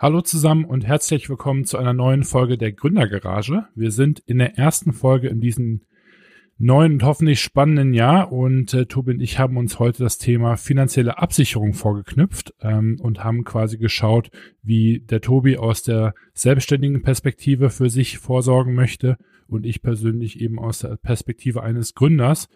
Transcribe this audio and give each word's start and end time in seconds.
Hallo 0.00 0.20
zusammen 0.20 0.64
und 0.64 0.86
herzlich 0.86 1.28
willkommen 1.28 1.64
zu 1.64 1.76
einer 1.76 1.92
neuen 1.92 2.22
Folge 2.22 2.56
der 2.56 2.70
Gründergarage. 2.70 3.66
Wir 3.74 3.90
sind 3.90 4.20
in 4.20 4.38
der 4.38 4.56
ersten 4.56 4.92
Folge 4.92 5.26
in 5.26 5.40
diesem 5.40 5.80
neuen 6.56 6.92
und 6.92 7.02
hoffentlich 7.02 7.40
spannenden 7.40 7.92
Jahr 7.92 8.30
und 8.30 8.72
äh, 8.74 8.86
Tobi 8.86 9.14
und 9.14 9.20
ich 9.20 9.40
haben 9.40 9.56
uns 9.56 9.80
heute 9.80 10.04
das 10.04 10.18
Thema 10.18 10.56
finanzielle 10.56 11.18
Absicherung 11.18 11.74
vorgeknüpft 11.74 12.54
ähm, 12.60 13.00
und 13.00 13.24
haben 13.24 13.42
quasi 13.42 13.76
geschaut, 13.76 14.30
wie 14.62 15.00
der 15.00 15.20
Tobi 15.20 15.56
aus 15.56 15.82
der 15.82 16.14
selbstständigen 16.32 17.02
Perspektive 17.02 17.68
für 17.68 17.90
sich 17.90 18.18
vorsorgen 18.18 18.74
möchte 18.74 19.18
und 19.48 19.66
ich 19.66 19.82
persönlich 19.82 20.40
eben 20.40 20.60
aus 20.60 20.78
der 20.78 20.96
Perspektive 20.96 21.64
eines 21.64 21.96
Gründers. 21.96 22.48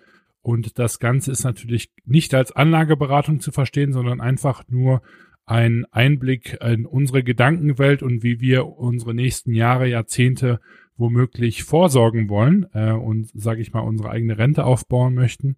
Und 0.43 0.79
das 0.79 1.01
Ganze 1.01 1.33
ist 1.33 1.43
natürlich 1.43 1.91
nicht 2.05 2.35
als 2.35 2.53
Anlageberatung 2.53 3.41
zu 3.41 3.51
verstehen, 3.51 3.93
sondern 3.93 4.21
einfach 4.21 4.63
nur 4.69 5.03
ein 5.45 5.85
Einblick 5.91 6.59
in 6.63 6.87
unsere 6.87 7.23
Gedankenwelt 7.23 8.03
und 8.03 8.23
wie 8.23 8.41
wir 8.41 8.67
unsere 8.67 9.15
nächsten 9.15 9.55
Jahre, 9.55 9.89
Jahrzehnte 9.89 10.61
womöglich 10.97 11.65
vorsorgen 11.65 12.29
wollen 12.29 12.67
äh, 12.75 12.93
und, 12.93 13.31
sage 13.35 13.61
ich 13.61 13.73
mal, 13.73 13.81
unsere 13.81 14.11
eigene 14.11 14.39
Rente 14.39 14.65
aufbauen 14.65 15.15
möchten. 15.15 15.57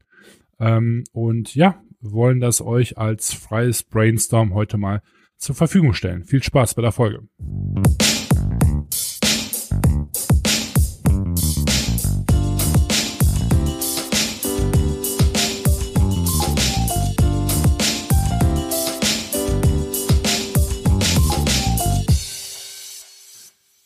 Ähm, 0.59 1.05
und 1.13 1.55
ja, 1.55 1.83
wollen 2.01 2.41
das 2.41 2.61
euch 2.63 2.99
als 2.99 3.33
freies 3.33 3.83
Brainstorm 3.83 4.55
heute 4.55 4.79
mal 4.79 5.03
zur 5.37 5.55
Verfügung 5.55 5.95
stellen. 5.95 6.25
Viel 6.25 6.43
Spaß 6.43 6.75
bei 6.75 6.83
der 6.83 6.93
Folge. 6.93 7.23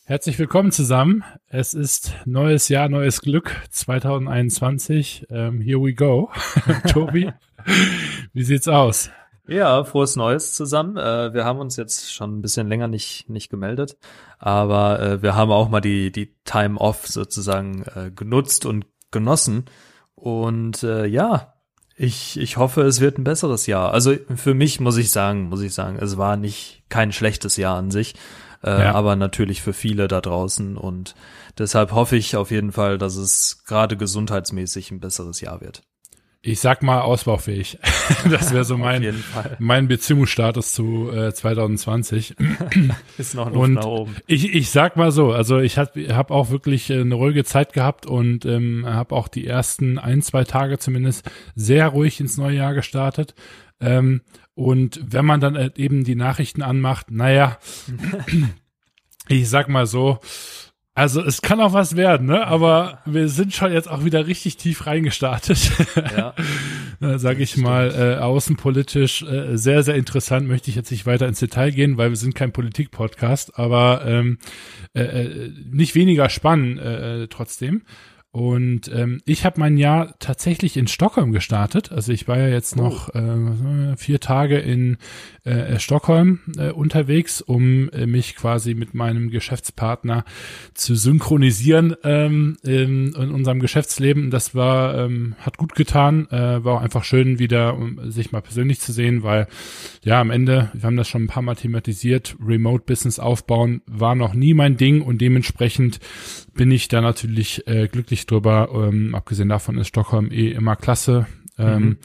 Herzlich 0.08 0.38
willkommen 0.38 0.72
zusammen. 0.72 1.22
Es 1.48 1.74
ist 1.74 2.14
neues 2.24 2.70
Jahr, 2.70 2.88
neues 2.88 3.20
Glück 3.20 3.54
2021. 3.68 5.26
Um, 5.28 5.36
ähm, 5.36 5.60
here 5.60 5.82
we 5.82 5.92
go. 5.92 6.30
Tobi, 6.88 7.30
wie 8.32 8.42
sieht's 8.42 8.68
aus? 8.68 9.10
Ja, 9.46 9.84
frohes 9.84 10.16
Neues 10.16 10.54
zusammen. 10.54 10.96
Äh, 10.96 11.34
wir 11.34 11.44
haben 11.44 11.58
uns 11.58 11.76
jetzt 11.76 12.10
schon 12.10 12.38
ein 12.38 12.40
bisschen 12.40 12.68
länger 12.68 12.88
nicht, 12.88 13.28
nicht 13.28 13.50
gemeldet, 13.50 13.98
aber 14.38 14.98
äh, 14.98 15.22
wir 15.22 15.36
haben 15.36 15.50
auch 15.50 15.68
mal 15.68 15.82
die, 15.82 16.10
die 16.10 16.34
Time 16.44 16.80
Off 16.80 17.06
sozusagen 17.06 17.82
äh, 17.94 18.10
genutzt 18.10 18.64
und 18.64 18.86
genossen. 19.10 19.66
Und 20.14 20.84
äh, 20.84 21.04
ja, 21.04 21.52
ich, 21.96 22.40
ich 22.40 22.56
hoffe, 22.56 22.80
es 22.80 23.02
wird 23.02 23.18
ein 23.18 23.24
besseres 23.24 23.66
Jahr. 23.66 23.92
Also 23.92 24.14
für 24.36 24.54
mich 24.54 24.80
muss 24.80 24.96
ich 24.96 25.10
sagen, 25.10 25.50
muss 25.50 25.60
ich 25.60 25.74
sagen, 25.74 25.98
es 26.00 26.16
war 26.16 26.38
nicht 26.38 26.84
kein 26.88 27.12
schlechtes 27.12 27.58
Jahr 27.58 27.76
an 27.76 27.90
sich 27.90 28.14
äh, 28.62 28.70
ja. 28.70 28.94
aber 28.94 29.16
natürlich 29.16 29.62
für 29.62 29.72
viele 29.72 30.08
da 30.08 30.20
draußen 30.20 30.76
und 30.76 31.14
deshalb 31.58 31.92
hoffe 31.92 32.16
ich 32.16 32.36
auf 32.36 32.50
jeden 32.50 32.72
Fall, 32.72 32.98
dass 32.98 33.16
es 33.16 33.64
gerade 33.64 33.96
gesundheitsmäßig 33.96 34.90
ein 34.90 35.00
besseres 35.00 35.40
Jahr 35.40 35.60
wird. 35.60 35.82
Ich 36.40 36.60
sag 36.60 36.84
mal 36.84 37.00
ausbaufähig. 37.00 37.78
das 38.30 38.52
wäre 38.52 38.64
so 38.64 38.78
mein, 38.78 39.24
mein 39.58 39.88
Beziehungsstatus 39.88 40.72
zu 40.72 41.10
äh, 41.10 41.34
2020. 41.34 42.36
Ist 43.18 43.34
noch 43.34 43.46
Luft 43.46 43.58
und 43.58 43.72
nach 43.74 43.84
oben. 43.84 44.16
Ich, 44.28 44.54
ich 44.54 44.70
sag 44.70 44.96
mal 44.96 45.10
so, 45.10 45.32
also 45.32 45.58
ich 45.58 45.78
habe 45.78 46.14
hab 46.14 46.30
auch 46.30 46.50
wirklich 46.50 46.90
äh, 46.90 47.00
eine 47.00 47.16
ruhige 47.16 47.44
Zeit 47.44 47.72
gehabt 47.72 48.06
und 48.06 48.46
ähm, 48.46 48.86
habe 48.86 49.16
auch 49.16 49.26
die 49.26 49.48
ersten 49.48 49.98
ein, 49.98 50.22
zwei 50.22 50.44
Tage 50.44 50.78
zumindest 50.78 51.28
sehr 51.56 51.88
ruhig 51.88 52.20
ins 52.20 52.36
neue 52.36 52.56
Jahr 52.56 52.74
gestartet. 52.74 53.34
Ähm, 53.80 54.22
und 54.54 55.00
wenn 55.04 55.24
man 55.24 55.40
dann 55.40 55.56
halt 55.56 55.78
eben 55.78 56.04
die 56.04 56.16
Nachrichten 56.16 56.62
anmacht, 56.62 57.10
naja, 57.10 57.58
ich 59.28 59.48
sag 59.48 59.68
mal 59.68 59.86
so, 59.86 60.18
also 60.98 61.22
es 61.22 61.42
kann 61.42 61.60
auch 61.60 61.74
was 61.74 61.94
werden, 61.94 62.26
ne? 62.26 62.44
Aber 62.48 62.98
wir 63.06 63.28
sind 63.28 63.54
schon 63.54 63.72
jetzt 63.72 63.88
auch 63.88 64.04
wieder 64.04 64.26
richtig 64.26 64.56
tief 64.56 64.84
reingestartet. 64.84 65.70
Ja. 66.16 66.34
Sag 67.18 67.38
ich 67.38 67.56
mal, 67.56 67.94
äh, 67.94 68.20
außenpolitisch 68.20 69.22
äh, 69.22 69.56
sehr, 69.56 69.84
sehr 69.84 69.94
interessant. 69.94 70.48
Möchte 70.48 70.70
ich 70.70 70.74
jetzt 70.74 70.90
nicht 70.90 71.06
weiter 71.06 71.28
ins 71.28 71.38
Detail 71.38 71.70
gehen, 71.70 71.98
weil 71.98 72.10
wir 72.10 72.16
sind 72.16 72.34
kein 72.34 72.50
Politik-Podcast, 72.50 73.56
aber 73.56 74.02
ähm, 74.04 74.38
äh, 74.94 75.02
äh 75.02 75.52
nicht 75.70 75.94
weniger 75.94 76.28
spannend 76.28 76.80
äh, 76.80 77.22
äh 77.22 77.26
trotzdem. 77.28 77.82
Und 78.30 78.88
ähm, 78.94 79.20
ich 79.24 79.46
habe 79.46 79.58
mein 79.58 79.78
Jahr 79.78 80.14
tatsächlich 80.18 80.76
in 80.76 80.86
Stockholm 80.86 81.32
gestartet. 81.32 81.92
Also 81.92 82.12
ich 82.12 82.28
war 82.28 82.38
ja 82.38 82.48
jetzt 82.48 82.76
oh. 82.76 82.82
noch 82.82 83.14
äh, 83.14 83.96
vier 83.96 84.20
Tage 84.20 84.58
in 84.58 84.98
äh, 85.48 85.80
Stockholm 85.80 86.40
äh, 86.56 86.70
unterwegs, 86.70 87.40
um 87.40 87.88
äh, 87.90 88.06
mich 88.06 88.36
quasi 88.36 88.74
mit 88.74 88.94
meinem 88.94 89.30
Geschäftspartner 89.30 90.24
zu 90.74 90.94
synchronisieren 90.94 91.96
ähm, 92.04 92.56
in, 92.62 93.14
in 93.14 93.30
unserem 93.30 93.60
Geschäftsleben. 93.60 94.30
Das 94.30 94.54
war 94.54 94.98
ähm, 94.98 95.34
hat 95.40 95.56
gut 95.56 95.74
getan, 95.74 96.28
äh, 96.30 96.64
war 96.64 96.76
auch 96.76 96.82
einfach 96.82 97.04
schön 97.04 97.38
wieder, 97.38 97.76
um 97.76 98.10
sich 98.10 98.32
mal 98.32 98.42
persönlich 98.42 98.80
zu 98.80 98.92
sehen, 98.92 99.22
weil 99.22 99.46
ja 100.02 100.20
am 100.20 100.30
Ende, 100.30 100.70
wir 100.72 100.82
haben 100.84 100.96
das 100.96 101.08
schon 101.08 101.24
ein 101.24 101.28
paar 101.28 101.42
Mal 101.42 101.56
thematisiert, 101.56 102.36
Remote 102.44 102.84
Business 102.86 103.18
aufbauen 103.18 103.82
war 103.86 104.14
noch 104.14 104.34
nie 104.34 104.54
mein 104.54 104.76
Ding 104.76 105.02
und 105.02 105.20
dementsprechend 105.20 106.00
bin 106.54 106.70
ich 106.70 106.88
da 106.88 107.00
natürlich 107.00 107.66
äh, 107.66 107.88
glücklich 107.88 108.26
drüber. 108.26 108.68
Ähm, 108.72 109.14
abgesehen 109.14 109.48
davon 109.48 109.78
ist 109.78 109.88
Stockholm 109.88 110.30
eh 110.30 110.50
immer 110.50 110.76
klasse. 110.76 111.26
Ähm, 111.58 111.82
mhm. 111.82 111.96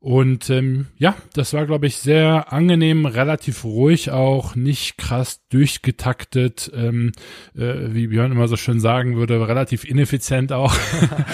Und 0.00 0.48
ähm, 0.48 0.86
ja, 0.96 1.14
das 1.34 1.52
war, 1.52 1.66
glaube 1.66 1.86
ich, 1.86 1.98
sehr 1.98 2.54
angenehm, 2.54 3.04
relativ 3.04 3.64
ruhig 3.64 4.10
auch, 4.10 4.56
nicht 4.56 4.96
krass 4.96 5.42
durchgetaktet, 5.50 6.72
ähm, 6.74 7.12
äh, 7.54 7.74
wie 7.92 8.06
Björn 8.06 8.32
immer 8.32 8.48
so 8.48 8.56
schön 8.56 8.80
sagen 8.80 9.16
würde, 9.16 9.46
relativ 9.46 9.84
ineffizient 9.84 10.52
auch. 10.52 10.74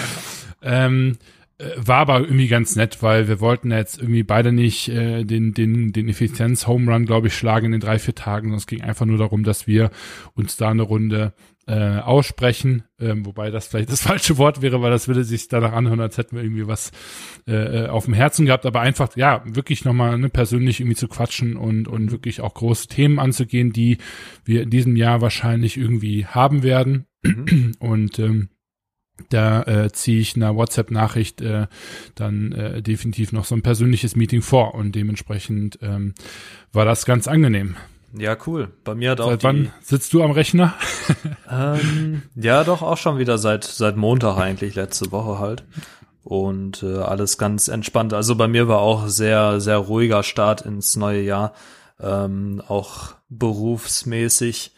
ähm, 0.61 1.17
äh, 1.59 1.69
war 1.77 1.99
aber 1.99 2.19
irgendwie 2.19 2.49
ganz 2.49 2.75
nett, 2.75 3.01
weil 3.01 3.29
wir 3.29 3.39
wollten 3.39 3.71
jetzt 3.71 3.99
irgendwie 3.99 4.23
beide 4.23 4.51
nicht 4.51 4.89
äh, 4.89 5.23
den, 5.23 5.53
den, 5.53 5.93
den 5.93 6.09
Effizienz-Home 6.09 6.91
Run, 6.91 7.05
glaube 7.05 7.27
ich, 7.27 7.35
schlagen 7.35 7.67
in 7.67 7.71
den 7.71 7.81
drei, 7.81 7.99
vier 7.99 8.15
Tagen, 8.15 8.47
sondern 8.47 8.59
es 8.59 8.67
ging 8.67 8.81
einfach 8.81 9.05
nur 9.05 9.17
darum, 9.17 9.43
dass 9.45 9.65
wir 9.65 9.91
uns 10.35 10.57
da 10.57 10.71
eine 10.71 10.83
Runde 10.83 11.33
äh, 11.67 11.99
aussprechen, 11.99 12.83
ähm, 12.99 13.25
wobei 13.25 13.51
das 13.51 13.67
vielleicht 13.67 13.91
das 13.91 14.01
falsche 14.07 14.37
Wort 14.37 14.61
wäre, 14.61 14.81
weil 14.81 14.91
das 14.91 15.07
würde 15.07 15.23
sich 15.23 15.47
danach 15.47 15.73
anhören, 15.73 15.99
als 15.99 16.17
hätten 16.17 16.35
wir 16.35 16.43
irgendwie 16.43 16.67
was 16.67 16.91
äh, 17.47 17.85
äh, 17.85 17.87
auf 17.87 18.05
dem 18.05 18.13
Herzen 18.13 18.45
gehabt, 18.45 18.65
aber 18.65 18.81
einfach, 18.81 19.15
ja, 19.15 19.43
wirklich 19.45 19.85
nochmal 19.85 20.17
ne, 20.17 20.29
persönlich 20.29 20.79
irgendwie 20.79 20.95
zu 20.95 21.07
quatschen 21.07 21.57
und, 21.57 21.87
und 21.87 22.11
wirklich 22.11 22.41
auch 22.41 22.53
große 22.53 22.87
Themen 22.87 23.19
anzugehen, 23.19 23.73
die 23.73 23.97
wir 24.45 24.63
in 24.63 24.69
diesem 24.69 24.95
Jahr 24.95 25.21
wahrscheinlich 25.21 25.77
irgendwie 25.77 26.25
haben 26.25 26.63
werden. 26.63 27.05
Mhm. 27.23 27.73
Und 27.79 28.19
ähm, 28.19 28.49
da 29.29 29.63
äh, 29.63 29.91
ziehe 29.91 30.19
ich 30.19 30.35
einer 30.35 30.55
WhatsApp-Nachricht 30.55 31.41
äh, 31.41 31.67
dann 32.15 32.51
äh, 32.51 32.81
definitiv 32.81 33.31
noch 33.31 33.45
so 33.45 33.55
ein 33.55 33.63
persönliches 33.63 34.15
Meeting 34.15 34.41
vor 34.41 34.75
und 34.75 34.93
dementsprechend 34.93 35.79
ähm, 35.81 36.13
war 36.71 36.85
das 36.85 37.05
ganz 37.05 37.27
angenehm. 37.27 37.75
Ja, 38.13 38.37
cool. 38.45 38.69
Bei 38.83 38.95
mir 38.95 39.11
hat 39.11 39.21
auch. 39.21 39.29
Seit 39.29 39.43
wann 39.43 39.71
sitzt 39.81 40.13
du 40.13 40.23
am 40.23 40.31
Rechner? 40.31 40.73
ähm, 41.51 42.23
ja, 42.35 42.63
doch 42.63 42.81
auch 42.81 42.97
schon 42.97 43.17
wieder 43.17 43.37
seit 43.37 43.63
seit 43.63 43.97
Montag 43.97 44.37
eigentlich 44.37 44.75
letzte 44.75 45.11
Woche 45.11 45.39
halt 45.39 45.65
und 46.23 46.83
äh, 46.83 46.97
alles 46.97 47.37
ganz 47.37 47.67
entspannt. 47.67 48.13
Also 48.13 48.35
bei 48.35 48.47
mir 48.47 48.67
war 48.67 48.79
auch 48.79 49.07
sehr 49.07 49.59
sehr 49.59 49.77
ruhiger 49.77 50.23
Start 50.23 50.61
ins 50.61 50.95
neue 50.95 51.21
Jahr, 51.21 51.53
ähm, 51.99 52.61
auch 52.67 53.15
berufsmäßig. 53.29 54.73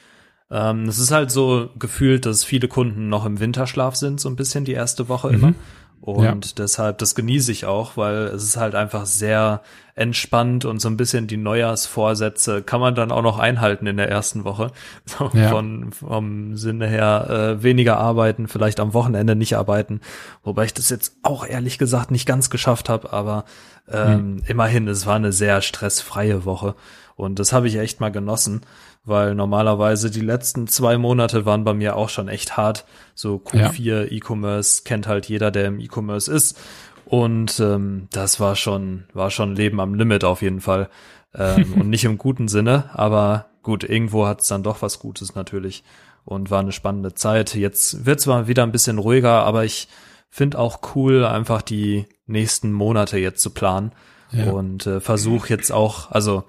Ähm, 0.51 0.87
es 0.87 0.97
ist 0.97 1.11
halt 1.11 1.29
so 1.29 1.69
gefühlt, 1.77 2.25
dass 2.25 2.43
viele 2.43 2.67
Kunden 2.67 3.09
noch 3.09 3.25
im 3.25 3.39
Winterschlaf 3.39 3.95
sind, 3.95 4.19
so 4.19 4.29
ein 4.29 4.35
bisschen 4.35 4.65
die 4.65 4.73
erste 4.73 5.07
Woche 5.07 5.27
mhm. 5.27 5.33
immer. 5.35 5.53
Und 6.01 6.23
ja. 6.23 6.51
deshalb, 6.57 6.97
das 6.99 7.13
genieße 7.13 7.51
ich 7.51 7.65
auch, 7.65 7.97
weil 7.97 8.27
es 8.27 8.43
ist 8.43 8.57
halt 8.57 8.73
einfach 8.73 9.05
sehr 9.05 9.61
entspannt 9.95 10.63
und 10.63 10.79
so 10.79 10.87
ein 10.87 10.95
bisschen 10.95 11.27
die 11.27 11.35
Neujahrsvorsätze 11.35 12.61
kann 12.61 12.79
man 12.79 12.95
dann 12.95 13.11
auch 13.11 13.21
noch 13.21 13.37
einhalten 13.37 13.85
in 13.85 13.97
der 13.97 14.09
ersten 14.09 14.45
Woche. 14.45 14.71
So 15.05 15.29
ja. 15.33 15.49
von, 15.49 15.91
vom 15.91 16.55
Sinne 16.55 16.87
her, 16.87 17.57
äh, 17.59 17.63
weniger 17.63 17.97
arbeiten, 17.97 18.47
vielleicht 18.47 18.79
am 18.79 18.93
Wochenende 18.93 19.35
nicht 19.35 19.57
arbeiten. 19.57 19.99
Wobei 20.43 20.65
ich 20.65 20.73
das 20.73 20.89
jetzt 20.89 21.17
auch 21.23 21.45
ehrlich 21.45 21.77
gesagt 21.77 22.11
nicht 22.11 22.25
ganz 22.25 22.49
geschafft 22.49 22.87
habe, 22.87 23.11
aber 23.11 23.43
ähm, 23.91 24.35
mhm. 24.35 24.43
immerhin, 24.47 24.87
es 24.87 25.05
war 25.05 25.15
eine 25.15 25.33
sehr 25.33 25.61
stressfreie 25.61 26.45
Woche. 26.45 26.75
Und 27.15 27.39
das 27.39 27.51
habe 27.51 27.67
ich 27.67 27.75
echt 27.75 27.99
mal 27.99 28.11
genossen 28.11 28.61
weil 29.09 29.35
normalerweise 29.35 30.09
die 30.09 30.21
letzten 30.21 30.67
zwei 30.67 30.97
Monate 30.97 31.45
waren 31.45 31.63
bei 31.63 31.73
mir 31.73 31.95
auch 31.95 32.09
schon 32.09 32.27
echt 32.27 32.55
hart. 32.55 32.85
So 33.15 33.35
Q4 33.35 33.81
ja. 33.81 34.03
E-Commerce 34.03 34.83
kennt 34.85 35.07
halt 35.07 35.27
jeder, 35.27 35.51
der 35.51 35.65
im 35.65 35.79
E-Commerce 35.79 36.31
ist. 36.31 36.57
Und 37.05 37.59
ähm, 37.59 38.07
das 38.11 38.39
war 38.39 38.55
schon, 38.55 39.05
war 39.13 39.31
schon 39.31 39.55
Leben 39.55 39.79
am 39.79 39.95
Limit 39.95 40.23
auf 40.23 40.41
jeden 40.41 40.61
Fall. 40.61 40.89
Ähm, 41.35 41.73
und 41.79 41.89
nicht 41.89 42.05
im 42.05 42.17
guten 42.17 42.47
Sinne, 42.47 42.91
aber 42.93 43.47
gut, 43.63 43.83
irgendwo 43.83 44.27
hat 44.27 44.41
es 44.41 44.47
dann 44.47 44.63
doch 44.63 44.81
was 44.81 44.99
Gutes 44.99 45.35
natürlich. 45.35 45.83
Und 46.23 46.51
war 46.51 46.59
eine 46.59 46.71
spannende 46.71 47.15
Zeit. 47.15 47.55
Jetzt 47.55 48.05
wird 48.05 48.19
zwar 48.19 48.47
wieder 48.47 48.63
ein 48.63 48.71
bisschen 48.71 48.99
ruhiger, 48.99 49.43
aber 49.43 49.65
ich 49.65 49.87
finde 50.29 50.59
auch 50.59 50.79
cool, 50.95 51.25
einfach 51.25 51.63
die 51.63 52.05
nächsten 52.27 52.71
Monate 52.71 53.17
jetzt 53.17 53.41
zu 53.41 53.49
planen. 53.49 53.91
Ja. 54.31 54.51
Und 54.51 54.85
äh, 54.85 54.99
versuche 54.99 55.49
jetzt 55.49 55.71
auch, 55.71 56.11
also 56.11 56.43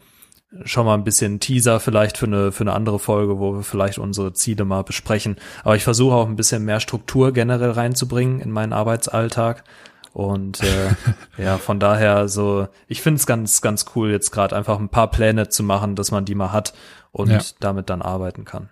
schon 0.65 0.87
mal 0.87 0.95
ein 0.95 1.05
bisschen 1.05 1.41
Teaser 1.41 1.81
vielleicht 1.81 2.19
für 2.19 2.27
eine, 2.27 2.53
für 2.53 2.63
eine 2.63 2.73
andere 2.73 2.99
Folge, 2.99 3.39
wo 3.39 3.55
wir 3.55 3.63
vielleicht 3.63 3.99
unsere 3.99 4.33
Ziele 4.33 4.65
mal 4.65 4.83
besprechen. 4.83 5.37
Aber 5.63 5.77
ich 5.77 5.85
versuche 5.85 6.15
auch 6.15 6.27
ein 6.27 6.37
bisschen 6.37 6.65
mehr 6.65 6.81
Struktur 6.81 7.33
generell 7.33 7.71
reinzubringen 7.71 8.41
in 8.41 8.51
meinen 8.51 8.73
Arbeitsalltag. 8.73 9.65
Und 10.13 10.61
äh, 10.63 10.95
ja, 11.43 11.59
von 11.59 11.79
daher 11.79 12.29
so, 12.29 12.67
ich 12.89 13.01
finde 13.01 13.19
es 13.19 13.27
ganz, 13.27 13.61
ganz 13.61 13.87
cool, 13.95 14.11
jetzt 14.11 14.33
gerade 14.33 14.57
einfach 14.57 14.79
ein 14.79 14.89
paar 14.89 15.11
Pläne 15.11 15.49
zu 15.49 15.63
machen, 15.63 15.95
dass 15.95 16.11
man 16.11 16.25
die 16.25 16.35
mal 16.35 16.53
hat 16.53 16.75
und 17.13 17.31
ja. 17.31 17.41
damit 17.61 17.91
dann 17.91 18.03
arbeiten 18.03 18.45
kann. 18.45 18.69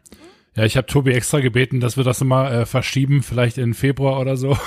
Ja, 0.59 0.65
ich 0.65 0.77
habe 0.77 0.89
Tobi 0.89 1.13
extra 1.13 1.39
gebeten, 1.39 1.79
dass 1.79 1.97
wir 1.97 2.03
das 2.03 2.21
immer 2.21 2.51
äh, 2.51 2.67
verschieben, 2.67 3.23
vielleicht 3.23 3.59
in 3.59 3.75
Februar 3.75 4.19
oder 4.19 4.37
so. 4.37 4.59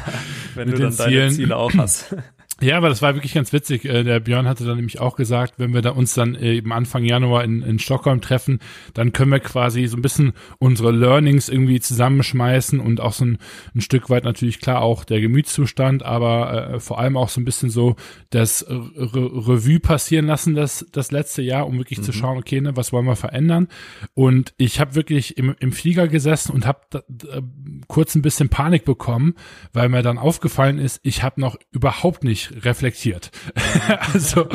Wenn 0.56 0.70
du 0.72 0.76
dann 0.76 0.90
Zielen. 0.92 1.12
deine 1.12 1.30
Ziele 1.30 1.56
auch 1.56 1.72
hast. 1.74 2.16
Ja, 2.62 2.78
aber 2.78 2.88
das 2.88 3.02
war 3.02 3.14
wirklich 3.14 3.34
ganz 3.34 3.52
witzig. 3.52 3.84
Äh, 3.84 4.02
der 4.02 4.18
Björn 4.20 4.48
hatte 4.48 4.64
dann 4.64 4.76
nämlich 4.76 4.98
auch 4.98 5.16
gesagt, 5.16 5.54
wenn 5.58 5.74
wir 5.74 5.82
da 5.82 5.90
uns 5.90 6.14
dann 6.14 6.34
eben 6.34 6.72
Anfang 6.72 7.04
Januar 7.04 7.44
in, 7.44 7.60
in 7.60 7.78
Stockholm 7.78 8.22
treffen, 8.22 8.60
dann 8.94 9.12
können 9.12 9.30
wir 9.30 9.40
quasi 9.40 9.86
so 9.86 9.98
ein 9.98 10.02
bisschen 10.02 10.32
unsere 10.58 10.90
Learnings 10.90 11.50
irgendwie 11.50 11.80
zusammenschmeißen 11.80 12.80
und 12.80 13.02
auch 13.02 13.12
so 13.12 13.26
ein, 13.26 13.38
ein 13.74 13.82
Stück 13.82 14.08
weit 14.08 14.24
natürlich 14.24 14.58
klar 14.58 14.80
auch 14.80 15.04
der 15.04 15.20
Gemütszustand, 15.20 16.02
aber 16.02 16.74
äh, 16.74 16.80
vor 16.80 16.98
allem 16.98 17.18
auch 17.18 17.28
so 17.28 17.42
ein 17.42 17.44
bisschen 17.44 17.68
so 17.68 17.96
das 18.30 18.64
Re 18.66 18.86
Revue 18.96 19.78
passieren 19.78 20.26
lassen, 20.26 20.54
das, 20.54 20.86
das 20.92 21.10
letzte 21.10 21.42
Jahr, 21.42 21.66
um 21.66 21.76
wirklich 21.76 21.98
mhm. 21.98 22.04
zu 22.04 22.12
schauen, 22.12 22.38
okay, 22.38 22.62
ne, 22.62 22.74
was 22.74 22.90
wollen 22.90 23.04
wir 23.04 23.16
verändern? 23.16 23.68
Und 24.14 24.54
ich 24.56 24.80
habe 24.80 24.94
wirklich 24.94 25.36
im, 25.36 25.54
im 25.60 25.72
Flieger 25.72 26.08
gesessen 26.08 26.52
und 26.52 26.64
habe 26.64 26.80
äh, 26.94 27.42
kurz 27.86 28.14
ein 28.14 28.22
bisschen 28.22 28.48
Panik 28.48 28.86
bekommen, 28.86 29.34
weil 29.74 29.90
mir 29.90 30.02
dann 30.02 30.16
aufgefallen 30.16 30.78
ist, 30.78 31.00
ich 31.02 31.22
habe 31.22 31.38
noch 31.38 31.56
überhaupt 31.70 32.24
nicht 32.24 32.45
reflektiert. 32.62 33.30
also 34.12 34.48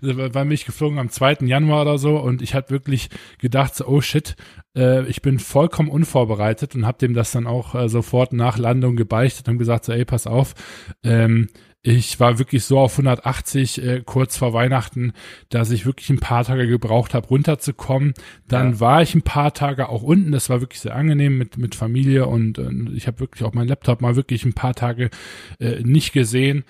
war 0.00 0.44
mich 0.44 0.66
geflogen 0.66 0.98
am 0.98 1.10
2. 1.10 1.38
Januar 1.42 1.82
oder 1.82 1.98
so 1.98 2.16
und 2.18 2.42
ich 2.42 2.54
hatte 2.54 2.70
wirklich 2.70 3.08
gedacht, 3.38 3.74
so, 3.74 3.86
oh 3.86 4.00
shit, 4.00 4.36
äh, 4.76 5.06
ich 5.06 5.22
bin 5.22 5.38
vollkommen 5.38 5.88
unvorbereitet 5.88 6.74
und 6.74 6.86
habe 6.86 6.98
dem 6.98 7.14
das 7.14 7.32
dann 7.32 7.46
auch 7.46 7.74
äh, 7.74 7.88
sofort 7.88 8.32
nach 8.32 8.58
Landung 8.58 8.96
gebeichtet 8.96 9.48
und 9.48 9.58
gesagt, 9.58 9.84
so, 9.84 9.92
ey, 9.92 10.04
pass 10.04 10.26
auf, 10.26 10.54
ähm, 11.02 11.48
ich 11.88 12.18
war 12.18 12.40
wirklich 12.40 12.64
so 12.64 12.80
auf 12.80 12.94
180 12.94 13.82
äh, 13.82 14.02
kurz 14.04 14.36
vor 14.36 14.52
Weihnachten, 14.52 15.12
dass 15.50 15.70
ich 15.70 15.86
wirklich 15.86 16.10
ein 16.10 16.18
paar 16.18 16.42
Tage 16.42 16.66
gebraucht 16.66 17.14
habe, 17.14 17.28
runterzukommen. 17.28 18.12
Dann 18.48 18.72
ja. 18.72 18.80
war 18.80 19.02
ich 19.02 19.14
ein 19.14 19.22
paar 19.22 19.54
Tage 19.54 19.88
auch 19.88 20.02
unten. 20.02 20.32
Das 20.32 20.50
war 20.50 20.60
wirklich 20.60 20.80
sehr 20.80 20.96
angenehm 20.96 21.38
mit 21.38 21.58
mit 21.58 21.76
Familie 21.76 22.26
und 22.26 22.58
äh, 22.58 22.70
ich 22.92 23.06
habe 23.06 23.20
wirklich 23.20 23.44
auch 23.44 23.54
meinen 23.54 23.68
Laptop 23.68 24.00
mal 24.00 24.16
wirklich 24.16 24.44
ein 24.44 24.52
paar 24.52 24.74
Tage 24.74 25.10
äh, 25.60 25.80
nicht 25.84 26.12
gesehen. 26.12 26.64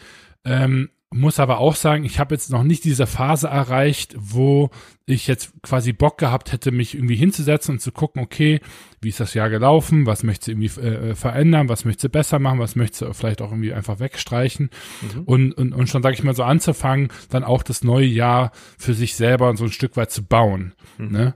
Ähm, 0.47 0.89
muss 1.11 1.39
aber 1.39 1.59
auch 1.59 1.77
sagen, 1.77 2.05
ich 2.05 2.19
habe 2.19 2.35
jetzt 2.35 2.51
noch 2.51 2.65
nicht 2.65 2.85
diese 2.85 3.07
Phase 3.07 3.47
erreicht, 3.47 4.17
wo 4.19 4.71
ich 5.07 5.29
jetzt 5.29 5.53
quasi 5.63 5.93
Bock 5.93 6.19
gehabt 6.19 6.53
hätte, 6.53 6.73
mich 6.73 6.95
irgendwie 6.95 7.15
hinzusetzen 7.15 7.77
und 7.77 7.79
zu 7.79 7.93
gucken, 7.93 8.21
okay, 8.21 8.61
wie 9.01 9.11
ist 9.11 9.21
das 9.21 9.33
Jahr 9.35 9.49
gelaufen, 9.49 10.07
was 10.07 10.25
möchte 10.25 10.47
sie 10.47 10.51
irgendwie 10.53 10.81
äh, 10.81 11.15
verändern, 11.15 11.69
was 11.69 11.85
möchte 11.85 12.03
sie 12.03 12.09
besser 12.09 12.39
machen, 12.41 12.59
was 12.59 12.75
möchte 12.75 12.99
sie 12.99 13.15
vielleicht 13.15 13.41
auch 13.41 13.51
irgendwie 13.51 13.73
einfach 13.73 14.01
wegstreichen 14.01 14.71
mhm. 15.01 15.23
und, 15.23 15.53
und, 15.53 15.73
und 15.73 15.89
schon, 15.89 16.03
sage 16.03 16.15
ich 16.15 16.25
mal, 16.25 16.35
so 16.35 16.43
anzufangen, 16.43 17.09
dann 17.31 17.45
auch 17.45 17.63
das 17.63 17.85
neue 17.85 18.07
Jahr 18.07 18.51
für 18.77 18.95
sich 18.95 19.15
selber 19.15 19.57
so 19.57 19.65
ein 19.65 19.73
Stück 19.73 19.97
weit 19.97 20.11
zu 20.11 20.25
bauen. 20.25 20.75
Mhm. 20.99 21.13
Ne? 21.13 21.35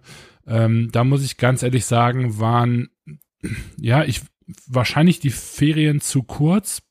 Ähm, 0.48 0.88
da 0.90 1.04
muss 1.04 1.24
ich 1.24 1.36
ganz 1.36 1.62
ehrlich 1.62 1.86
sagen, 1.86 2.40
waren, 2.40 2.88
ja, 3.78 4.04
ich 4.04 4.22
wahrscheinlich 4.66 5.20
die 5.20 5.30
Ferien 5.30 6.00
zu 6.00 6.24
kurz 6.24 6.82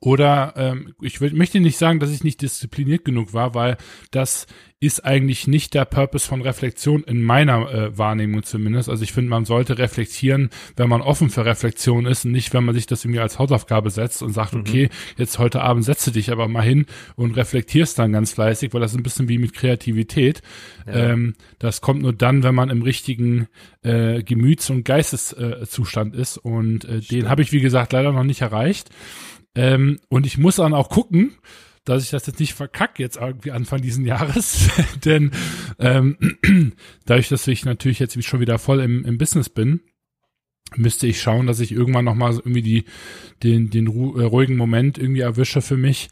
oder 0.00 0.54
ähm, 0.56 0.94
ich 1.02 1.20
will, 1.20 1.32
möchte 1.34 1.60
nicht 1.60 1.76
sagen, 1.76 2.00
dass 2.00 2.10
ich 2.10 2.24
nicht 2.24 2.40
diszipliniert 2.40 3.04
genug 3.04 3.34
war, 3.34 3.54
weil 3.54 3.76
das 4.10 4.46
ist 4.82 5.04
eigentlich 5.04 5.46
nicht 5.46 5.74
der 5.74 5.84
Purpose 5.84 6.26
von 6.26 6.40
Reflexion 6.40 7.04
in 7.04 7.22
meiner 7.22 7.70
äh, 7.70 7.98
Wahrnehmung 7.98 8.42
zumindest. 8.42 8.88
Also 8.88 9.04
ich 9.04 9.12
finde, 9.12 9.28
man 9.28 9.44
sollte 9.44 9.76
reflektieren, 9.76 10.48
wenn 10.74 10.88
man 10.88 11.02
offen 11.02 11.28
für 11.28 11.44
Reflexion 11.44 12.06
ist 12.06 12.24
und 12.24 12.32
nicht, 12.32 12.54
wenn 12.54 12.64
man 12.64 12.74
sich 12.74 12.86
das 12.86 13.04
irgendwie 13.04 13.20
als 13.20 13.38
Hausaufgabe 13.38 13.90
setzt 13.90 14.22
und 14.22 14.32
sagt, 14.32 14.54
mhm. 14.54 14.60
okay, 14.60 14.88
jetzt 15.18 15.38
heute 15.38 15.60
Abend 15.60 15.84
setze 15.84 16.12
dich 16.12 16.32
aber 16.32 16.48
mal 16.48 16.62
hin 16.62 16.86
und 17.14 17.36
reflektierst 17.36 17.98
dann 17.98 18.12
ganz 18.12 18.32
fleißig, 18.32 18.72
weil 18.72 18.80
das 18.80 18.92
ist 18.92 18.96
ein 18.96 19.02
bisschen 19.02 19.28
wie 19.28 19.36
mit 19.36 19.52
Kreativität. 19.52 20.40
Ja. 20.86 21.10
Ähm, 21.10 21.34
das 21.58 21.82
kommt 21.82 22.00
nur 22.00 22.14
dann, 22.14 22.42
wenn 22.42 22.54
man 22.54 22.70
im 22.70 22.80
richtigen 22.80 23.48
äh, 23.82 24.22
Gemüts- 24.22 24.70
und 24.70 24.84
Geisteszustand 24.84 26.14
äh, 26.14 26.20
ist 26.22 26.38
und 26.38 26.86
äh, 26.86 27.00
den 27.00 27.28
habe 27.28 27.42
ich, 27.42 27.52
wie 27.52 27.60
gesagt, 27.60 27.92
leider 27.92 28.12
noch 28.12 28.24
nicht 28.24 28.40
erreicht. 28.40 28.88
Ähm, 29.54 29.98
und 30.08 30.26
ich 30.26 30.38
muss 30.38 30.56
dann 30.56 30.74
auch 30.74 30.88
gucken, 30.88 31.32
dass 31.84 32.04
ich 32.04 32.10
das 32.10 32.26
jetzt 32.26 32.40
nicht 32.40 32.54
verkacke 32.54 33.02
jetzt 33.02 33.16
irgendwie 33.16 33.50
Anfang 33.50 33.80
diesen 33.80 34.04
Jahres, 34.04 34.68
denn 35.04 35.30
ähm, 35.78 36.16
dadurch, 37.06 37.28
dass 37.28 37.46
ich 37.48 37.64
natürlich 37.64 37.98
jetzt 37.98 38.22
schon 38.24 38.40
wieder 38.40 38.58
voll 38.58 38.80
im, 38.80 39.04
im 39.04 39.18
Business 39.18 39.48
bin, 39.48 39.80
müsste 40.76 41.06
ich 41.06 41.20
schauen, 41.20 41.46
dass 41.46 41.60
ich 41.60 41.72
irgendwann 41.72 42.04
nochmal 42.04 42.32
irgendwie 42.34 42.62
die, 42.62 42.84
den, 43.42 43.70
den 43.70 43.86
äh, 43.86 44.22
ruhigen 44.22 44.56
Moment 44.56 44.98
irgendwie 44.98 45.20
erwische 45.20 45.62
für 45.62 45.76
mich, 45.76 46.08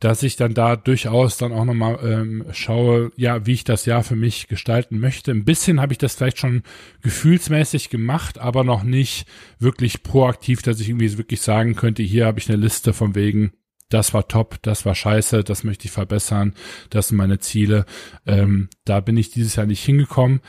dass 0.00 0.22
ich 0.22 0.36
dann 0.36 0.54
da 0.54 0.76
durchaus 0.76 1.38
dann 1.38 1.52
auch 1.52 1.64
nochmal 1.64 1.98
ähm, 2.02 2.46
schaue, 2.52 3.10
ja, 3.16 3.46
wie 3.46 3.54
ich 3.54 3.64
das 3.64 3.84
Jahr 3.84 4.04
für 4.04 4.14
mich 4.14 4.46
gestalten 4.46 5.00
möchte. 5.00 5.32
Ein 5.32 5.44
bisschen 5.44 5.80
habe 5.80 5.92
ich 5.92 5.98
das 5.98 6.14
vielleicht 6.14 6.38
schon 6.38 6.62
gefühlsmäßig 7.02 7.90
gemacht, 7.90 8.38
aber 8.38 8.62
noch 8.62 8.84
nicht 8.84 9.26
wirklich 9.58 10.02
proaktiv, 10.02 10.62
dass 10.62 10.80
ich 10.80 10.88
irgendwie 10.88 11.18
wirklich 11.18 11.40
sagen 11.40 11.74
könnte, 11.74 12.02
hier 12.02 12.26
habe 12.26 12.38
ich 12.38 12.48
eine 12.48 12.58
Liste 12.58 12.92
von 12.92 13.14
wegen, 13.16 13.52
das 13.88 14.14
war 14.14 14.28
top, 14.28 14.62
das 14.62 14.84
war 14.84 14.94
scheiße, 14.94 15.42
das 15.42 15.64
möchte 15.64 15.86
ich 15.86 15.90
verbessern, 15.90 16.54
das 16.90 17.08
sind 17.08 17.16
meine 17.16 17.38
Ziele. 17.38 17.86
Ähm, 18.26 18.68
da 18.84 19.00
bin 19.00 19.16
ich 19.16 19.30
dieses 19.30 19.56
Jahr 19.56 19.66
nicht 19.66 19.84
hingekommen. 19.84 20.40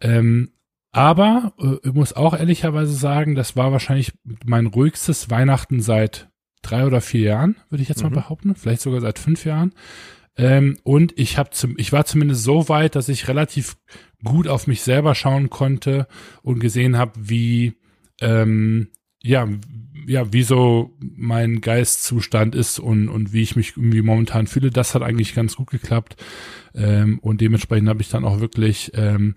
Ähm, 0.00 0.50
aber 0.92 1.54
äh, 1.58 1.76
ich 1.88 1.94
muss 1.94 2.12
auch 2.12 2.34
ehrlicherweise 2.34 2.92
sagen, 2.92 3.34
das 3.34 3.56
war 3.56 3.72
wahrscheinlich 3.72 4.12
mein 4.44 4.66
ruhigstes 4.66 5.30
Weihnachten 5.30 5.80
seit 5.80 6.28
drei 6.62 6.86
oder 6.86 7.00
vier 7.00 7.22
Jahren, 7.22 7.56
würde 7.70 7.82
ich 7.82 7.88
jetzt 7.88 8.02
mhm. 8.02 8.10
mal 8.10 8.20
behaupten, 8.20 8.54
vielleicht 8.54 8.82
sogar 8.82 9.00
seit 9.00 9.18
fünf 9.18 9.44
Jahren. 9.44 9.72
Ähm, 10.36 10.78
und 10.84 11.18
ich 11.18 11.36
habe 11.36 11.50
zum, 11.50 11.74
ich 11.78 11.92
war 11.92 12.04
zumindest 12.04 12.44
so 12.44 12.68
weit, 12.68 12.94
dass 12.94 13.08
ich 13.08 13.28
relativ 13.28 13.76
gut 14.24 14.48
auf 14.48 14.66
mich 14.66 14.82
selber 14.82 15.14
schauen 15.14 15.50
konnte 15.50 16.06
und 16.42 16.60
gesehen 16.60 16.96
habe, 16.96 17.12
wie 17.16 17.74
ähm, 18.20 18.88
ja, 19.20 19.48
ja, 20.06 20.32
wie 20.32 20.42
so 20.42 20.96
mein 21.00 21.60
Geistzustand 21.60 22.54
ist 22.54 22.78
und, 22.78 23.08
und 23.08 23.32
wie 23.32 23.42
ich 23.42 23.56
mich 23.56 23.76
irgendwie 23.76 24.00
momentan 24.00 24.46
fühle. 24.46 24.70
Das 24.70 24.94
hat 24.94 25.02
eigentlich 25.02 25.34
ganz 25.34 25.56
gut 25.56 25.70
geklappt. 25.70 26.16
Ähm, 26.74 27.18
und 27.18 27.40
dementsprechend 27.40 27.88
habe 27.88 28.00
ich 28.00 28.08
dann 28.08 28.24
auch 28.24 28.40
wirklich 28.40 28.92
ähm, 28.94 29.34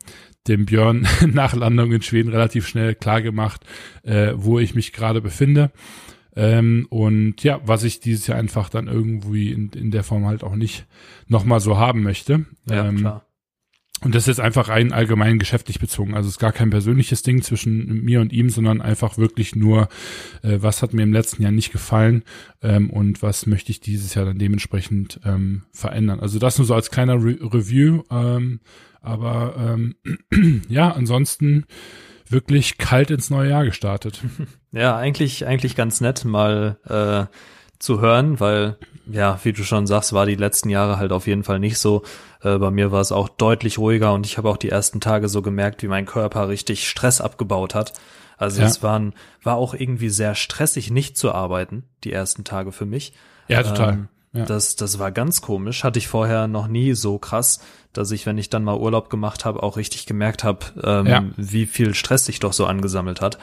dem 0.48 0.66
Björn 0.66 1.08
nach 1.28 1.56
Landung 1.56 1.92
in 1.92 2.02
Schweden 2.02 2.30
relativ 2.30 2.68
schnell 2.68 2.96
klar 2.96 3.22
gemacht, 3.22 3.66
äh, 4.04 4.34
wo 4.36 4.60
ich 4.60 4.76
mich 4.76 4.94
gerade 4.94 5.20
befinde. 5.20 5.72
Ähm, 6.36 6.88
und 6.90 7.44
ja, 7.44 7.60
was 7.66 7.84
ich 7.84 8.00
dieses 8.00 8.28
Jahr 8.28 8.38
einfach 8.38 8.70
dann 8.70 8.88
irgendwie 8.88 9.52
in, 9.52 9.70
in 9.70 9.92
der 9.92 10.04
Form 10.04 10.26
halt 10.26 10.44
auch 10.44 10.56
nicht 10.56 10.86
nochmal 11.28 11.60
so 11.60 11.78
haben 11.78 12.04
möchte. 12.04 12.46
Ja, 12.70 12.88
ähm, 12.88 12.98
klar. 12.98 13.26
Und 14.04 14.16
das 14.16 14.28
ist 14.28 14.40
einfach 14.40 14.68
rein 14.68 14.94
allgemein 14.94 15.38
geschäftlich 15.38 15.80
bezogen. 15.80 16.16
Also 16.16 16.28
es 16.28 16.36
ist 16.36 16.40
gar 16.40 16.52
kein 16.52 16.72
persönliches 16.72 17.22
Ding 17.22 17.44
zwischen 17.44 18.04
mir 18.04 18.20
und 18.20 18.34
ihm, 18.34 18.50
sondern 18.50 18.82
einfach 18.82 19.20
wirklich 19.20 19.56
nur, 19.56 19.90
äh, 20.42 20.58
was 20.60 20.82
hat 20.82 20.94
mir 20.94 21.04
im 21.04 21.14
letzten 21.14 21.44
Jahr 21.44 21.52
nicht 21.52 21.72
gefallen 21.72 22.24
ähm, 22.64 22.90
und 22.90 23.22
was 23.22 23.46
möchte 23.46 23.72
ich 23.72 23.80
dieses 23.80 24.16
Jahr 24.16 24.26
dann 24.26 24.40
dementsprechend 24.40 25.20
ähm, 25.24 25.64
verändern. 25.72 26.20
Also 26.20 26.40
das 26.40 26.58
nur 26.58 26.66
so 26.66 26.74
als 26.74 26.90
kleiner 26.90 27.24
Re 27.24 27.38
Review. 27.42 28.02
Ähm, 28.10 28.62
aber 29.02 29.56
ähm, 29.76 29.96
ja, 30.68 30.92
ansonsten 30.92 31.66
wirklich 32.32 32.78
kalt 32.78 33.12
ins 33.12 33.30
neue 33.30 33.50
Jahr 33.50 33.66
gestartet. 33.66 34.22
Ja, 34.74 34.96
eigentlich, 34.96 35.46
eigentlich 35.46 35.76
ganz 35.76 36.00
nett 36.00 36.24
mal 36.24 36.78
äh, 36.88 37.36
zu 37.78 38.00
hören, 38.00 38.40
weil, 38.40 38.78
ja, 39.06 39.38
wie 39.44 39.52
du 39.52 39.66
schon 39.66 39.86
sagst, 39.86 40.14
war 40.14 40.26
die 40.26 40.36
letzten 40.36 40.70
Jahre 40.70 40.96
halt 40.96 41.12
auf 41.12 41.28
jeden 41.28 41.44
Fall 41.44 41.60
nicht 41.60 41.78
so. 41.78 42.04
Äh, 42.42 42.58
bei 42.58 42.72
mir 42.72 42.90
war 42.90 43.02
es 43.02 43.12
auch 43.12 43.28
deutlich 43.28 43.80
ruhiger 43.80 44.14
und 44.14 44.26
ich 44.26 44.38
habe 44.38 44.50
auch 44.50 44.56
die 44.56 44.70
ersten 44.70 45.02
Tage 45.02 45.28
so 45.28 45.42
gemerkt, 45.42 45.84
wie 45.84 45.90
mein 45.90 46.06
Körper 46.06 46.48
richtig 46.48 46.88
Stress 46.88 47.20
abgebaut 47.20 47.76
hat. 47.76 47.92
Also 48.38 48.62
ja. 48.62 48.68
es 48.68 48.82
waren, 48.82 49.14
war 49.44 49.58
auch 49.58 49.74
irgendwie 49.74 50.08
sehr 50.08 50.36
stressig, 50.36 50.90
nicht 50.90 51.18
zu 51.18 51.34
arbeiten, 51.34 51.84
die 52.06 52.14
ersten 52.14 52.46
Tage 52.46 52.72
für 52.72 52.86
mich. 52.86 53.12
Ja, 53.50 53.64
total. 53.64 53.94
Ähm, 53.94 54.08
ja. 54.34 54.46
Das, 54.46 54.78
das 54.78 54.98
war 54.98 55.12
ganz 55.12 55.42
komisch. 55.42 55.84
Hatte 55.84 56.00
ich 56.00 56.08
vorher 56.08 56.48
noch 56.48 56.68
nie 56.68 56.94
so 56.94 57.18
krass, 57.18 57.60
dass 57.92 58.12
ich, 58.12 58.26
wenn 58.26 58.38
ich 58.38 58.50
dann 58.50 58.64
mal 58.64 58.78
Urlaub 58.78 59.10
gemacht 59.10 59.44
habe, 59.44 59.62
auch 59.62 59.76
richtig 59.76 60.06
gemerkt 60.06 60.46
habe, 60.46 60.66
ähm, 60.82 61.06
ja. 61.06 61.24
wie 61.36 61.66
viel 61.66 61.94
Stress 61.94 62.26
sich 62.26 62.40
doch 62.40 62.54
so 62.54 62.66
angesammelt 62.66 63.20
hat. 63.20 63.38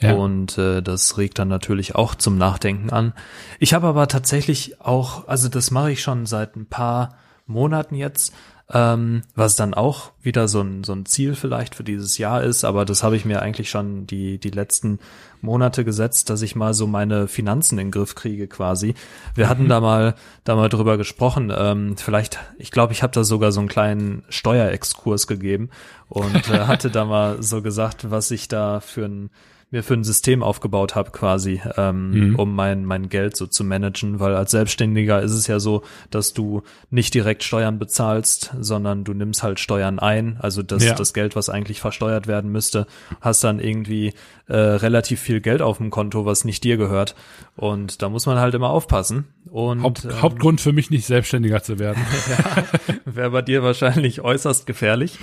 Ja. 0.00 0.12
Und 0.12 0.58
äh, 0.58 0.82
das 0.82 1.16
regt 1.16 1.38
dann 1.38 1.48
natürlich 1.48 1.94
auch 1.94 2.14
zum 2.14 2.36
Nachdenken 2.36 2.90
an. 2.90 3.14
Ich 3.58 3.72
habe 3.72 3.86
aber 3.86 4.06
tatsächlich 4.06 4.82
auch, 4.82 5.26
also 5.28 5.48
das 5.48 5.70
mache 5.70 5.92
ich 5.92 6.02
schon 6.02 6.26
seit 6.26 6.56
ein 6.56 6.66
paar 6.66 7.16
Monaten 7.46 7.94
jetzt, 7.94 8.34
ähm, 8.72 9.22
was 9.34 9.56
dann 9.56 9.74
auch 9.74 10.12
wieder 10.22 10.48
so 10.48 10.62
ein, 10.62 10.84
so 10.84 10.92
ein 10.94 11.04
Ziel 11.04 11.34
vielleicht 11.34 11.74
für 11.74 11.84
dieses 11.84 12.16
Jahr 12.16 12.42
ist, 12.42 12.64
aber 12.64 12.84
das 12.84 13.02
habe 13.02 13.16
ich 13.16 13.24
mir 13.24 13.42
eigentlich 13.42 13.68
schon 13.68 14.06
die, 14.06 14.38
die 14.38 14.50
letzten 14.50 15.00
Monate 15.42 15.84
gesetzt, 15.84 16.30
dass 16.30 16.40
ich 16.40 16.56
mal 16.56 16.72
so 16.72 16.86
meine 16.86 17.28
Finanzen 17.28 17.78
in 17.78 17.86
den 17.86 17.90
Griff 17.90 18.14
kriege 18.14 18.48
quasi. 18.48 18.94
Wir 19.34 19.46
mhm. 19.46 19.48
hatten 19.50 19.68
da 19.68 19.80
mal, 19.80 20.14
da 20.44 20.56
mal 20.56 20.70
drüber 20.70 20.96
gesprochen, 20.96 21.52
ähm, 21.54 21.96
vielleicht, 21.98 22.38
ich 22.58 22.70
glaube, 22.70 22.94
ich 22.94 23.02
habe 23.02 23.12
da 23.12 23.22
sogar 23.22 23.52
so 23.52 23.60
einen 23.60 23.68
kleinen 23.68 24.24
Steuerexkurs 24.30 25.26
gegeben 25.26 25.68
und 26.08 26.48
äh, 26.48 26.60
hatte 26.60 26.90
da 26.90 27.04
mal 27.04 27.42
so 27.42 27.60
gesagt, 27.60 28.10
was 28.10 28.30
ich 28.30 28.48
da 28.48 28.80
für 28.80 29.04
ein 29.04 29.30
mir 29.74 29.82
für 29.82 29.94
ein 29.94 30.04
System 30.04 30.42
aufgebaut 30.42 30.94
habe 30.94 31.10
quasi, 31.10 31.60
ähm, 31.76 32.10
mhm. 32.10 32.36
um 32.36 32.54
mein, 32.54 32.84
mein 32.84 33.08
Geld 33.08 33.36
so 33.36 33.46
zu 33.46 33.64
managen, 33.64 34.20
weil 34.20 34.34
als 34.34 34.52
Selbstständiger 34.52 35.20
ist 35.20 35.32
es 35.32 35.46
ja 35.46 35.60
so, 35.60 35.82
dass 36.10 36.32
du 36.32 36.62
nicht 36.90 37.12
direkt 37.12 37.42
Steuern 37.42 37.78
bezahlst, 37.78 38.54
sondern 38.60 39.04
du 39.04 39.12
nimmst 39.12 39.42
halt 39.42 39.60
Steuern 39.60 39.98
ein, 39.98 40.38
also 40.40 40.62
das, 40.62 40.84
ja. 40.84 40.94
das 40.94 41.12
Geld, 41.12 41.36
was 41.36 41.50
eigentlich 41.50 41.80
versteuert 41.80 42.26
werden 42.26 42.50
müsste, 42.50 42.86
hast 43.20 43.44
dann 43.44 43.58
irgendwie 43.58 44.14
äh, 44.46 44.56
relativ 44.56 45.20
viel 45.20 45.40
Geld 45.40 45.60
auf 45.60 45.78
dem 45.78 45.90
Konto, 45.90 46.24
was 46.24 46.44
nicht 46.44 46.64
dir 46.64 46.76
gehört 46.76 47.14
und 47.56 48.00
da 48.00 48.08
muss 48.08 48.26
man 48.26 48.38
halt 48.38 48.54
immer 48.54 48.70
aufpassen. 48.70 49.26
Und, 49.50 49.82
Haupt, 49.82 50.04
ähm, 50.04 50.22
Hauptgrund 50.22 50.60
für 50.60 50.72
mich 50.72 50.90
nicht 50.90 51.06
selbstständiger 51.06 51.62
zu 51.62 51.78
werden. 51.78 52.02
ja, 52.28 52.64
Wäre 53.04 53.30
bei 53.30 53.42
dir 53.42 53.62
wahrscheinlich 53.62 54.20
äußerst 54.20 54.66
gefährlich. 54.66 55.18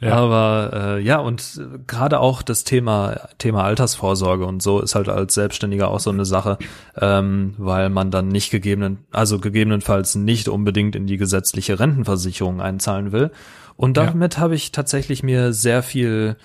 Ja. 0.00 0.14
Aber 0.14 0.96
äh, 0.96 1.02
ja, 1.02 1.18
und 1.18 1.60
gerade 1.86 2.20
auch 2.20 2.42
das 2.42 2.64
Thema, 2.64 3.28
Thema 3.38 3.64
Altersvorsorge 3.64 4.46
und 4.46 4.62
so 4.62 4.80
ist 4.80 4.94
halt 4.94 5.08
als 5.08 5.34
Selbstständiger 5.34 5.88
auch 5.88 6.00
so 6.00 6.10
eine 6.10 6.24
Sache, 6.24 6.58
ähm, 6.96 7.54
weil 7.58 7.90
man 7.90 8.10
dann 8.10 8.28
nicht 8.28 8.50
gegebenen, 8.50 9.04
also 9.10 9.38
gegebenenfalls 9.38 10.14
nicht 10.14 10.48
unbedingt 10.48 10.96
in 10.96 11.06
die 11.06 11.18
gesetzliche 11.18 11.78
Rentenversicherung 11.78 12.60
einzahlen 12.60 13.12
will. 13.12 13.30
Und 13.76 13.98
damit 13.98 14.34
ja. 14.34 14.40
habe 14.40 14.54
ich 14.54 14.72
tatsächlich 14.72 15.22
mir 15.22 15.52
sehr 15.52 15.82
viel 15.82 16.36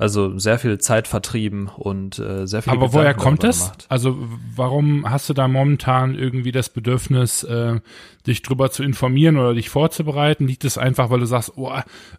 also 0.00 0.38
sehr 0.38 0.58
viel 0.58 0.78
Zeit 0.78 1.06
vertrieben 1.06 1.68
und 1.68 2.18
äh, 2.18 2.46
sehr 2.46 2.62
viel. 2.62 2.72
Aber 2.72 2.86
Gedanken 2.86 2.94
woher 2.94 3.14
kommt 3.14 3.44
es? 3.44 3.60
Gemacht. 3.60 3.86
Also 3.90 4.16
warum 4.56 5.08
hast 5.08 5.28
du 5.28 5.34
da 5.34 5.46
momentan 5.46 6.14
irgendwie 6.14 6.52
das 6.52 6.70
Bedürfnis, 6.70 7.42
äh, 7.42 7.80
dich 8.26 8.40
drüber 8.40 8.70
zu 8.70 8.82
informieren 8.82 9.36
oder 9.36 9.52
dich 9.52 9.68
vorzubereiten? 9.68 10.46
Liegt 10.46 10.64
es 10.64 10.78
einfach, 10.78 11.10
weil 11.10 11.20
du 11.20 11.26
sagst, 11.26 11.52
oh, 11.56 11.70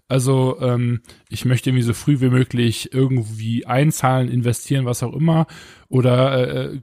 also 0.07 0.57
ähm, 0.61 1.01
ich 1.29 1.45
möchte 1.45 1.71
irgendwie 1.71 1.83
so 1.83 1.93
früh 1.93 2.19
wie 2.21 2.29
möglich 2.29 2.93
irgendwie 2.93 3.65
einzahlen, 3.65 4.29
investieren, 4.29 4.85
was 4.85 5.01
auch 5.01 5.13
immer? 5.13 5.47
Oder 5.89 6.67
äh, 6.73 6.79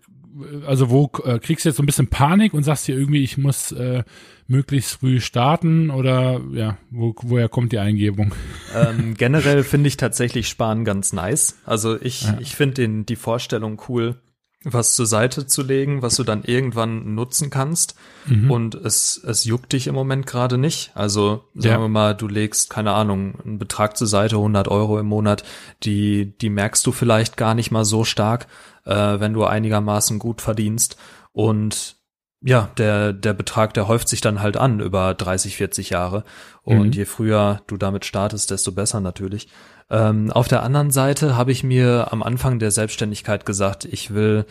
also 0.66 0.90
wo 0.90 1.10
äh, 1.24 1.38
kriegst 1.38 1.64
du 1.64 1.68
jetzt 1.68 1.76
so 1.76 1.82
ein 1.84 1.86
bisschen 1.86 2.08
Panik 2.08 2.54
und 2.54 2.64
sagst 2.64 2.88
dir 2.88 2.96
irgendwie, 2.96 3.22
ich 3.22 3.38
muss 3.38 3.70
äh, 3.70 4.02
möglichst 4.48 4.94
früh 4.94 5.20
starten 5.20 5.90
oder 5.90 6.40
ja, 6.52 6.78
wo, 6.90 7.14
woher 7.22 7.48
kommt 7.48 7.72
die 7.72 7.78
Eingebung? 7.78 8.34
Ähm, 8.74 9.14
generell 9.14 9.62
finde 9.62 9.88
ich 9.88 9.96
tatsächlich 9.96 10.48
Sparen 10.48 10.84
ganz 10.84 11.12
nice. 11.12 11.58
Also 11.64 12.00
ich, 12.00 12.22
ja. 12.22 12.38
ich 12.40 12.56
finde 12.56 13.04
die 13.04 13.16
Vorstellung 13.16 13.80
cool, 13.88 14.16
was 14.64 14.94
zur 14.94 15.06
Seite 15.06 15.46
zu 15.46 15.62
legen, 15.62 16.02
was 16.02 16.16
du 16.16 16.24
dann 16.24 16.42
irgendwann 16.44 17.14
nutzen 17.14 17.50
kannst. 17.50 17.94
Mhm. 18.26 18.50
Und 18.50 18.74
es, 18.74 19.22
es 19.22 19.44
juckt 19.44 19.72
dich 19.72 19.86
im 19.86 19.94
Moment 19.94 20.26
gerade 20.26 20.56
nicht. 20.56 20.92
Also 20.94 21.44
sagen 21.54 21.74
ja. 21.74 21.80
wir 21.80 21.88
mal, 21.88 22.14
du 22.14 22.26
legst, 22.26 22.70
keine 22.70 22.92
Ahnung, 22.92 23.38
einen 23.44 23.58
Betrag 23.58 23.96
zur 23.98 24.06
Seite, 24.06 24.36
100 24.36 24.66
Euro 24.68 24.98
im 24.98 25.06
Monat, 25.06 25.44
die, 25.82 26.36
die 26.38 26.50
merkst 26.50 26.86
du 26.86 26.92
vielleicht 26.92 27.36
gar 27.36 27.54
nicht 27.54 27.70
mal 27.70 27.84
so 27.84 28.04
stark, 28.04 28.48
äh, 28.86 29.20
wenn 29.20 29.34
du 29.34 29.44
einigermaßen 29.44 30.18
gut 30.18 30.40
verdienst. 30.40 30.96
Und 31.32 31.97
ja, 32.40 32.70
der, 32.76 33.12
der 33.12 33.32
Betrag, 33.32 33.74
der 33.74 33.88
häuft 33.88 34.08
sich 34.08 34.20
dann 34.20 34.40
halt 34.40 34.56
an 34.56 34.80
über 34.80 35.14
30, 35.14 35.56
40 35.56 35.90
Jahre. 35.90 36.24
Und 36.62 36.88
mhm. 36.88 36.92
je 36.92 37.04
früher 37.04 37.62
du 37.66 37.76
damit 37.76 38.04
startest, 38.04 38.50
desto 38.50 38.72
besser 38.72 39.00
natürlich. 39.00 39.48
Ähm, 39.90 40.30
auf 40.30 40.48
der 40.48 40.62
anderen 40.62 40.90
Seite 40.90 41.36
habe 41.36 41.50
ich 41.50 41.64
mir 41.64 42.12
am 42.12 42.22
Anfang 42.22 42.58
der 42.58 42.70
Selbstständigkeit 42.70 43.44
gesagt, 43.44 43.84
ich 43.86 44.14
will 44.14 44.44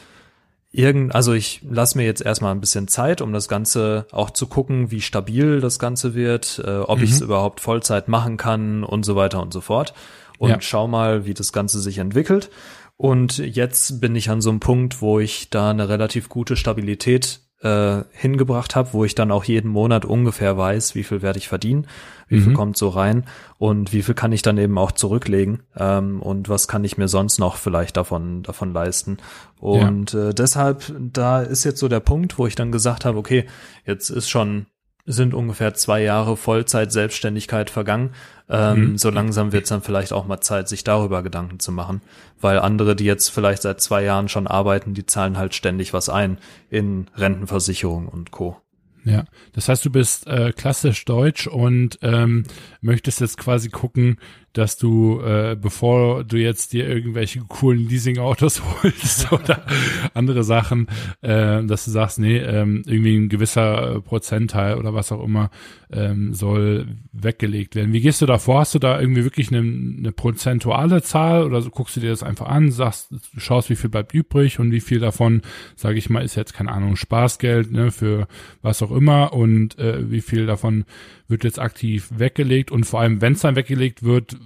irgend, 0.72 1.16
also 1.16 1.34
ich 1.34 1.62
lasse 1.70 1.98
mir 1.98 2.06
jetzt 2.06 2.22
erstmal 2.22 2.54
ein 2.54 2.60
bisschen 2.60 2.88
Zeit, 2.88 3.22
um 3.22 3.32
das 3.32 3.48
Ganze 3.48 4.06
auch 4.12 4.32
zu 4.32 4.48
gucken, 4.48 4.92
wie 4.92 5.02
stabil 5.02 5.62
das 5.62 5.80
Ganze 5.80 6.14
wird, 6.14 6.62
äh, 6.66 6.80
ob 6.80 6.98
mhm. 6.98 7.04
ich 7.06 7.12
es 7.12 7.22
überhaupt 7.22 7.62
Vollzeit 7.62 8.10
machen 8.10 8.36
kann 8.36 8.84
und 8.84 9.06
so 9.06 9.16
weiter 9.16 9.42
und 9.42 9.54
so 9.54 9.62
fort. 9.62 9.94
Und 10.40 10.50
ja. 10.50 10.62
schau 10.62 10.88
mal, 10.88 11.26
wie 11.26 11.34
das 11.34 11.54
Ganze 11.54 11.80
sich 11.80 12.00
entwickelt. 12.00 12.50
Und 12.98 13.38
jetzt 13.38 14.02
bin 14.02 14.16
ich 14.16 14.30
an 14.30 14.42
so 14.42 14.50
einem 14.50 14.60
Punkt, 14.60 15.02
wo 15.02 15.20
ich 15.20 15.50
da 15.50 15.70
eine 15.70 15.88
relativ 15.88 16.30
gute 16.30 16.56
Stabilität 16.56 17.42
äh, 17.62 18.04
hingebracht 18.12 18.76
habe, 18.76 18.94
wo 18.94 19.04
ich 19.04 19.16
dann 19.16 19.32
auch 19.32 19.44
jeden 19.44 19.70
Monat 19.70 20.06
ungefähr 20.06 20.58
weiß, 20.58 20.96
wie 20.96 21.04
viel 21.04 21.22
werde 21.22 21.40
ich 21.40 21.48
verdienen, 21.48 21.88
wie 22.28 22.38
mhm. 22.38 22.44
viel 22.44 22.54
kommt 22.54 22.78
so 22.78 22.90
rein 22.90 23.26
und 23.58 23.94
wie 23.94 24.04
viel 24.04 24.14
kann 24.14 24.32
ich 24.32 24.42
dann 24.42 24.58
eben 24.58 24.78
auch 24.78 24.92
zurücklegen 24.92 25.64
ähm, 25.76 26.22
und 26.22 26.50
was 26.50 26.68
kann 26.68 26.84
ich 26.84 26.98
mir 26.98 27.08
sonst 27.08 27.40
noch 27.40 27.56
vielleicht 27.56 27.98
davon 27.98 28.44
davon 28.44 28.74
leisten. 28.74 29.18
Und 29.60 30.14
ja. 30.14 30.30
äh, 30.30 30.34
deshalb, 30.34 30.94
da 31.00 31.42
ist 31.42 31.64
jetzt 31.64 31.80
so 31.80 31.88
der 31.88 32.00
Punkt, 32.00 32.38
wo 32.38 32.46
ich 32.46 32.56
dann 32.56 32.72
gesagt 32.72 33.06
habe, 33.06 33.18
okay, 33.18 33.46
jetzt 33.86 34.10
ist 34.10 34.30
schon 34.30 34.68
sind 35.08 35.34
ungefähr 35.34 35.74
zwei 35.74 36.04
Jahre 36.04 36.38
Vollzeit-Selbstständigkeit 36.38 37.70
vergangen. 37.70 38.12
Ähm, 38.50 38.92
mhm. 38.92 38.98
So 38.98 39.10
langsam 39.10 39.54
wird 39.54 39.64
es 39.64 39.70
dann 39.70 39.82
vielleicht 39.82 40.14
auch 40.14 40.28
mal 40.28 40.42
Zeit, 40.42 40.68
sich 40.68 40.84
darüber 40.84 41.24
Gedanken 41.24 41.60
zu 41.60 41.72
machen. 41.72 42.02
Weil 42.40 42.60
andere, 42.60 42.96
die 42.96 43.06
jetzt 43.06 43.30
vielleicht 43.30 43.62
seit 43.62 43.82
zwei 43.82 44.04
Jahren 44.04 44.28
schon 44.28 44.48
arbeiten, 44.48 44.94
die 44.94 45.06
zahlen 45.06 45.38
halt 45.38 45.56
ständig 45.56 45.94
was 45.94 46.10
ein 46.10 46.38
in 46.70 47.08
Rentenversicherung 47.16 48.08
und 48.08 48.32
Co. 48.32 48.58
Ja, 49.06 49.24
das 49.54 49.70
heißt, 49.70 49.86
du 49.86 49.90
bist 49.90 50.28
äh, 50.28 50.52
klassisch 50.52 51.06
deutsch 51.06 51.48
und 51.48 51.98
ähm, 52.02 52.44
möchtest 52.82 53.22
jetzt 53.22 53.38
quasi 53.38 53.70
gucken, 53.70 54.18
dass 54.58 54.78
du, 54.78 55.22
äh, 55.22 55.56
bevor 55.60 56.24
du 56.24 56.38
jetzt 56.38 56.74
dir 56.74 56.88
irgendwelche 56.88 57.40
coolen 57.42 57.88
Leasing-Autos 57.88 58.62
holst 58.84 59.32
oder 59.32 59.66
andere 60.14 60.44
Sachen, 60.44 60.88
äh, 61.22 61.64
dass 61.64 61.86
du 61.86 61.92
sagst, 61.92 62.20
nee, 62.20 62.38
ähm, 62.38 62.82
irgendwie 62.86 63.18
ein 63.18 63.30
gewisser 63.30 64.02
Prozentteil 64.02 64.78
oder 64.78 64.94
was 64.94 65.12
auch 65.12 65.24
immer 65.24 65.52
ähm, 65.92 66.34
soll 66.34 66.88
weggelegt 67.14 67.76
werden. 67.76 67.94
Wie 67.94 68.02
gehst 68.02 68.22
du 68.22 68.26
da 68.26 68.40
vor? 68.40 68.62
Hast 68.62 68.74
du 68.74 68.80
da 68.80 69.00
irgendwie 69.00 69.24
wirklich 69.24 69.50
eine, 69.50 69.60
eine 69.60 70.12
prozentuale 70.12 71.02
Zahl 71.04 71.44
oder 71.44 71.62
so 71.62 71.70
guckst 71.70 71.96
du 71.96 72.00
dir 72.00 72.10
das 72.10 72.24
einfach 72.24 72.48
an, 72.48 72.72
sagst, 72.72 73.12
du 73.12 73.40
schaust, 73.40 73.70
wie 73.70 73.76
viel 73.76 73.90
bleibt 73.90 74.14
übrig 74.14 74.60
und 74.60 74.72
wie 74.72 74.82
viel 74.82 75.00
davon, 75.00 75.42
sage 75.76 75.98
ich 76.00 76.10
mal, 76.10 76.24
ist 76.24 76.36
jetzt 76.36 76.54
keine 76.54 76.72
Ahnung 76.72 76.96
Spaßgeld 76.96 77.72
ne, 77.72 77.92
für 77.92 78.28
was 78.62 78.82
auch 78.82 78.92
immer 78.92 79.34
und 79.34 79.78
äh, 79.78 80.10
wie 80.10 80.22
viel 80.22 80.46
davon 80.48 80.86
wird 81.28 81.44
jetzt 81.44 81.60
aktiv 81.60 82.10
weggelegt 82.16 82.72
und 82.72 82.86
vor 82.86 83.02
allem, 83.02 83.22
wenn 83.22 83.34
es 83.34 83.42
dann 83.42 83.56
weggelegt 83.56 84.04
wird, 84.04 84.38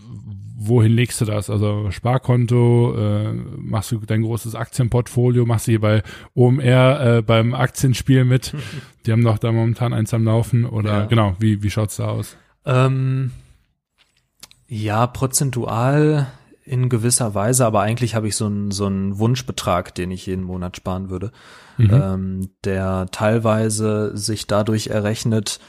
wohin 0.64 0.92
legst 0.92 1.20
du 1.22 1.26
das? 1.26 1.50
Also 1.50 1.90
Sparkonto, 1.90 2.96
äh, 2.96 3.34
machst 3.58 3.92
du 3.92 3.98
dein 3.98 4.22
großes 4.22 4.54
Aktienportfolio, 4.56 5.46
machst 5.46 5.68
du 5.68 5.72
hier 5.72 5.82
bei 5.82 6.04
OMR 6.36 7.18
äh, 7.18 7.22
beim 7.22 7.54
Aktienspiel 7.54 8.26
mit? 8.26 8.54
Die 9.06 9.12
haben 9.12 9.24
doch 9.24 9.40
da 9.40 9.52
momentan 9.52 9.94
eins 9.94 10.14
am 10.14 10.24
Laufen 10.24 10.66
oder 10.66 11.00
ja. 11.00 11.06
genau, 11.06 11.36
wie, 11.40 11.64
wie 11.64 11.72
schaut's 11.72 11.96
da 11.96 12.10
aus? 12.10 12.38
Ähm, 12.66 13.32
ja, 14.68 15.08
prozentual 15.08 16.28
in 16.64 16.90
gewisser 16.90 17.34
Weise, 17.34 17.66
aber 17.66 17.82
eigentlich 17.82 18.14
habe 18.14 18.28
ich 18.28 18.36
so 18.36 18.46
einen 18.46 18.70
so 18.70 18.86
einen 18.86 19.18
Wunschbetrag, 19.18 19.96
den 19.96 20.12
ich 20.12 20.28
jeden 20.28 20.44
Monat 20.44 20.78
sparen 20.78 21.10
würde, 21.10 21.32
mhm. 21.78 21.90
ähm, 21.92 22.50
der 22.64 23.08
teilweise 23.12 24.16
sich 24.16 24.46
dadurch 24.46 24.88
errechnet, 24.88 25.60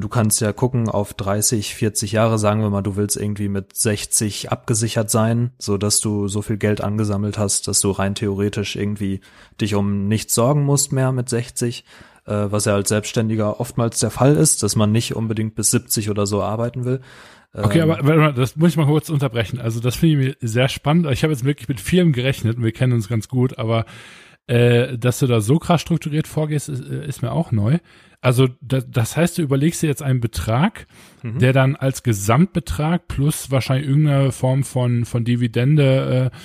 Du 0.00 0.08
kannst 0.08 0.42
ja 0.42 0.52
gucken 0.52 0.90
auf 0.90 1.14
30, 1.14 1.74
40 1.74 2.12
Jahre, 2.12 2.38
sagen 2.38 2.60
wir 2.60 2.68
mal, 2.68 2.82
du 2.82 2.96
willst 2.96 3.16
irgendwie 3.16 3.48
mit 3.48 3.74
60 3.74 4.52
abgesichert 4.52 5.10
sein, 5.10 5.52
so 5.58 5.78
dass 5.78 6.00
du 6.00 6.28
so 6.28 6.42
viel 6.42 6.58
Geld 6.58 6.82
angesammelt 6.82 7.38
hast, 7.38 7.66
dass 7.66 7.80
du 7.80 7.92
rein 7.92 8.14
theoretisch 8.14 8.76
irgendwie 8.76 9.20
dich 9.58 9.74
um 9.74 10.06
nichts 10.06 10.34
sorgen 10.34 10.64
musst 10.64 10.92
mehr 10.92 11.12
mit 11.12 11.30
60, 11.30 11.84
äh, 12.26 12.32
was 12.32 12.66
ja 12.66 12.74
als 12.74 12.90
Selbstständiger 12.90 13.58
oftmals 13.58 13.98
der 13.98 14.10
Fall 14.10 14.36
ist, 14.36 14.62
dass 14.62 14.76
man 14.76 14.92
nicht 14.92 15.16
unbedingt 15.16 15.54
bis 15.54 15.70
70 15.70 16.10
oder 16.10 16.26
so 16.26 16.42
arbeiten 16.42 16.84
will. 16.84 17.00
Okay, 17.54 17.80
ähm, 17.80 17.90
aber 17.90 18.32
das 18.32 18.56
muss 18.56 18.70
ich 18.70 18.76
mal 18.76 18.86
kurz 18.86 19.08
unterbrechen. 19.08 19.58
Also 19.60 19.80
das 19.80 19.96
finde 19.96 20.12
ich 20.12 20.28
mir 20.28 20.48
sehr 20.48 20.68
spannend. 20.68 21.06
Ich 21.10 21.22
habe 21.22 21.32
jetzt 21.32 21.44
wirklich 21.44 21.68
mit 21.68 21.80
vielem 21.80 22.12
gerechnet 22.12 22.58
und 22.58 22.64
wir 22.64 22.72
kennen 22.72 22.92
uns 22.92 23.08
ganz 23.08 23.28
gut, 23.28 23.58
aber 23.58 23.86
äh, 24.46 24.96
dass 24.96 25.18
du 25.18 25.26
da 25.26 25.40
so 25.40 25.58
krass 25.58 25.80
strukturiert 25.80 26.28
vorgehst, 26.28 26.68
ist, 26.68 26.88
äh, 26.88 27.06
ist 27.06 27.22
mir 27.22 27.32
auch 27.32 27.52
neu. 27.52 27.78
Also 28.20 28.48
das, 28.60 28.86
das 28.88 29.16
heißt, 29.16 29.38
du 29.38 29.42
überlegst 29.42 29.82
dir 29.82 29.88
jetzt 29.88 30.02
einen 30.02 30.20
Betrag, 30.20 30.86
mhm. 31.22 31.38
der 31.38 31.52
dann 31.52 31.76
als 31.76 32.02
Gesamtbetrag 32.02 33.08
plus 33.08 33.50
wahrscheinlich 33.50 33.88
irgendeine 33.88 34.32
Form 34.32 34.64
von, 34.64 35.04
von 35.04 35.24
Dividende 35.24 36.30
äh, 36.32 36.36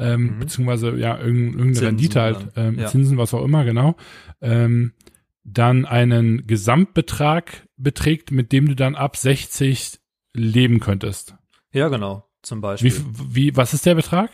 ähm, 0.00 0.22
mhm. 0.22 0.38
beziehungsweise 0.40 0.96
ja 0.96 1.18
irgendeine 1.18 1.64
Zinsen 1.64 1.86
Rendite 1.86 2.20
halt, 2.20 2.48
ähm, 2.56 2.78
ja. 2.78 2.86
Zinsen, 2.88 3.18
was 3.18 3.34
auch 3.34 3.44
immer, 3.44 3.64
genau, 3.64 3.96
ähm, 4.40 4.94
dann 5.44 5.84
einen 5.84 6.46
Gesamtbetrag 6.46 7.66
beträgt, 7.76 8.30
mit 8.30 8.52
dem 8.52 8.68
du 8.68 8.74
dann 8.74 8.94
ab 8.94 9.16
60 9.16 9.98
leben 10.32 10.80
könntest. 10.80 11.34
Ja, 11.72 11.88
genau, 11.88 12.26
zum 12.42 12.60
Beispiel. 12.60 12.92
Wie, 12.92 13.34
wie 13.34 13.56
was 13.56 13.74
ist 13.74 13.86
der 13.86 13.94
Betrag? 13.94 14.30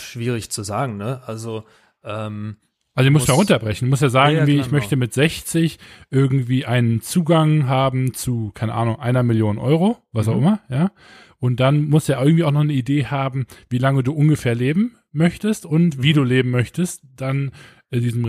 Schwierig 0.00 0.50
zu 0.50 0.62
sagen, 0.62 0.96
ne? 0.96 1.22
Also 1.26 1.64
ähm, 2.04 2.56
Also 2.94 3.08
du 3.08 3.12
musst 3.12 3.28
ja 3.28 3.34
runterbrechen. 3.34 3.86
Du 3.86 3.90
musst 3.90 4.02
ja 4.02 4.08
sagen, 4.10 4.36
Ja, 4.36 4.46
wie 4.46 4.52
genau. 4.54 4.66
ich 4.66 4.72
möchte 4.72 4.96
mit 4.96 5.12
60 5.14 5.78
irgendwie 6.10 6.66
einen 6.66 7.00
Zugang 7.00 7.66
haben 7.66 8.12
zu, 8.14 8.50
keine 8.54 8.74
Ahnung, 8.74 8.98
einer 9.00 9.22
Million 9.22 9.58
Euro, 9.58 9.98
was 10.12 10.28
auch 10.28 10.34
Mhm. 10.36 10.40
immer, 10.42 10.60
ja. 10.68 10.90
Und 11.38 11.58
dann 11.58 11.88
musst 11.88 12.08
du 12.08 12.12
ja 12.12 12.22
irgendwie 12.22 12.44
auch 12.44 12.52
noch 12.52 12.60
eine 12.60 12.72
Idee 12.72 13.06
haben, 13.06 13.46
wie 13.68 13.78
lange 13.78 14.02
du 14.04 14.12
ungefähr 14.12 14.54
leben 14.54 14.96
möchtest 15.10 15.66
und 15.66 16.02
wie 16.02 16.12
du 16.12 16.22
leben 16.22 16.50
möchtest, 16.50 17.02
dann 17.16 17.50
äh, 17.90 17.98
diesem 18.00 18.24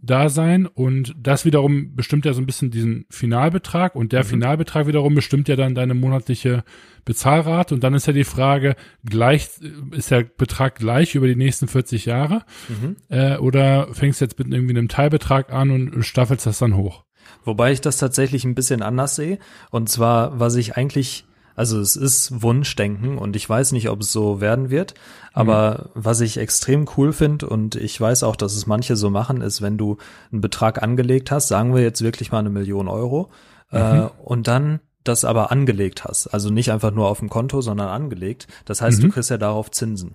Rentendasein. 0.00 0.66
Und 0.66 1.14
das 1.18 1.44
wiederum 1.44 1.94
bestimmt 1.94 2.24
ja 2.24 2.32
so 2.32 2.40
ein 2.40 2.46
bisschen 2.46 2.70
diesen 2.70 3.06
Finalbetrag 3.10 3.94
und 3.94 4.12
der 4.12 4.24
Mhm. 4.24 4.28
Finalbetrag 4.28 4.86
wiederum 4.86 5.14
bestimmt 5.14 5.48
ja 5.48 5.56
dann 5.56 5.74
deine 5.74 5.94
monatliche 5.94 6.64
Bezahlrate. 7.04 7.74
Und 7.74 7.84
dann 7.84 7.94
ist 7.94 8.06
ja 8.06 8.12
die 8.12 8.24
Frage, 8.24 8.76
gleich, 9.04 9.48
ist 9.92 10.10
der 10.10 10.22
Betrag 10.24 10.76
gleich 10.76 11.14
über 11.14 11.26
die 11.26 11.36
nächsten 11.36 11.68
40 11.68 12.06
Jahre? 12.06 12.42
Mhm. 12.68 12.96
Äh, 13.08 13.36
oder 13.38 13.88
fängst 13.94 14.20
jetzt 14.20 14.38
mit 14.38 14.48
irgendwie 14.52 14.76
einem 14.76 14.88
Teilbetrag 14.88 15.52
an 15.52 15.70
und 15.70 16.02
staffelst 16.04 16.46
das 16.46 16.58
dann 16.58 16.76
hoch? 16.76 17.04
Wobei 17.44 17.72
ich 17.72 17.80
das 17.80 17.98
tatsächlich 17.98 18.44
ein 18.44 18.54
bisschen 18.54 18.82
anders 18.82 19.16
sehe. 19.16 19.38
Und 19.70 19.88
zwar, 19.88 20.38
was 20.40 20.56
ich 20.56 20.76
eigentlich, 20.76 21.24
also 21.58 21.80
es 21.80 21.96
ist 21.96 22.40
Wunschdenken 22.40 23.18
und 23.18 23.34
ich 23.34 23.48
weiß 23.48 23.72
nicht, 23.72 23.90
ob 23.90 24.02
es 24.02 24.12
so 24.12 24.40
werden 24.40 24.70
wird. 24.70 24.94
Aber 25.32 25.90
was 25.94 26.20
ich 26.20 26.38
extrem 26.38 26.88
cool 26.96 27.12
finde 27.12 27.48
und 27.48 27.74
ich 27.74 28.00
weiß 28.00 28.22
auch, 28.22 28.36
dass 28.36 28.54
es 28.54 28.68
manche 28.68 28.94
so 28.94 29.10
machen, 29.10 29.40
ist, 29.40 29.60
wenn 29.60 29.76
du 29.76 29.96
einen 30.30 30.40
Betrag 30.40 30.82
angelegt 30.84 31.32
hast, 31.32 31.48
sagen 31.48 31.74
wir 31.74 31.82
jetzt 31.82 32.00
wirklich 32.00 32.30
mal 32.30 32.38
eine 32.38 32.50
Million 32.50 32.86
Euro, 32.86 33.30
äh, 33.72 34.06
und 34.24 34.46
dann 34.46 34.78
das 35.02 35.24
aber 35.24 35.50
angelegt 35.50 36.04
hast. 36.04 36.28
Also 36.28 36.48
nicht 36.50 36.70
einfach 36.70 36.92
nur 36.92 37.08
auf 37.08 37.18
dem 37.18 37.28
Konto, 37.28 37.60
sondern 37.60 37.88
angelegt. 37.88 38.46
Das 38.64 38.80
heißt, 38.80 39.02
du 39.02 39.08
kriegst 39.08 39.30
ja 39.30 39.36
darauf 39.38 39.70
Zinsen. 39.72 40.14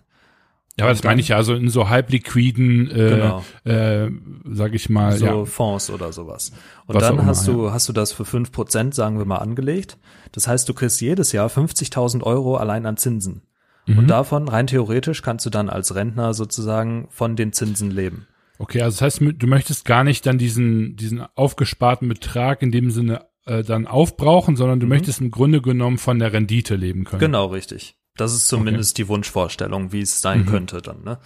Ja, 0.78 0.86
aber 0.86 0.94
das 0.94 1.04
meine 1.04 1.22
ich 1.22 1.28
ja, 1.28 1.36
also 1.36 1.54
in 1.54 1.70
so 1.70 1.90
halbliquiden, 1.90 2.90
äh, 2.90 3.10
Genau. 3.10 3.44
äh, 3.64 4.10
sag 4.52 4.74
ich 4.74 4.90
mal, 4.90 5.12
so 5.18 5.26
ja. 5.26 5.46
Fonds 5.46 5.92
oder 5.92 6.12
sowas. 6.12 6.52
Und 6.88 6.96
Was 6.96 7.04
dann 7.04 7.14
immer, 7.14 7.26
hast 7.28 7.48
du, 7.48 7.72
hast 7.72 7.88
du 7.90 7.94
das 7.94 8.12
für 8.12 8.26
fünf 8.26 8.52
Prozent, 8.52 8.96
sagen 8.96 9.20
wir 9.20 9.26
mal, 9.26 9.38
angelegt. 9.38 9.98
Das 10.32 10.48
heißt, 10.48 10.68
du 10.68 10.74
kriegst 10.74 11.00
jedes 11.00 11.32
Jahr 11.32 11.48
50.000 11.48 12.24
Euro 12.24 12.58
allein 12.58 12.88
an 12.88 12.98
Zinsen. 12.98 13.44
Mhm. 13.86 14.00
Und 14.00 14.08
davon, 14.08 14.48
rein 14.48 14.66
theoretisch, 14.66 15.22
kannst 15.22 15.46
du 15.46 15.52
dann 15.52 15.70
als 15.70 15.94
Rentner 15.94 16.34
sozusagen 16.34 17.08
von 17.12 17.36
den 17.36 17.54
Zinsen 17.54 17.92
leben. 17.92 18.26
Okay, 18.58 18.82
also 18.82 18.96
das 18.96 19.02
heißt, 19.02 19.22
du 19.22 19.48
möchtest 19.48 19.86
gar 19.86 20.04
nicht 20.04 20.26
dann 20.26 20.38
diesen, 20.40 20.96
diesen 20.96 21.24
aufgesparten 21.36 22.08
Betrag 22.08 22.62
in 22.64 22.72
dem 22.72 22.90
Sinne 22.90 23.26
äh, 23.46 23.64
dann 23.64 23.86
aufbrauchen, 23.86 24.56
sondern 24.56 24.80
du 24.80 24.88
möchtest 24.88 25.22
im 25.22 25.32
Grunde 25.32 25.62
genommen 25.62 25.98
von 25.98 26.18
der 26.18 26.34
Rendite 26.34 26.76
leben 26.76 27.04
können. 27.04 27.20
Mhm. 27.20 27.26
Genau, 27.26 27.46
richtig. 27.48 27.96
Das 28.18 28.34
ist 28.34 28.48
zumindest 28.48 28.98
die 28.98 29.08
Wunschvorstellung, 29.08 29.92
wie 29.92 30.02
es 30.02 30.22
sein 30.22 30.42
Mhm. 30.42 30.46
könnte 30.46 30.82
dann. 30.82 31.04
Ne? 31.04 31.18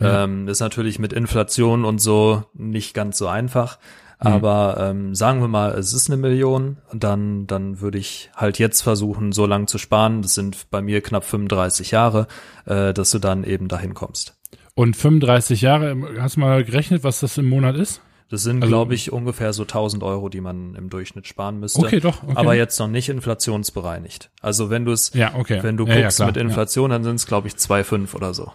Ja. 0.00 0.24
Ähm, 0.24 0.48
ist 0.48 0.60
natürlich 0.60 0.98
mit 0.98 1.12
Inflation 1.12 1.84
und 1.84 2.00
so 2.00 2.44
nicht 2.54 2.94
ganz 2.94 3.18
so 3.18 3.28
einfach. 3.28 3.78
Mhm. 4.20 4.26
Aber 4.26 4.76
ähm, 4.80 5.14
sagen 5.14 5.40
wir 5.40 5.48
mal, 5.48 5.72
es 5.72 5.92
ist 5.92 6.10
eine 6.10 6.16
Million, 6.16 6.78
dann, 6.92 7.46
dann 7.46 7.80
würde 7.80 7.98
ich 7.98 8.30
halt 8.36 8.58
jetzt 8.58 8.80
versuchen, 8.82 9.32
so 9.32 9.46
lang 9.46 9.66
zu 9.68 9.78
sparen. 9.78 10.22
Das 10.22 10.34
sind 10.34 10.70
bei 10.70 10.82
mir 10.82 11.00
knapp 11.00 11.24
35 11.24 11.92
Jahre, 11.92 12.26
äh, 12.66 12.92
dass 12.92 13.10
du 13.12 13.18
dann 13.18 13.44
eben 13.44 13.68
dahin 13.68 13.94
kommst. 13.94 14.34
Und 14.74 14.96
35 14.96 15.60
Jahre, 15.60 15.96
hast 16.18 16.36
du 16.36 16.40
mal 16.40 16.64
gerechnet, 16.64 17.04
was 17.04 17.20
das 17.20 17.36
im 17.38 17.46
Monat 17.48 17.76
ist? 17.76 18.00
Das 18.32 18.42
sind, 18.44 18.62
Also- 18.62 18.68
glaube 18.68 18.94
ich, 18.94 19.12
ungefähr 19.12 19.52
so 19.52 19.66
1000 19.66 20.02
Euro, 20.02 20.30
die 20.30 20.40
man 20.40 20.74
im 20.74 20.88
Durchschnitt 20.88 21.26
sparen 21.26 21.60
müsste. 21.60 21.80
Okay, 21.80 22.00
doch. 22.00 22.22
Okay. 22.22 22.32
Aber 22.34 22.54
jetzt 22.54 22.78
noch 22.80 22.88
nicht 22.88 23.10
inflationsbereinigt. 23.10 24.30
Also 24.40 24.70
wenn 24.70 24.86
du 24.86 24.92
es, 24.92 25.12
ja, 25.12 25.34
okay. 25.34 25.62
wenn 25.62 25.76
du 25.76 25.86
ja, 25.86 26.00
guckst 26.00 26.18
ja, 26.18 26.24
mit 26.26 26.38
Inflation, 26.38 26.88
dann 26.88 27.04
sind 27.04 27.16
es, 27.16 27.26
glaube 27.26 27.48
ich, 27.48 27.54
2,5 27.56 28.14
oder 28.14 28.32
so. 28.32 28.50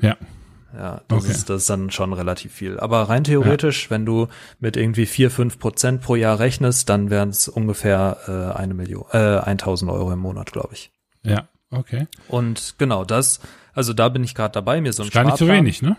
Ja. 0.00 0.16
Ja, 0.76 1.00
das, 1.08 1.24
Okay. 1.24 1.32
ist, 1.32 1.50
das 1.50 1.62
ist 1.62 1.70
dann 1.70 1.90
schon 1.90 2.12
relativ 2.12 2.52
viel. 2.52 2.78
Aber 2.78 3.08
rein 3.08 3.24
theoretisch, 3.24 3.90
wenn 3.90 4.06
du 4.06 4.28
mit 4.60 4.76
irgendwie 4.76 5.06
4, 5.06 5.32
5 5.32 5.58
Prozent 5.58 6.02
pro 6.02 6.14
Jahr 6.14 6.38
rechnest, 6.38 6.88
dann 6.88 7.10
wären 7.10 7.30
es 7.30 7.48
ungefähr 7.48 8.18
äh, 8.28 8.56
eine 8.56 8.74
Million, 8.74 9.04
äh, 9.10 9.18
1000 9.38 9.90
Euro 9.90 10.12
im 10.12 10.20
Monat, 10.20 10.52
glaube 10.52 10.74
ich. 10.74 10.92
Ja, 11.24 11.48
okay. 11.72 12.06
Und 12.28 12.74
genau 12.78 13.04
das, 13.04 13.40
also 13.74 13.92
da 13.94 14.08
bin 14.10 14.22
ich 14.22 14.34
gerade 14.36 14.52
dabei, 14.52 14.80
mir 14.80 14.92
so 14.92 15.02
ein 15.02 15.10
gar 15.10 15.24
nicht 15.24 15.38
so 15.38 15.46
Sparplan- 15.46 15.48
wenig, 15.56 15.82
ne? 15.82 15.96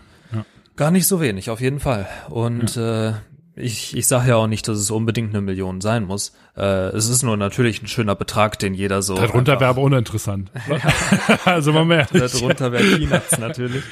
Gar 0.78 0.92
nicht 0.92 1.08
so 1.08 1.20
wenig, 1.20 1.50
auf 1.50 1.60
jeden 1.60 1.80
Fall. 1.80 2.06
Und 2.28 2.76
äh, 2.76 3.14
ich, 3.56 3.96
ich 3.96 4.06
sage 4.06 4.28
ja 4.28 4.36
auch 4.36 4.46
nicht, 4.46 4.68
dass 4.68 4.78
es 4.78 4.92
unbedingt 4.92 5.30
eine 5.30 5.40
Million 5.40 5.80
sein 5.80 6.04
muss. 6.04 6.34
Äh, 6.56 6.90
es 6.90 7.08
ist 7.08 7.24
nur 7.24 7.36
natürlich 7.36 7.82
ein 7.82 7.88
schöner 7.88 8.14
Betrag, 8.14 8.60
den 8.60 8.74
jeder 8.74 9.02
so. 9.02 9.16
Darunter 9.16 9.58
wäre 9.58 9.70
aber 9.70 9.82
uninteressant. 9.82 10.52
also 11.44 11.72
mal 11.72 11.84
mehr. 11.84 12.06
Darunter 12.12 12.70
wäre 12.70 12.84
Peanuts 12.96 13.38
natürlich. 13.40 13.82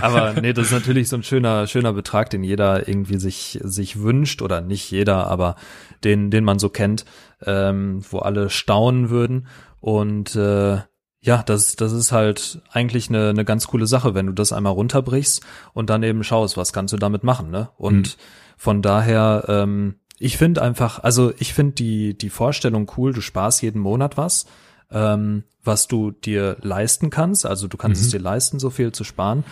Aber 0.00 0.34
nee, 0.40 0.52
das 0.52 0.66
ist 0.66 0.72
natürlich 0.72 1.08
so 1.08 1.16
ein 1.16 1.24
schöner, 1.24 1.66
schöner 1.66 1.92
Betrag, 1.92 2.30
den 2.30 2.44
jeder 2.44 2.86
irgendwie 2.86 3.18
sich, 3.18 3.58
sich 3.64 4.00
wünscht 4.00 4.40
oder 4.40 4.60
nicht 4.60 4.88
jeder, 4.88 5.26
aber 5.26 5.56
den, 6.04 6.30
den 6.30 6.44
man 6.44 6.60
so 6.60 6.68
kennt, 6.68 7.06
ähm, 7.44 8.04
wo 8.08 8.20
alle 8.20 8.50
staunen 8.50 9.10
würden. 9.10 9.48
Und 9.80 10.36
äh, 10.36 10.78
ja, 11.26 11.42
das, 11.42 11.74
das 11.74 11.92
ist 11.92 12.12
halt 12.12 12.62
eigentlich 12.70 13.08
eine, 13.08 13.30
eine 13.30 13.44
ganz 13.44 13.66
coole 13.66 13.88
Sache, 13.88 14.14
wenn 14.14 14.26
du 14.26 14.32
das 14.32 14.52
einmal 14.52 14.72
runterbrichst 14.72 15.44
und 15.74 15.90
dann 15.90 16.04
eben 16.04 16.22
schaust, 16.22 16.56
was 16.56 16.72
kannst 16.72 16.94
du 16.94 16.98
damit 16.98 17.24
machen, 17.24 17.50
ne? 17.50 17.68
Und 17.76 18.16
von 18.56 18.80
daher, 18.80 19.44
ähm, 19.48 19.96
ich 20.18 20.38
finde 20.38 20.62
einfach, 20.62 21.02
also 21.02 21.32
ich 21.40 21.52
finde 21.52 21.74
die, 21.74 22.16
die 22.16 22.30
Vorstellung 22.30 22.90
cool, 22.96 23.12
du 23.12 23.20
sparst 23.20 23.60
jeden 23.60 23.80
Monat 23.80 24.16
was, 24.16 24.46
ähm, 24.92 25.42
was 25.64 25.88
du 25.88 26.12
dir 26.12 26.58
leisten 26.62 27.10
kannst, 27.10 27.44
also 27.44 27.66
du 27.66 27.76
kannst 27.76 28.02
es 28.02 28.10
dir 28.10 28.20
leisten, 28.20 28.60
so 28.60 28.70
viel 28.70 28.92
zu 28.92 29.02
sparen. 29.02 29.42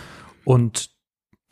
Und 0.45 0.91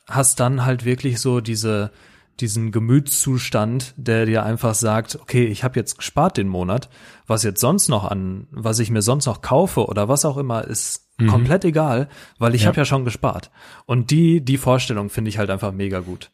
hast 0.08 0.40
dann 0.40 0.66
halt 0.66 0.86
wirklich 0.86 1.20
so 1.20 1.42
diese, 1.42 1.92
diesen 2.40 2.72
Gemütszustand, 2.72 3.94
der 3.98 4.26
dir 4.26 4.44
einfach 4.44 4.74
sagt, 4.76 5.18
okay, 5.22 5.46
ich 5.46 5.64
habe 5.64 5.80
jetzt 5.80 5.98
gespart 5.98 6.38
den 6.38 6.48
Monat, 6.48 6.90
was 7.28 7.44
jetzt 7.44 7.62
sonst 7.62 7.90
noch 7.90 8.04
an, 8.10 8.48
was 8.52 8.80
ich 8.80 8.90
mir 8.90 9.02
sonst 9.02 9.26
noch 9.26 9.42
kaufe 9.42 9.86
oder 9.86 10.10
was 10.10 10.26
auch 10.26 10.38
immer, 10.38 10.64
ist 10.64 11.08
komplett 11.30 11.64
egal, 11.64 12.10
weil 12.40 12.56
ich 12.56 12.64
Ja. 12.64 12.68
habe 12.70 12.78
ja 12.78 12.86
schon 12.86 13.06
gespart. 13.06 13.52
Und 13.86 14.10
die, 14.12 14.42
die 14.44 14.58
Vorstellung 14.58 15.10
finde 15.10 15.30
ich 15.30 15.38
halt 15.38 15.50
einfach 15.52 15.72
mega 15.72 16.00
gut. 16.00 16.32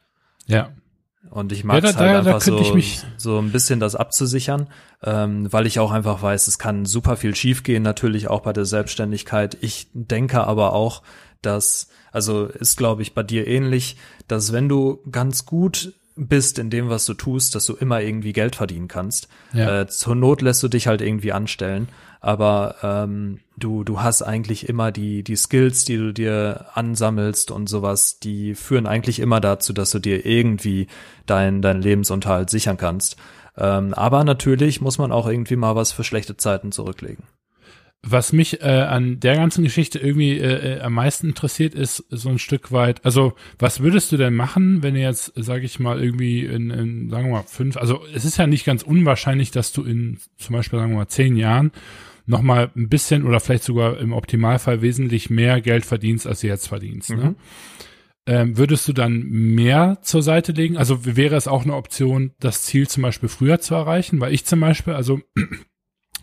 Ja. 0.47 0.69
Und 1.29 1.51
ich 1.51 1.65
mag 1.65 1.83
Ja, 1.83 1.89
es 1.89 1.95
da- 1.97 1.99
halt 2.07 2.15
einfach 2.27 2.41
so, 2.41 2.57
ich 2.59 2.73
mich- 2.73 3.03
so 3.17 3.38
ein 3.39 3.51
bisschen 3.51 3.81
das 3.81 3.95
abzusichern, 3.95 4.69
ähm, 5.03 5.51
weil 5.51 5.67
ich 5.67 5.79
auch 5.79 5.91
einfach 5.91 6.21
weiß, 6.23 6.47
es 6.47 6.57
kann 6.57 6.85
super 6.85 7.17
viel 7.17 7.35
schiefgehen, 7.35 7.83
natürlich 7.83 8.29
auch 8.29 8.39
bei 8.39 8.53
der 8.53 8.63
Selbstständigkeit. 8.65 9.57
Ich 9.59 9.89
denke 9.93 10.45
aber 10.47 10.71
auch, 10.73 11.03
dass, 11.41 11.89
also 12.12 12.45
ist 12.45 12.78
glaube 12.78 13.02
ich 13.02 13.13
bei 13.13 13.23
dir 13.23 13.47
ähnlich, 13.47 13.97
dass 14.28 14.54
wenn 14.54 14.69
du 14.69 14.99
ganz 15.12 15.45
gut 15.45 15.93
bist 16.15 16.60
in 16.60 16.69
dem, 16.69 16.89
was 16.89 17.06
du 17.06 17.13
tust, 17.13 17.56
dass 17.56 17.65
du 17.65 17.75
immer 17.75 18.02
irgendwie 18.02 18.34
Geld 18.34 18.58
verdienen 18.58 18.89
kannst. 18.89 19.30
Ja. 19.54 19.82
Äh, 19.82 19.88
zur 19.88 20.15
Not 20.15 20.41
lässt 20.41 20.62
du 20.62 20.67
dich 20.67 20.88
halt 20.88 21.02
irgendwie 21.02 21.32
anstellen, 21.32 21.88
aber 22.19 22.75
ähm, 22.84 23.39
du 23.58 23.86
du 23.86 24.02
hast 24.02 24.21
eigentlich 24.21 24.67
immer 24.67 24.91
die 24.91 25.23
die 25.23 25.38
Skills, 25.38 25.86
die 25.86 25.97
du 25.97 26.13
dir 26.13 26.65
ansammelst 26.73 27.52
und 27.52 27.69
sowas, 27.69 28.19
die 28.19 28.54
führen 28.54 28.86
eigentlich 28.86 29.19
immer 29.19 29.39
dazu, 29.39 29.71
dass 29.71 29.91
du 29.91 29.99
dir 29.99 30.25
irgendwie 30.25 30.88
deinen 31.25 31.62
deinen 31.62 31.82
Lebensunterhalt 31.82 32.49
sichern 32.49 32.78
kannst. 32.78 33.15
Ähm, 33.58 33.93
aber 33.93 34.23
natürlich 34.23 34.82
muss 34.82 34.97
man 34.97 35.12
auch 35.12 35.28
irgendwie 35.28 35.56
mal 35.56 35.75
was 35.75 35.91
für 35.91 36.04
schlechte 36.04 36.36
Zeiten 36.36 36.71
zurücklegen. 36.71 37.23
Was 38.01 38.31
mich 38.31 38.62
äh, 38.62 38.65
an 38.65 39.19
der 39.19 39.35
ganzen 39.35 39.63
Geschichte 39.63 39.99
irgendwie 39.99 40.38
äh, 40.38 40.77
äh, 40.77 40.79
am 40.79 40.93
meisten 40.93 41.27
interessiert, 41.27 41.75
ist 41.75 42.05
so 42.09 42.29
ein 42.29 42.39
Stück 42.39 42.71
weit, 42.71 43.03
also 43.03 43.33
was 43.57 43.81
würdest 43.81 44.12
du 44.13 44.17
denn 44.17 44.35
machen, 44.35 44.83
wenn 44.83 44.93
du 44.93 45.01
jetzt, 45.01 45.33
sage 45.35 45.65
ich 45.65 45.79
mal, 45.81 46.01
irgendwie 46.01 46.45
in, 46.45 46.69
in, 46.69 47.09
sagen 47.09 47.25
wir 47.25 47.33
mal, 47.33 47.43
fünf, 47.43 47.75
also 47.75 48.01
es 48.13 48.23
ist 48.23 48.38
ja 48.38 48.47
nicht 48.47 48.63
ganz 48.63 48.83
unwahrscheinlich, 48.83 49.51
dass 49.51 49.73
du 49.73 49.83
in 49.83 50.17
zum 50.38 50.55
Beispiel, 50.55 50.79
sagen 50.79 50.93
wir 50.93 50.99
mal, 50.99 51.07
zehn 51.09 51.35
Jahren 51.35 51.71
nochmal 52.25 52.71
ein 52.77 52.88
bisschen 52.88 53.25
oder 53.25 53.41
vielleicht 53.41 53.63
sogar 53.63 53.99
im 53.99 54.13
Optimalfall 54.13 54.81
wesentlich 54.81 55.29
mehr 55.29 55.59
Geld 55.59 55.85
verdienst, 55.85 56.25
als 56.25 56.39
du 56.39 56.47
jetzt 56.47 56.67
verdienst. 56.67 57.09
Ne? 57.09 57.15
Mhm. 57.31 57.35
Ähm, 58.27 58.57
würdest 58.57 58.88
du 58.88 58.93
dann 58.93 59.23
mehr 59.23 59.97
zur 60.03 60.21
Seite 60.21 60.51
legen? 60.51 60.77
Also 60.77 61.05
wäre 61.05 61.35
es 61.35 61.47
auch 61.47 61.63
eine 61.63 61.75
Option, 61.75 62.31
das 62.39 62.63
Ziel 62.63 62.88
zum 62.88 63.01
Beispiel 63.01 63.27
früher 63.27 63.59
zu 63.59 63.73
erreichen? 63.73 64.21
Weil 64.21 64.33
ich 64.33 64.45
zum 64.45 64.59
Beispiel, 64.59 64.93
also 64.93 65.19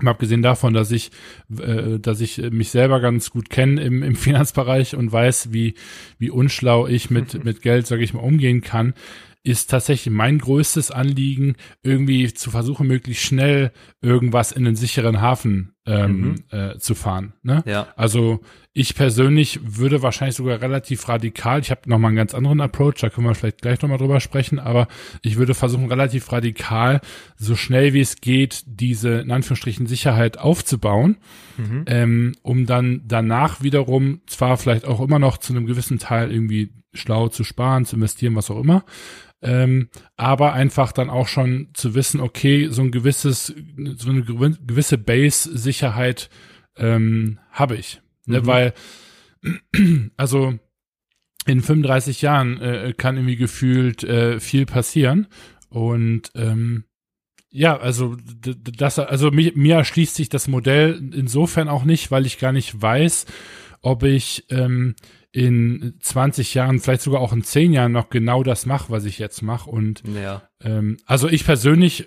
mal 0.03 0.13
abgesehen 0.13 0.43
davon, 0.43 0.75
dass 0.75 0.91
ich, 0.91 1.11
äh, 1.59 1.99
dass 1.99 2.21
ich 2.21 2.39
mich 2.51 2.71
selber 2.71 3.01
ganz 3.01 3.31
gut 3.31 3.51
kenne 3.51 3.83
im, 3.83 4.03
im 4.03 4.17
Finanzbereich 4.17 4.97
und 4.97 5.13
weiß, 5.13 5.53
wie, 5.53 5.75
wie 6.19 6.31
unschlau 6.31 6.87
ich 6.87 7.11
mit, 7.11 7.45
mit 7.45 7.63
Geld, 7.63 7.87
sage 7.87 8.03
ich 8.03 8.15
mal, 8.15 8.21
umgehen 8.21 8.61
kann, 8.61 8.95
ist 9.43 9.71
tatsächlich 9.71 10.13
mein 10.13 10.39
größtes 10.39 10.91
Anliegen, 10.91 11.55
irgendwie 11.83 12.33
zu 12.35 12.51
versuchen, 12.51 12.89
möglichst 12.89 13.25
schnell 13.25 13.73
irgendwas 14.03 14.51
in 14.51 14.67
einen 14.67 14.77
sicheren 14.77 15.21
Hafen 15.21 15.76
ähm, 15.87 16.21
Mhm. 16.21 16.35
äh, 16.51 16.79
zu 16.79 16.95
fahren. 16.95 17.33
Ne? 17.43 17.63
Ja. 17.67 17.89
Also 17.97 18.41
ich 18.73 18.95
persönlich 18.95 19.61
würde 19.63 20.03
wahrscheinlich 20.03 20.37
sogar 20.37 20.61
relativ 20.61 21.09
radikal, 21.09 21.61
ich 21.61 21.71
habe 21.71 21.83
nochmal 21.87 22.09
einen 22.11 22.17
ganz 22.17 22.35
anderen 22.35 22.61
Approach, 22.61 22.95
da 23.01 23.09
können 23.09 23.27
wir 23.27 23.35
vielleicht 23.35 23.63
gleich 23.63 23.81
nochmal 23.81 23.99
drüber 23.99 24.21
sprechen, 24.21 24.59
aber 24.59 24.89
ich 25.23 25.37
würde 25.37 25.55
versuchen, 25.55 25.89
relativ 25.89 26.31
radikal, 26.33 27.01
so 27.37 27.55
schnell 27.57 27.95
wie 27.95 28.01
es 28.01 28.17
geht, 28.21 28.65
diese 28.67 29.21
in 29.21 29.31
Anführungsstrichen 29.31 29.87
Sicherheit 29.87 30.39
aufzubauen, 30.39 31.17
Mhm. 31.57 31.85
ähm, 31.87 32.33
um 32.43 32.67
dann 32.67 33.03
danach 33.07 33.63
wiederum 33.63 34.21
zwar 34.27 34.57
vielleicht 34.59 34.85
auch 34.85 35.01
immer 35.01 35.19
noch 35.19 35.39
zu 35.39 35.55
einem 35.55 35.67
gewissen 35.67 35.99
Teil 35.99 36.31
irgendwie 36.31 36.73
schlau 36.93 37.29
zu 37.29 37.45
sparen, 37.45 37.85
zu 37.87 37.97
investieren, 37.97 38.35
was 38.37 38.51
auch 38.51 38.61
immer, 38.61 38.85
ähm, 39.47 39.91
aber 40.17 40.55
einfach 40.55 40.91
dann 40.91 41.09
auch 41.09 41.29
schon 41.29 41.69
zu 41.73 41.95
wissen, 41.95 42.21
okay, 42.21 42.67
so 42.69 42.83
ein 42.83 42.91
gewisses, 42.91 43.55
so 43.97 44.11
eine 44.11 44.23
gewi- 44.23 44.59
gewisse 44.67 44.99
Base-Sicherheit 44.99 46.31
ähm, 46.77 47.39
habe 47.53 47.77
ich. 47.77 48.01
Ne? 48.27 48.41
Mhm. 48.41 48.47
Weil, 48.47 48.75
also 50.17 50.59
in 51.47 51.63
35 51.63 52.23
Jahren 52.23 52.61
äh, 52.61 52.93
kann 52.97 53.17
irgendwie 53.17 53.37
gefühlt 53.37 54.03
äh, 54.03 54.41
viel 54.41 54.67
passieren. 54.67 55.29
Und 55.69 56.33
ähm, 56.35 56.85
ja, 57.49 57.79
also 57.79 58.17
das, 58.27 58.99
also 58.99 59.31
mir, 59.31 59.53
mir 59.55 59.77
erschließt 59.77 60.17
sich 60.17 60.29
das 60.29 60.49
Modell 60.49 61.01
insofern 61.15 61.69
auch 61.69 61.85
nicht, 61.85 62.11
weil 62.11 62.27
ich 62.27 62.41
gar 62.41 62.53
nicht 62.53 62.83
weiß, 62.83 63.27
ob 63.87 64.03
ich 64.03 64.45
ähm, 64.51 64.97
in 65.31 65.95
20 66.01 66.55
Jahren, 66.55 66.81
vielleicht 66.81 67.03
sogar 67.03 67.21
auch 67.21 67.33
in 67.33 67.45
10 67.45 67.73
Jahren 67.73 67.93
noch 67.93 68.11
genau 68.11 68.43
das 68.43 68.67
mache, 68.67 68.91
was 68.91 69.05
ich 69.05 69.19
jetzt 69.19 69.43
mache. 69.43 69.71
Und 69.71 70.03
Ja. 70.07 70.43
ähm, 70.61 70.97
also 71.07 71.29
ich 71.29 71.45
persönlich, 71.45 72.07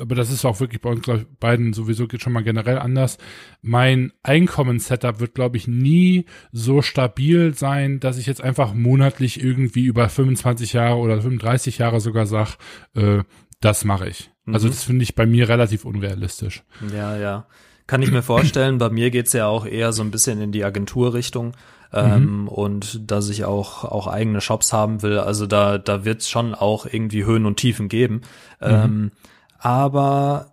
aber 0.00 0.14
das 0.16 0.30
ist 0.32 0.44
auch 0.44 0.58
wirklich 0.58 0.80
bei 0.80 0.90
uns 0.90 1.02
ich, 1.02 1.24
beiden 1.38 1.74
sowieso 1.74 2.08
geht 2.08 2.22
schon 2.22 2.32
mal 2.32 2.42
generell 2.42 2.78
anders. 2.78 3.18
Mein 3.62 4.12
Einkommenssetup 4.22 5.20
wird, 5.20 5.34
glaube 5.34 5.56
ich, 5.58 5.68
nie 5.68 6.24
so 6.50 6.82
stabil 6.82 7.54
sein, 7.54 8.00
dass 8.00 8.18
ich 8.18 8.26
jetzt 8.26 8.40
einfach 8.42 8.74
monatlich 8.74 9.40
irgendwie 9.42 9.84
über 9.84 10.08
25 10.08 10.72
Jahre 10.72 10.96
oder 10.96 11.20
35 11.20 11.78
Jahre 11.78 12.00
sogar 12.00 12.26
sag, 12.26 12.56
äh, 12.94 13.22
das 13.60 13.84
mache 13.84 14.08
ich. 14.08 14.30
Also 14.46 14.66
Mhm. 14.66 14.70
das 14.72 14.82
finde 14.84 15.02
ich 15.04 15.14
bei 15.14 15.26
mir 15.26 15.48
relativ 15.48 15.84
unrealistisch. 15.84 16.62
Ja, 16.92 17.16
ja. 17.16 17.46
Kann 17.86 18.02
ich 18.02 18.10
mir 18.10 18.22
vorstellen. 18.22 18.78
Bei 18.78 18.90
mir 18.90 19.10
geht's 19.10 19.32
ja 19.32 19.46
auch 19.46 19.64
eher 19.66 19.92
so 19.92 20.02
ein 20.02 20.10
bisschen 20.10 20.40
in 20.40 20.52
die 20.52 20.64
Agenturrichtung. 20.64 21.52
Ähm, 21.92 22.48
Und 22.48 23.10
dass 23.10 23.28
ich 23.30 23.44
auch, 23.44 23.84
auch 23.84 24.06
eigene 24.08 24.40
Shops 24.40 24.72
haben 24.72 25.02
will. 25.02 25.18
Also 25.20 25.46
da, 25.46 25.78
da 25.78 26.04
wird's 26.04 26.28
schon 26.28 26.54
auch 26.54 26.84
irgendwie 26.84 27.24
Höhen 27.24 27.46
und 27.46 27.56
Tiefen 27.58 27.88
geben. 27.88 28.22
Ähm, 28.60 29.12
aber 29.58 30.52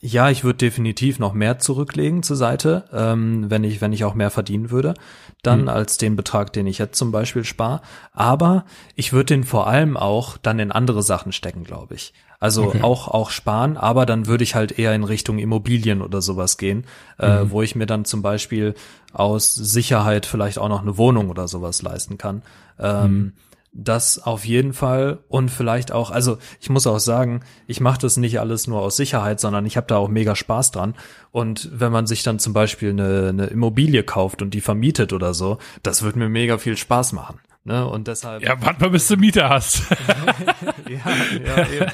ja, 0.00 0.30
ich 0.30 0.44
würde 0.44 0.58
definitiv 0.58 1.18
noch 1.18 1.32
mehr 1.32 1.58
zurücklegen 1.58 2.22
zur 2.22 2.36
Seite, 2.36 2.84
ähm, 2.92 3.50
wenn 3.50 3.64
ich, 3.64 3.80
wenn 3.80 3.92
ich 3.92 4.04
auch 4.04 4.14
mehr 4.14 4.30
verdienen 4.30 4.70
würde, 4.70 4.94
dann 5.42 5.62
Mhm. 5.62 5.68
als 5.68 5.96
den 5.96 6.14
Betrag, 6.14 6.52
den 6.52 6.66
ich 6.68 6.78
jetzt 6.78 6.98
zum 6.98 7.10
Beispiel 7.10 7.44
spare. 7.44 7.80
Aber 8.12 8.64
ich 8.94 9.12
würde 9.12 9.34
den 9.34 9.44
vor 9.44 9.66
allem 9.66 9.96
auch 9.96 10.36
dann 10.36 10.60
in 10.60 10.70
andere 10.70 11.02
Sachen 11.02 11.32
stecken, 11.32 11.64
glaube 11.64 11.94
ich. 11.96 12.12
Also 12.40 12.66
Okay. 12.68 12.82
auch, 12.82 13.08
auch 13.08 13.30
sparen, 13.30 13.76
aber 13.76 14.06
dann 14.06 14.26
würde 14.26 14.44
ich 14.44 14.54
halt 14.54 14.78
eher 14.78 14.94
in 14.94 15.02
Richtung 15.04 15.38
Immobilien 15.38 16.02
oder 16.02 16.22
sowas 16.22 16.56
gehen, 16.56 16.84
äh, 17.18 17.44
Mhm. 17.44 17.50
wo 17.50 17.62
ich 17.62 17.74
mir 17.74 17.86
dann 17.86 18.04
zum 18.04 18.22
Beispiel 18.22 18.74
aus 19.12 19.54
Sicherheit 19.54 20.24
vielleicht 20.26 20.58
auch 20.58 20.68
noch 20.68 20.82
eine 20.82 20.96
Wohnung 20.98 21.30
oder 21.30 21.48
sowas 21.48 21.82
leisten 21.82 22.16
kann. 22.18 22.42
Ähm, 22.78 23.12
Mhm. 23.12 23.32
Das 23.72 24.18
auf 24.18 24.46
jeden 24.46 24.72
Fall 24.72 25.18
und 25.28 25.50
vielleicht 25.50 25.92
auch, 25.92 26.10
also 26.10 26.38
ich 26.58 26.70
muss 26.70 26.86
auch 26.86 26.98
sagen, 26.98 27.42
ich 27.66 27.80
mache 27.80 28.00
das 28.00 28.16
nicht 28.16 28.40
alles 28.40 28.66
nur 28.66 28.80
aus 28.80 28.96
Sicherheit, 28.96 29.40
sondern 29.40 29.66
ich 29.66 29.76
habe 29.76 29.86
da 29.86 29.98
auch 29.98 30.08
mega 30.08 30.34
Spaß 30.34 30.70
dran. 30.70 30.94
Und 31.32 31.68
wenn 31.72 31.92
man 31.92 32.06
sich 32.06 32.22
dann 32.22 32.38
zum 32.38 32.54
Beispiel 32.54 32.90
eine, 32.90 33.28
eine 33.28 33.46
Immobilie 33.46 34.02
kauft 34.04 34.40
und 34.40 34.54
die 34.54 34.62
vermietet 34.62 35.12
oder 35.12 35.34
so, 35.34 35.58
das 35.82 36.02
wird 36.02 36.16
mir 36.16 36.30
mega 36.30 36.56
viel 36.56 36.76
Spaß 36.78 37.12
machen. 37.12 37.40
Ne? 37.68 37.86
Und 37.86 38.08
deshalb. 38.08 38.42
Ja, 38.42 38.56
warte 38.62 38.80
mal, 38.80 38.88
bis 38.90 39.06
du 39.08 39.16
Miete 39.18 39.46
hast. 39.48 39.82
ja, 40.88 41.46
ja, 41.46 41.66
eben. 41.66 41.92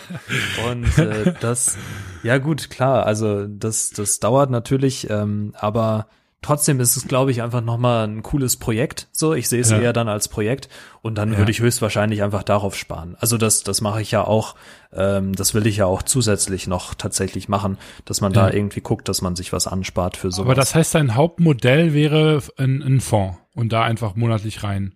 Und 0.71 0.99
äh, 0.99 1.35
das, 1.41 1.77
ja 2.23 2.39
gut, 2.39 2.71
klar, 2.71 3.05
also 3.07 3.49
das, 3.49 3.91
das 3.91 4.21
dauert 4.21 4.51
natürlich, 4.51 5.11
ähm, 5.11 5.53
aber 5.59 6.07
trotzdem 6.43 6.79
ist 6.79 6.97
es, 6.97 7.09
glaube 7.09 7.33
ich, 7.33 7.43
einfach 7.43 7.61
nochmal 7.61 8.07
ein 8.07 8.23
cooles 8.23 8.57
Projekt. 8.57 9.09
So, 9.11 9.35
ich 9.35 9.49
sehe 9.49 9.63
es 9.63 9.71
Ja. 9.71 9.81
eher 9.81 9.93
dann 9.93 10.09
als 10.09 10.29
Projekt 10.29 10.69
und 11.03 11.17
dann 11.17 11.33
Ja. 11.33 11.39
würde 11.39 11.51
ich 11.51 11.59
höchstwahrscheinlich 11.59 12.23
einfach 12.23 12.45
darauf 12.45 12.77
sparen. 12.77 13.17
Also 13.19 13.37
das, 13.37 13.65
das 13.65 13.81
mache 13.81 14.01
ich 14.01 14.13
ja 14.13 14.23
auch, 14.25 14.55
ähm, 14.93 15.35
das 15.35 15.55
will 15.55 15.67
ich 15.67 15.79
ja 15.79 15.87
auch 15.87 16.03
zusätzlich 16.05 16.69
noch 16.69 16.95
tatsächlich 16.95 17.49
machen, 17.49 17.79
dass 18.05 18.21
man 18.21 18.33
da 18.33 18.49
Ja. 18.49 18.55
irgendwie 18.55 18.81
guckt, 18.81 19.09
dass 19.09 19.23
man 19.23 19.35
sich 19.35 19.53
was 19.53 19.67
anspart 19.67 20.17
für 20.17 20.31
sowas. 20.31 20.45
Aber 20.47 20.55
das 20.55 20.75
heißt, 20.77 20.95
dein 20.95 21.17
Hauptmodell 21.17 21.95
wäre 21.95 22.41
ein, 22.59 22.81
ein 22.81 23.01
Fonds 23.01 23.39
und 23.57 23.73
da 23.73 23.83
einfach 23.83 24.15
monatlich 24.15 24.63
rein 24.63 24.95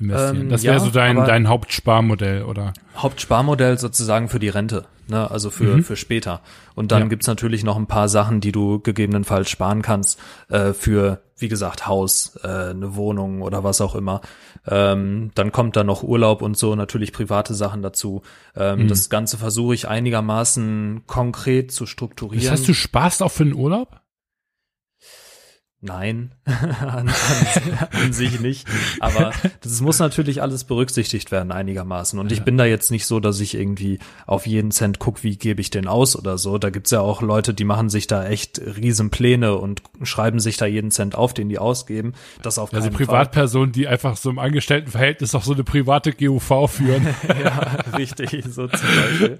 investieren. 0.00 0.40
Ähm, 0.42 0.48
das 0.48 0.62
wäre 0.62 0.74
ja, 0.74 0.80
so 0.80 0.90
dein, 0.90 1.16
dein 1.16 1.48
Hauptsparmodell, 1.48 2.42
oder? 2.44 2.72
Hauptsparmodell 2.96 3.78
sozusagen 3.78 4.28
für 4.28 4.38
die 4.38 4.48
Rente, 4.48 4.84
ne? 5.08 5.30
also 5.30 5.50
für, 5.50 5.76
Mhm. 5.76 5.84
für 5.84 5.96
später. 5.96 6.40
Und 6.74 6.92
dann 6.92 7.02
Ja. 7.02 7.08
gibt's 7.08 7.26
natürlich 7.26 7.64
noch 7.64 7.76
ein 7.76 7.86
paar 7.86 8.08
Sachen, 8.08 8.40
die 8.40 8.52
du 8.52 8.80
gegebenenfalls 8.80 9.48
sparen 9.50 9.82
kannst 9.82 10.18
äh, 10.48 10.72
für, 10.72 11.20
wie 11.36 11.48
gesagt, 11.48 11.86
Haus, 11.86 12.38
äh, 12.42 12.48
eine 12.70 12.96
Wohnung 12.96 13.42
oder 13.42 13.62
was 13.64 13.80
auch 13.80 13.94
immer. 13.94 14.20
Ähm, 14.66 15.30
dann 15.34 15.52
kommt 15.52 15.76
da 15.76 15.84
noch 15.84 16.02
Urlaub 16.02 16.42
und 16.42 16.56
so, 16.56 16.74
natürlich 16.74 17.12
private 17.12 17.54
Sachen 17.54 17.82
dazu. 17.82 18.22
Ähm, 18.56 18.80
Mhm. 18.84 18.88
Das 18.88 19.08
Ganze 19.08 19.38
versuche 19.38 19.74
ich 19.74 19.88
einigermaßen 19.88 21.02
konkret 21.06 21.72
zu 21.72 21.86
strukturieren. 21.86 22.42
Das 22.44 22.52
heißt, 22.52 22.68
du 22.68 22.74
sparst 22.74 23.22
auch 23.22 23.32
für 23.32 23.44
den 23.44 23.54
Urlaub? 23.54 23.99
Nein, 25.82 26.32
an, 26.44 27.08
an, 27.08 27.10
an 27.92 28.12
sich 28.12 28.38
nicht. 28.38 28.68
Aber 29.00 29.32
das 29.62 29.80
muss 29.80 29.98
natürlich 29.98 30.42
alles 30.42 30.64
berücksichtigt 30.64 31.32
werden 31.32 31.52
einigermaßen. 31.52 32.18
Und 32.18 32.32
ich 32.32 32.42
bin 32.42 32.58
da 32.58 32.66
jetzt 32.66 32.90
nicht 32.90 33.06
so, 33.06 33.18
dass 33.18 33.40
ich 33.40 33.54
irgendwie 33.54 33.98
auf 34.26 34.46
jeden 34.46 34.72
Cent 34.72 34.98
guck, 34.98 35.22
wie 35.22 35.38
gebe 35.38 35.62
ich 35.62 35.70
den 35.70 35.88
aus 35.88 36.16
oder 36.16 36.36
so. 36.36 36.58
Da 36.58 36.68
gibt's 36.68 36.90
ja 36.90 37.00
auch 37.00 37.22
Leute, 37.22 37.54
die 37.54 37.64
machen 37.64 37.88
sich 37.88 38.06
da 38.06 38.26
echt 38.26 38.60
riesen 38.60 39.08
Pläne 39.08 39.54
und 39.56 39.82
schreiben 40.02 40.38
sich 40.38 40.58
da 40.58 40.66
jeden 40.66 40.90
Cent 40.90 41.14
auf, 41.14 41.32
den 41.32 41.48
die 41.48 41.58
ausgeben. 41.58 42.12
Das 42.42 42.58
auf 42.58 42.74
Also. 42.74 42.90
Privatpersonen, 42.90 43.72
die 43.72 43.88
einfach 43.88 44.18
so 44.18 44.28
im 44.28 44.38
Angestelltenverhältnis 44.38 45.34
auch 45.34 45.44
so 45.44 45.54
eine 45.54 45.64
private 45.64 46.12
GUV 46.12 46.68
führen. 46.70 47.06
ja, 47.42 47.78
richtig, 47.96 48.44
so 48.50 48.68
zum 48.68 48.70
Beispiel. 48.70 49.38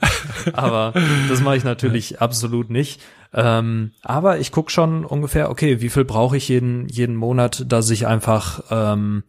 Aber 0.54 0.94
das 1.28 1.42
mache 1.42 1.58
ich 1.58 1.64
natürlich 1.64 2.22
absolut 2.22 2.70
nicht. 2.70 3.02
Ähm, 3.32 3.92
aber 4.02 4.38
ich 4.38 4.50
guck 4.52 4.70
schon 4.70 5.04
ungefähr, 5.04 5.50
okay, 5.50 5.80
wie 5.80 5.88
viel 5.90 6.04
brauche 6.04 6.36
ich 6.36 6.48
jeden, 6.48 6.88
jeden 6.88 7.16
Monat, 7.16 7.64
dass 7.68 7.90
ich 7.90 8.06
einfach, 8.06 8.64
ähm, 8.70 9.22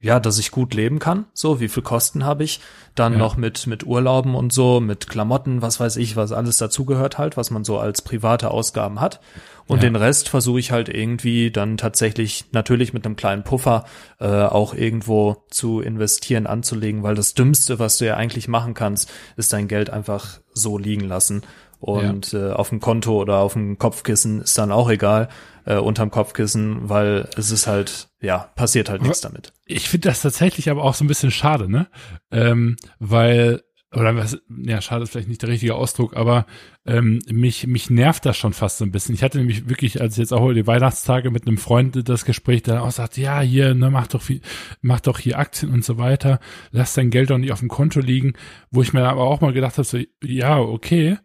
ja, 0.00 0.20
dass 0.20 0.38
ich 0.38 0.52
gut 0.52 0.74
leben 0.74 1.00
kann. 1.00 1.24
So, 1.34 1.58
wie 1.58 1.66
viel 1.66 1.82
Kosten 1.82 2.24
habe 2.24 2.44
ich? 2.44 2.60
Dann 2.94 3.14
Ja. 3.14 3.18
noch 3.18 3.36
mit, 3.36 3.66
mit 3.66 3.84
Urlauben 3.84 4.36
und 4.36 4.52
so, 4.52 4.78
mit 4.78 5.08
Klamotten, 5.08 5.60
was 5.60 5.80
weiß 5.80 5.96
ich, 5.96 6.14
was 6.14 6.30
alles 6.30 6.56
dazugehört 6.58 7.18
halt, 7.18 7.36
was 7.36 7.50
man 7.50 7.64
so 7.64 7.78
als 7.80 8.02
private 8.02 8.52
Ausgaben 8.52 9.00
hat. 9.00 9.20
Und 9.66 9.82
Ja. 9.82 9.88
den 9.88 9.96
Rest 9.96 10.28
versuche 10.28 10.60
ich 10.60 10.70
halt 10.70 10.88
irgendwie 10.88 11.50
dann 11.50 11.76
tatsächlich 11.76 12.44
natürlich 12.52 12.92
mit 12.92 13.04
einem 13.04 13.16
kleinen 13.16 13.42
Puffer 13.42 13.84
äh, 14.20 14.26
auch 14.26 14.72
irgendwo 14.72 15.44
zu 15.50 15.80
investieren, 15.80 16.46
anzulegen, 16.46 17.02
weil 17.02 17.16
das 17.16 17.34
Dümmste, 17.34 17.80
was 17.80 17.98
du 17.98 18.06
ja 18.06 18.16
eigentlich 18.16 18.46
machen 18.46 18.74
kannst, 18.74 19.10
ist 19.36 19.52
dein 19.52 19.66
Geld 19.66 19.90
einfach 19.90 20.38
so 20.54 20.78
liegen 20.78 21.06
lassen. 21.08 21.42
Und 21.80 22.34
äh, 22.34 22.50
auf 22.50 22.70
dem 22.70 22.80
Konto 22.80 23.20
oder 23.20 23.38
auf 23.38 23.52
dem 23.52 23.78
Kopfkissen 23.78 24.40
ist 24.40 24.58
dann 24.58 24.72
auch 24.72 24.90
egal, 24.90 25.28
äh, 25.64 25.76
unterm 25.76 26.10
Kopfkissen, 26.10 26.88
weil 26.88 27.28
es 27.36 27.50
ist 27.50 27.66
halt, 27.66 28.08
ja, 28.20 28.50
passiert 28.56 28.90
halt 28.90 29.02
nichts 29.02 29.20
damit. 29.20 29.52
Ich 29.64 29.88
finde 29.88 30.08
das 30.08 30.22
tatsächlich 30.22 30.70
aber 30.70 30.82
auch 30.82 30.94
so 30.94 31.04
ein 31.04 31.08
bisschen 31.08 31.30
schade, 31.30 31.70
ne? 31.70 31.88
Ähm, 32.32 32.76
weil, 32.98 33.62
oder 33.94 34.16
was, 34.16 34.38
ja, 34.48 34.80
schade 34.80 35.04
ist 35.04 35.10
vielleicht 35.10 35.28
nicht 35.28 35.42
der 35.42 35.50
richtige 35.50 35.76
Ausdruck, 35.76 36.16
aber 36.16 36.46
ähm, 36.84 37.20
mich, 37.30 37.66
mich 37.68 37.90
nervt 37.90 38.26
das 38.26 38.36
schon 38.36 38.54
fast 38.54 38.78
so 38.78 38.84
ein 38.84 38.90
bisschen. 38.90 39.14
Ich 39.14 39.22
hatte 39.22 39.38
nämlich 39.38 39.68
wirklich, 39.68 40.00
als 40.00 40.16
jetzt 40.16 40.32
auch 40.32 40.52
die 40.52 40.66
Weihnachtstage 40.66 41.30
mit 41.30 41.46
einem 41.46 41.58
Freund 41.58 42.08
das 42.08 42.24
Gespräch, 42.24 42.64
der 42.64 42.82
auch 42.82 42.90
sagt, 42.90 43.16
ja, 43.18 43.40
hier, 43.40 43.74
ne, 43.74 43.90
mach 43.90 44.08
doch 44.08 44.22
viel, 44.22 44.40
mach 44.80 45.00
doch 45.00 45.20
hier 45.20 45.38
Aktien 45.38 45.72
und 45.72 45.84
so 45.84 45.96
weiter, 45.96 46.40
lass 46.72 46.94
dein 46.94 47.10
Geld 47.10 47.30
doch 47.30 47.38
nicht 47.38 47.52
auf 47.52 47.60
dem 47.60 47.68
Konto 47.68 48.00
liegen, 48.00 48.32
wo 48.72 48.82
ich 48.82 48.92
mir 48.92 49.04
aber 49.04 49.24
auch 49.24 49.40
mal 49.40 49.52
gedacht 49.52 49.78
habe, 49.78 49.86
so, 49.86 49.98
ja, 50.24 50.58
okay, 50.58 51.18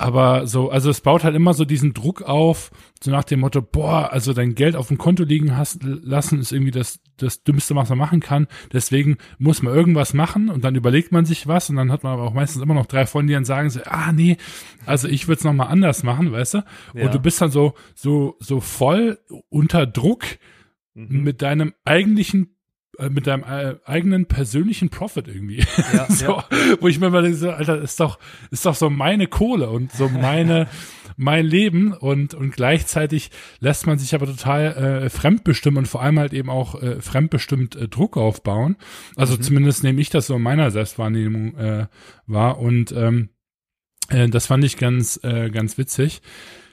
aber 0.00 0.46
so, 0.46 0.70
also 0.70 0.90
es 0.90 1.00
baut 1.00 1.24
halt 1.24 1.36
immer 1.36 1.54
so 1.54 1.64
diesen 1.64 1.92
Druck 1.92 2.22
auf, 2.22 2.70
so 3.02 3.10
nach 3.10 3.24
dem 3.24 3.40
Motto, 3.40 3.60
boah, 3.60 4.12
also 4.12 4.32
dein 4.32 4.54
Geld 4.54 4.76
auf 4.76 4.88
dem 4.88 4.98
Konto 4.98 5.24
liegen 5.24 5.56
hast, 5.56 5.82
lassen 5.82 6.40
ist 6.40 6.52
irgendwie 6.52 6.70
das, 6.70 7.00
das 7.16 7.42
Dümmste, 7.42 7.74
was 7.74 7.88
man 7.90 7.98
machen 7.98 8.20
kann. 8.20 8.46
Deswegen 8.72 9.18
muss 9.38 9.62
man 9.62 9.74
irgendwas 9.74 10.14
machen 10.14 10.48
und 10.48 10.64
dann 10.64 10.74
überlegt 10.74 11.12
man 11.12 11.24
sich 11.24 11.46
was 11.46 11.70
und 11.70 11.76
dann 11.76 11.92
hat 11.92 12.02
man 12.02 12.14
aber 12.14 12.22
auch 12.22 12.34
meistens 12.34 12.62
immer 12.62 12.74
noch 12.74 12.86
drei 12.86 13.06
Freunde, 13.06 13.30
die 13.30 13.34
dann 13.34 13.44
sagen 13.44 13.70
so, 13.70 13.80
ah 13.84 14.12
nee, 14.12 14.36
also 14.86 15.06
ich 15.06 15.28
würde 15.28 15.38
es 15.38 15.44
nochmal 15.44 15.68
anders 15.68 16.02
machen, 16.02 16.32
weißt 16.32 16.54
du? 16.54 16.64
Ja. 16.94 17.04
Und 17.04 17.14
du 17.14 17.18
bist 17.18 17.40
dann 17.40 17.50
so, 17.50 17.74
so, 17.94 18.36
so 18.40 18.60
voll 18.60 19.18
unter 19.48 19.86
Druck 19.86 20.24
Mhm. 20.94 21.22
mit 21.22 21.42
deinem 21.42 21.74
eigentlichen 21.84 22.56
mit 23.08 23.26
deinem 23.26 23.44
äh, 23.44 23.76
eigenen 23.84 24.26
persönlichen 24.26 24.90
Profit 24.90 25.28
irgendwie. 25.28 25.64
Ja, 25.92 26.06
so, 26.08 26.24
ja. 26.24 26.44
Wo 26.80 26.88
ich 26.88 27.00
mir 27.00 27.10
mal 27.10 27.32
so, 27.32 27.50
Alter, 27.50 27.80
ist 27.80 28.00
doch, 28.00 28.18
ist 28.50 28.66
doch 28.66 28.74
so 28.74 28.90
meine 28.90 29.26
Kohle 29.26 29.70
und 29.70 29.92
so 29.92 30.08
meine, 30.08 30.68
mein 31.16 31.46
Leben 31.46 31.92
und, 31.92 32.34
und 32.34 32.54
gleichzeitig 32.54 33.30
lässt 33.60 33.86
man 33.86 33.98
sich 33.98 34.14
aber 34.14 34.26
total 34.26 35.04
äh, 35.04 35.10
fremdbestimmen 35.10 35.78
und 35.78 35.86
vor 35.86 36.02
allem 36.02 36.18
halt 36.18 36.32
eben 36.32 36.50
auch 36.50 36.80
äh, 36.82 37.00
fremdbestimmt 37.00 37.76
äh, 37.76 37.88
Druck 37.88 38.16
aufbauen. 38.16 38.76
Also 39.16 39.36
mhm. 39.36 39.42
zumindest 39.42 39.84
nehme 39.84 40.00
ich 40.00 40.10
das 40.10 40.26
so 40.26 40.36
in 40.36 40.42
meiner 40.42 40.70
Selbstwahrnehmung 40.70 41.56
äh, 41.56 41.86
wahr 42.26 42.58
und 42.58 42.92
ähm, 42.92 43.30
äh, 44.10 44.28
das 44.28 44.46
fand 44.46 44.64
ich 44.64 44.76
ganz, 44.76 45.20
äh, 45.22 45.50
ganz 45.50 45.78
witzig. 45.78 46.20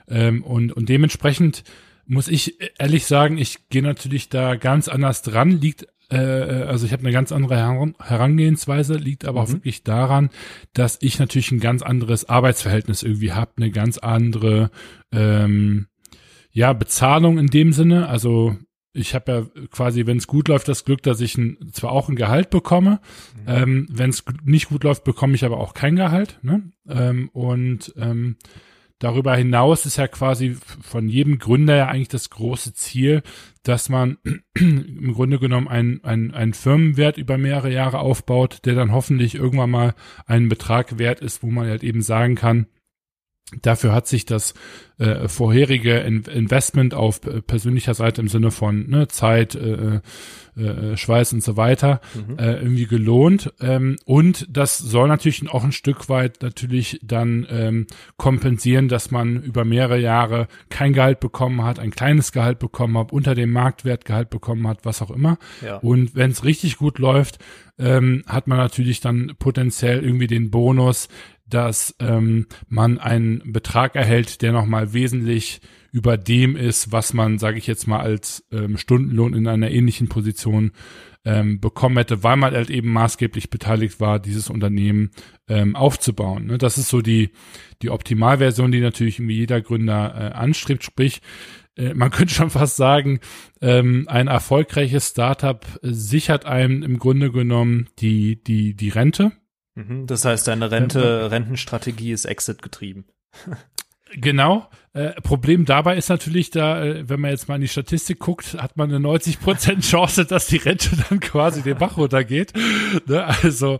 Ähm, 0.09 0.43
und, 0.43 0.71
und 0.71 0.89
dementsprechend 0.89 1.63
muss 2.05 2.27
ich 2.29 2.57
ehrlich 2.79 3.05
sagen, 3.05 3.37
ich 3.37 3.69
gehe 3.69 3.83
natürlich 3.83 4.29
da 4.29 4.55
ganz 4.55 4.87
anders 4.87 5.21
dran, 5.21 5.51
liegt 5.51 5.87
äh, 6.09 6.17
also 6.17 6.85
ich 6.85 6.93
habe 6.93 7.03
eine 7.03 7.11
ganz 7.11 7.31
andere 7.31 7.93
Herangehensweise, 7.99 8.95
liegt 8.95 9.25
aber 9.25 9.41
mhm. 9.41 9.45
auch 9.45 9.51
wirklich 9.53 9.83
daran, 9.83 10.29
dass 10.73 10.97
ich 11.01 11.19
natürlich 11.19 11.51
ein 11.51 11.59
ganz 11.59 11.81
anderes 11.81 12.29
Arbeitsverhältnis 12.29 13.03
irgendwie 13.03 13.33
habe, 13.33 13.51
eine 13.57 13.71
ganz 13.71 13.97
andere 13.97 14.71
ähm, 15.11 15.87
ja 16.51 16.73
Bezahlung 16.73 17.37
in 17.37 17.47
dem 17.47 17.73
Sinne. 17.73 18.07
Also 18.07 18.57
ich 18.93 19.13
habe 19.13 19.31
ja 19.31 19.65
quasi, 19.69 20.05
wenn 20.07 20.17
es 20.17 20.27
gut 20.27 20.47
läuft, 20.47 20.67
das 20.67 20.85
Glück, 20.85 21.03
dass 21.03 21.21
ich 21.21 21.37
ein, 21.37 21.69
zwar 21.71 21.91
auch 21.91 22.09
ein 22.09 22.15
Gehalt 22.15 22.49
bekomme, 22.49 22.99
mhm. 23.35 23.43
ähm, 23.47 23.87
wenn 23.91 24.09
es 24.09 24.23
nicht 24.43 24.69
gut 24.69 24.83
läuft, 24.83 25.03
bekomme 25.03 25.35
ich 25.35 25.45
aber 25.45 25.57
auch 25.57 25.73
kein 25.73 25.95
Gehalt. 25.95 26.39
Ne? 26.41 26.71
Ähm, 26.89 27.29
und 27.29 27.93
ähm, 27.97 28.37
Darüber 28.99 29.35
hinaus 29.35 29.85
ist 29.85 29.97
ja 29.97 30.07
quasi 30.07 30.55
von 30.81 31.07
jedem 31.07 31.37
Gründer 31.37 31.75
ja 31.75 31.87
eigentlich 31.87 32.07
das 32.07 32.31
große 32.31 32.73
Ziel, 32.73 33.21
dass 33.61 33.89
man 33.89 34.17
im 34.55 35.13
Grunde 35.13 35.37
genommen 35.37 35.67
einen, 35.67 36.03
einen, 36.03 36.33
einen 36.33 36.53
Firmenwert 36.53 37.17
über 37.17 37.37
mehrere 37.37 37.71
Jahre 37.71 37.99
aufbaut, 37.99 38.59
der 38.65 38.73
dann 38.73 38.91
hoffentlich 38.91 39.35
irgendwann 39.35 39.69
mal 39.69 39.93
einen 40.25 40.49
Betrag 40.49 40.97
wert 40.97 41.19
ist, 41.19 41.43
wo 41.43 41.47
man 41.47 41.67
halt 41.67 41.83
eben 41.83 42.01
sagen 42.01 42.35
kann, 42.35 42.65
Dafür 43.61 43.93
hat 43.93 44.07
sich 44.07 44.25
das 44.25 44.53
äh, 44.97 45.29
vorherige 45.29 45.99
In 45.99 46.23
Investment 46.23 46.93
auf 46.93 47.21
persönlicher 47.21 47.93
Seite 47.93 48.19
im 48.19 48.27
Sinne 48.27 48.51
von 48.51 48.89
ne, 48.89 49.07
Zeit, 49.07 49.55
äh, 49.55 50.01
äh, 50.57 50.97
Schweiß 50.97 51.33
und 51.33 51.43
so 51.43 51.55
weiter 51.55 52.01
mhm. 52.15 52.39
äh, 52.39 52.53
irgendwie 52.55 52.87
gelohnt. 52.87 53.53
Ähm, 53.61 53.95
und 54.05 54.47
das 54.49 54.77
soll 54.77 55.07
natürlich 55.07 55.47
auch 55.49 55.63
ein 55.63 55.71
Stück 55.71 56.09
weit 56.09 56.41
natürlich 56.41 56.99
dann 57.03 57.45
ähm, 57.49 57.87
kompensieren, 58.17 58.87
dass 58.87 59.11
man 59.11 59.43
über 59.43 59.65
mehrere 59.65 59.99
Jahre 59.99 60.47
kein 60.69 60.93
Gehalt 60.93 61.19
bekommen 61.19 61.63
hat, 61.63 61.79
ein 61.79 61.91
kleines 61.91 62.31
Gehalt 62.31 62.59
bekommen 62.59 62.97
hat, 62.97 63.13
unter 63.13 63.35
dem 63.35 63.51
Marktwert 63.51 64.03
Gehalt 64.03 64.29
bekommen 64.29 64.67
hat, 64.67 64.79
was 64.83 65.01
auch 65.01 65.11
immer. 65.11 65.37
Ja. 65.63 65.77
Und 65.77 66.15
wenn 66.15 66.31
es 66.31 66.43
richtig 66.43 66.77
gut 66.77 66.97
läuft, 66.99 67.39
ähm, 67.79 68.23
hat 68.25 68.47
man 68.47 68.57
natürlich 68.57 68.99
dann 68.99 69.33
potenziell 69.37 70.03
irgendwie 70.03 70.27
den 70.27 70.49
Bonus, 70.49 71.07
dass 71.49 71.95
ähm, 71.99 72.47
man 72.67 72.97
einen 72.97 73.51
Betrag 73.51 73.95
erhält, 73.95 74.41
der 74.41 74.51
nochmal 74.51 74.93
wesentlich 74.93 75.61
über 75.91 76.17
dem 76.17 76.55
ist, 76.55 76.91
was 76.91 77.13
man, 77.13 77.39
sage 77.39 77.57
ich 77.57 77.67
jetzt 77.67 77.87
mal, 77.87 77.99
als 77.99 78.45
ähm, 78.51 78.77
Stundenlohn 78.77 79.33
in 79.33 79.47
einer 79.47 79.71
ähnlichen 79.71 80.09
Position 80.09 80.71
ähm, 81.25 81.59
bekommen 81.59 81.97
hätte, 81.97 82.23
weil 82.23 82.37
man 82.37 82.53
halt 82.53 82.69
eben 82.69 82.91
maßgeblich 82.91 83.49
beteiligt 83.49 83.99
war, 83.99 84.19
dieses 84.19 84.49
Unternehmen 84.49 85.11
ähm, 85.47 85.75
aufzubauen. 85.75 86.45
Ne? 86.45 86.57
Das 86.57 86.77
ist 86.77 86.89
so 86.89 87.01
die, 87.01 87.31
die 87.81 87.89
Optimalversion, 87.89 88.71
die 88.71 88.79
natürlich 88.79 89.19
irgendwie 89.19 89.37
jeder 89.37 89.61
Gründer 89.61 90.13
äh, 90.15 90.33
anstrebt. 90.33 90.83
Sprich, 90.83 91.21
äh, 91.75 91.93
man 91.93 92.11
könnte 92.11 92.33
schon 92.33 92.49
fast 92.49 92.77
sagen, 92.77 93.19
ähm, 93.61 94.05
ein 94.07 94.27
erfolgreiches 94.27 95.09
Startup 95.09 95.65
sichert 95.81 96.45
einem 96.45 96.83
im 96.83 96.99
Grunde 96.99 97.31
genommen 97.31 97.87
die, 97.99 98.41
die, 98.43 98.73
die 98.75 98.89
Rente 98.89 99.31
das 100.05 100.25
heißt, 100.25 100.47
deine 100.47 100.71
Rente, 100.71 101.29
Rentenstrategie 101.31 102.11
ist 102.11 102.25
Exit 102.25 102.61
getrieben. 102.61 103.05
Genau. 104.15 104.69
Äh, 104.93 105.11
Problem 105.21 105.65
dabei 105.65 105.95
ist 105.95 106.09
natürlich, 106.09 106.49
da, 106.49 106.83
äh, 106.83 107.07
wenn 107.07 107.19
man 107.19 107.29
jetzt 107.29 107.47
mal 107.47 107.55
in 107.55 107.61
die 107.61 107.67
Statistik 107.67 108.19
guckt, 108.19 108.55
hat 108.59 108.77
man 108.77 108.91
eine 108.91 109.05
90% 109.05 109.81
Chance, 109.81 110.25
dass 110.25 110.47
die 110.47 110.57
Rente 110.57 110.91
dann 111.09 111.19
quasi 111.19 111.61
den 111.61 111.77
Bach 111.77 111.97
runtergeht. 111.97 112.53
Ne? 113.05 113.23
Also 113.43 113.79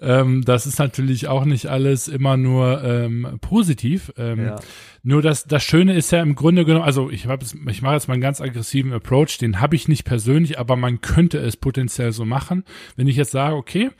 ähm, 0.00 0.42
das 0.44 0.66
ist 0.66 0.78
natürlich 0.78 1.28
auch 1.28 1.44
nicht 1.44 1.66
alles 1.66 2.08
immer 2.08 2.36
nur 2.36 2.82
ähm, 2.84 3.38
positiv. 3.40 4.12
Ähm, 4.18 4.46
ja. 4.46 4.56
Nur 5.02 5.22
das, 5.22 5.44
das 5.44 5.62
Schöne 5.62 5.94
ist 5.94 6.10
ja 6.10 6.20
im 6.20 6.34
Grunde 6.34 6.64
genommen, 6.64 6.84
also 6.84 7.08
ich, 7.08 7.26
hab, 7.26 7.42
ich 7.42 7.82
mache 7.82 7.94
jetzt 7.94 8.08
mal 8.08 8.14
einen 8.14 8.20
ganz 8.20 8.40
aggressiven 8.42 8.92
Approach, 8.92 9.38
den 9.38 9.60
habe 9.60 9.76
ich 9.76 9.88
nicht 9.88 10.04
persönlich, 10.04 10.58
aber 10.58 10.76
man 10.76 11.00
könnte 11.00 11.38
es 11.38 11.56
potenziell 11.56 12.12
so 12.12 12.26
machen. 12.26 12.64
Wenn 12.96 13.06
ich 13.06 13.16
jetzt 13.16 13.30
sage, 13.30 13.54
okay, 13.54 13.90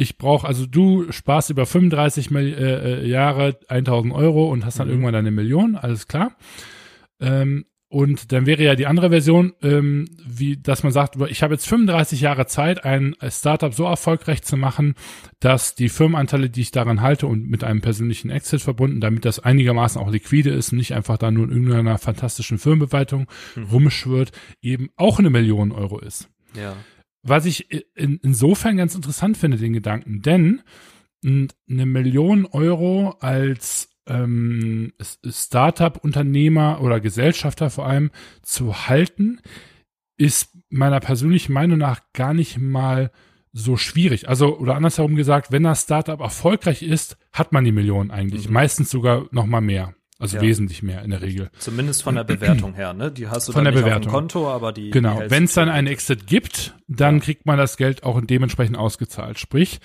ich 0.00 0.16
brauche, 0.16 0.46
also 0.46 0.66
du 0.66 1.12
sparst 1.12 1.50
über 1.50 1.66
35 1.66 2.30
äh, 2.30 2.40
äh, 2.40 3.06
Jahre 3.06 3.58
1000 3.68 4.14
Euro 4.14 4.48
und 4.48 4.64
hast 4.64 4.80
dann 4.80 4.88
mhm. 4.88 4.94
irgendwann 4.94 5.14
eine 5.14 5.30
Million, 5.30 5.76
alles 5.76 6.08
klar. 6.08 6.32
Ähm, 7.20 7.66
und 7.88 8.32
dann 8.32 8.46
wäre 8.46 8.62
ja 8.62 8.76
die 8.76 8.86
andere 8.86 9.10
Version, 9.10 9.52
ähm, 9.62 10.06
wie, 10.24 10.56
dass 10.56 10.84
man 10.84 10.92
sagt, 10.92 11.16
ich 11.28 11.42
habe 11.42 11.54
jetzt 11.54 11.66
35 11.66 12.20
Jahre 12.20 12.46
Zeit, 12.46 12.84
ein 12.84 13.16
Startup 13.28 13.74
so 13.74 13.84
erfolgreich 13.84 14.42
zu 14.42 14.56
machen, 14.56 14.94
dass 15.40 15.74
die 15.74 15.88
Firmenanteile, 15.88 16.48
die 16.48 16.60
ich 16.60 16.70
daran 16.70 17.02
halte 17.02 17.26
und 17.26 17.50
mit 17.50 17.64
einem 17.64 17.80
persönlichen 17.80 18.30
Exit 18.30 18.62
verbunden, 18.62 19.00
damit 19.00 19.24
das 19.24 19.40
einigermaßen 19.40 20.00
auch 20.00 20.10
liquide 20.10 20.50
ist 20.50 20.72
und 20.72 20.78
nicht 20.78 20.94
einfach 20.94 21.18
da 21.18 21.30
nur 21.30 21.44
in 21.44 21.50
irgendeiner 21.50 21.98
fantastischen 21.98 22.58
Firmenbewertung 22.58 23.26
mhm. 23.56 23.64
rumschwirrt, 23.64 24.32
eben 24.62 24.90
auch 24.96 25.18
eine 25.18 25.30
Million 25.30 25.72
Euro 25.72 25.98
ist. 25.98 26.30
Ja. 26.54 26.76
Was 27.22 27.44
ich 27.44 27.70
in, 27.94 28.18
insofern 28.22 28.76
ganz 28.76 28.94
interessant 28.94 29.36
finde, 29.36 29.58
den 29.58 29.72
Gedanken, 29.72 30.22
denn 30.22 30.62
eine 31.22 31.86
Million 31.86 32.46
Euro 32.46 33.16
als 33.20 33.90
ähm, 34.06 34.92
Startup-Unternehmer 35.28 36.80
oder 36.80 37.00
Gesellschafter 37.00 37.70
vor 37.70 37.86
allem 37.86 38.10
zu 38.42 38.88
halten, 38.88 39.40
ist 40.16 40.56
meiner 40.70 41.00
persönlichen 41.00 41.52
Meinung 41.52 41.78
nach 41.78 42.00
gar 42.12 42.34
nicht 42.34 42.58
mal 42.58 43.10
so 43.52 43.76
schwierig. 43.76 44.28
Also, 44.28 44.58
oder 44.58 44.76
andersherum 44.76 45.16
gesagt, 45.16 45.50
wenn 45.50 45.64
das 45.64 45.82
Startup 45.82 46.20
erfolgreich 46.20 46.82
ist, 46.82 47.16
hat 47.32 47.52
man 47.52 47.64
die 47.64 47.72
Million 47.72 48.10
eigentlich. 48.10 48.46
Mhm. 48.46 48.54
Meistens 48.54 48.90
sogar 48.90 49.26
noch 49.30 49.46
mal 49.46 49.60
mehr. 49.60 49.94
Also 50.20 50.36
ja. 50.36 50.42
wesentlich 50.42 50.82
mehr 50.82 51.02
in 51.02 51.10
der 51.10 51.22
Regel. 51.22 51.50
Zumindest 51.58 52.02
von 52.02 52.14
der 52.14 52.24
Bewertung 52.24 52.74
her, 52.74 52.92
ne? 52.92 53.10
Die 53.10 53.28
hast 53.28 53.48
du 53.48 53.52
von 53.52 53.64
dann 53.64 53.74
der 53.74 53.80
Bewertung. 53.80 54.02
auf 54.02 54.12
dem 54.12 54.12
Konto, 54.12 54.50
aber 54.50 54.72
die. 54.72 54.90
Genau. 54.90 55.22
Wenn 55.26 55.44
es 55.44 55.54
dann 55.54 55.70
einen 55.70 55.86
Exit 55.86 56.26
gibt, 56.26 56.74
dann 56.88 57.16
ja. 57.16 57.20
kriegt 57.22 57.46
man 57.46 57.56
das 57.56 57.78
Geld 57.78 58.04
auch 58.04 58.20
dementsprechend 58.22 58.76
ausgezahlt. 58.76 59.38
Sprich, 59.38 59.80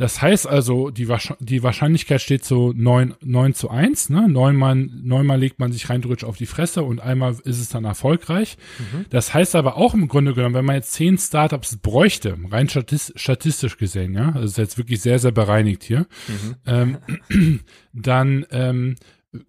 das 0.00 0.22
heißt 0.22 0.46
also, 0.46 0.88
die, 0.88 1.08
die 1.40 1.62
Wahrscheinlichkeit 1.62 2.22
steht 2.22 2.42
so 2.42 2.72
neun 2.74 3.14
neun 3.20 3.52
zu 3.52 3.68
eins. 3.68 4.08
Ne? 4.08 4.30
Neunmal, 4.30 4.76
neunmal 4.76 5.38
legt 5.38 5.58
man 5.58 5.72
sich 5.72 5.90
rein 5.90 6.02
auf 6.22 6.38
die 6.38 6.46
Fresse 6.46 6.82
und 6.82 7.00
einmal 7.00 7.32
ist 7.44 7.60
es 7.60 7.68
dann 7.68 7.84
erfolgreich. 7.84 8.56
Mhm. 8.78 9.04
Das 9.10 9.34
heißt 9.34 9.54
aber 9.54 9.76
auch 9.76 9.92
im 9.92 10.08
Grunde 10.08 10.32
genommen, 10.32 10.54
wenn 10.54 10.64
man 10.64 10.76
jetzt 10.76 10.94
zehn 10.94 11.18
Startups 11.18 11.76
bräuchte, 11.76 12.38
rein 12.50 12.70
statistisch 12.70 13.76
gesehen, 13.76 14.14
ja, 14.14 14.30
das 14.30 14.52
ist 14.52 14.58
jetzt 14.58 14.78
wirklich 14.78 15.02
sehr, 15.02 15.18
sehr 15.18 15.32
bereinigt 15.32 15.82
hier, 15.82 16.06
mhm. 16.28 16.54
ähm, 16.64 17.60
dann 17.92 18.46
ähm, 18.52 18.96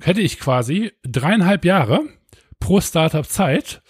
hätte 0.01 0.21
ich 0.21 0.39
quasi 0.39 0.91
dreieinhalb 1.03 1.65
Jahre 1.65 2.01
pro 2.59 2.81
Startup 2.81 3.25
Zeit, 3.25 3.81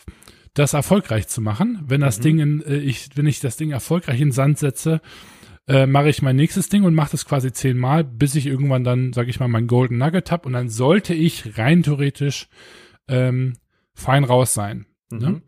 das 0.53 0.73
erfolgreich 0.73 1.27
zu 1.27 1.41
machen. 1.41 1.83
Wenn 1.85 2.01
das 2.01 2.19
mhm. 2.19 2.23
Ding 2.23 2.39
in, 2.39 2.61
äh, 2.63 2.77
ich, 2.77 3.09
wenn 3.15 3.27
ich 3.27 3.39
das 3.39 3.57
Ding 3.57 3.71
erfolgreich 3.71 4.19
in 4.19 4.31
Sand 4.31 4.57
setze, 4.57 5.01
äh, 5.67 5.85
mache 5.85 6.09
ich 6.09 6.21
mein 6.21 6.35
nächstes 6.35 6.69
Ding 6.69 6.83
und 6.83 6.95
mache 6.95 7.11
das 7.11 7.25
quasi 7.25 7.53
zehnmal, 7.53 8.03
bis 8.03 8.35
ich 8.35 8.47
irgendwann 8.47 8.83
dann, 8.83 9.13
sage 9.13 9.29
ich 9.29 9.39
mal, 9.39 9.47
mein 9.47 9.67
Golden 9.67 9.97
Nugget 9.97 10.31
hab 10.31 10.45
und 10.45 10.53
dann 10.53 10.69
sollte 10.69 11.13
ich 11.13 11.57
rein 11.57 11.83
theoretisch 11.83 12.47
ähm, 13.07 13.57
fein 13.93 14.23
raus 14.23 14.53
sein. 14.53 14.85
Ne? 15.11 15.17
Mhm. 15.17 15.33
Ne? 15.33 15.41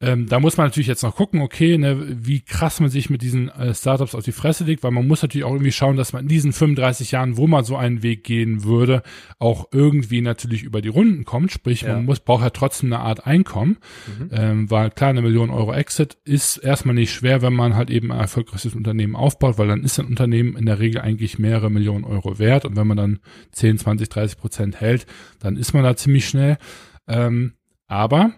Ähm, 0.00 0.26
da 0.28 0.40
muss 0.40 0.56
man 0.56 0.66
natürlich 0.66 0.88
jetzt 0.88 1.04
noch 1.04 1.14
gucken, 1.14 1.40
okay, 1.40 1.78
ne, 1.78 1.96
wie 2.08 2.40
krass 2.40 2.80
man 2.80 2.90
sich 2.90 3.10
mit 3.10 3.22
diesen 3.22 3.48
äh, 3.48 3.72
Startups 3.74 4.14
auf 4.14 4.24
die 4.24 4.32
Fresse 4.32 4.64
legt, 4.64 4.82
weil 4.82 4.90
man 4.90 5.06
muss 5.06 5.22
natürlich 5.22 5.44
auch 5.44 5.52
irgendwie 5.52 5.72
schauen, 5.72 5.96
dass 5.96 6.12
man 6.12 6.24
in 6.24 6.28
diesen 6.28 6.52
35 6.52 7.12
Jahren, 7.12 7.36
wo 7.36 7.46
man 7.46 7.64
so 7.64 7.76
einen 7.76 8.02
Weg 8.02 8.24
gehen 8.24 8.64
würde, 8.64 9.02
auch 9.38 9.68
irgendwie 9.72 10.20
natürlich 10.20 10.64
über 10.64 10.82
die 10.82 10.88
Runden 10.88 11.24
kommt. 11.24 11.52
Sprich, 11.52 11.82
ja. 11.82 11.94
man 11.94 12.06
muss 12.06 12.20
braucht 12.20 12.42
ja 12.42 12.50
trotzdem 12.50 12.92
eine 12.92 13.02
Art 13.02 13.26
Einkommen, 13.26 13.78
mhm. 14.18 14.30
ähm, 14.32 14.70
weil 14.70 14.90
klar, 14.90 15.10
eine 15.10 15.22
Million 15.22 15.50
Euro 15.50 15.72
Exit 15.72 16.18
ist 16.24 16.56
erstmal 16.56 16.96
nicht 16.96 17.12
schwer, 17.12 17.40
wenn 17.40 17.54
man 17.54 17.76
halt 17.76 17.88
eben 17.88 18.10
ein 18.10 18.20
erfolgreiches 18.20 18.74
Unternehmen 18.74 19.14
aufbaut, 19.14 19.58
weil 19.58 19.68
dann 19.68 19.84
ist 19.84 20.00
ein 20.00 20.06
Unternehmen 20.06 20.56
in 20.56 20.66
der 20.66 20.80
Regel 20.80 21.00
eigentlich 21.00 21.38
mehrere 21.38 21.70
Millionen 21.70 22.04
Euro 22.04 22.40
wert 22.40 22.64
und 22.64 22.76
wenn 22.76 22.86
man 22.86 22.96
dann 22.96 23.20
10, 23.52 23.78
20, 23.78 24.08
30 24.08 24.38
Prozent 24.38 24.80
hält, 24.80 25.06
dann 25.38 25.56
ist 25.56 25.72
man 25.72 25.84
da 25.84 25.94
ziemlich 25.94 26.28
schnell. 26.28 26.58
Ähm, 27.06 27.54
aber 27.86 28.32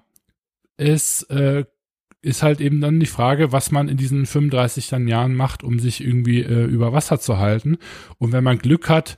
es 0.77 1.23
äh, 1.25 1.65
ist 2.23 2.43
halt 2.43 2.61
eben 2.61 2.81
dann 2.81 2.99
die 2.99 3.07
Frage, 3.07 3.53
was 3.53 3.71
man 3.71 3.89
in 3.89 3.97
diesen 3.97 4.27
35 4.27 4.89
dann 4.89 5.07
Jahren 5.09 5.35
macht, 5.35 5.63
um 5.63 5.79
sich 5.79 6.03
irgendwie 6.03 6.43
äh, 6.43 6.65
über 6.65 6.93
Wasser 6.93 7.21
zu 7.21 7.39
halten. 7.39 7.79
Und 8.19 8.33
wenn 8.33 8.45
man 8.45 8.59
Glück 8.59 8.89
hat, 8.89 9.17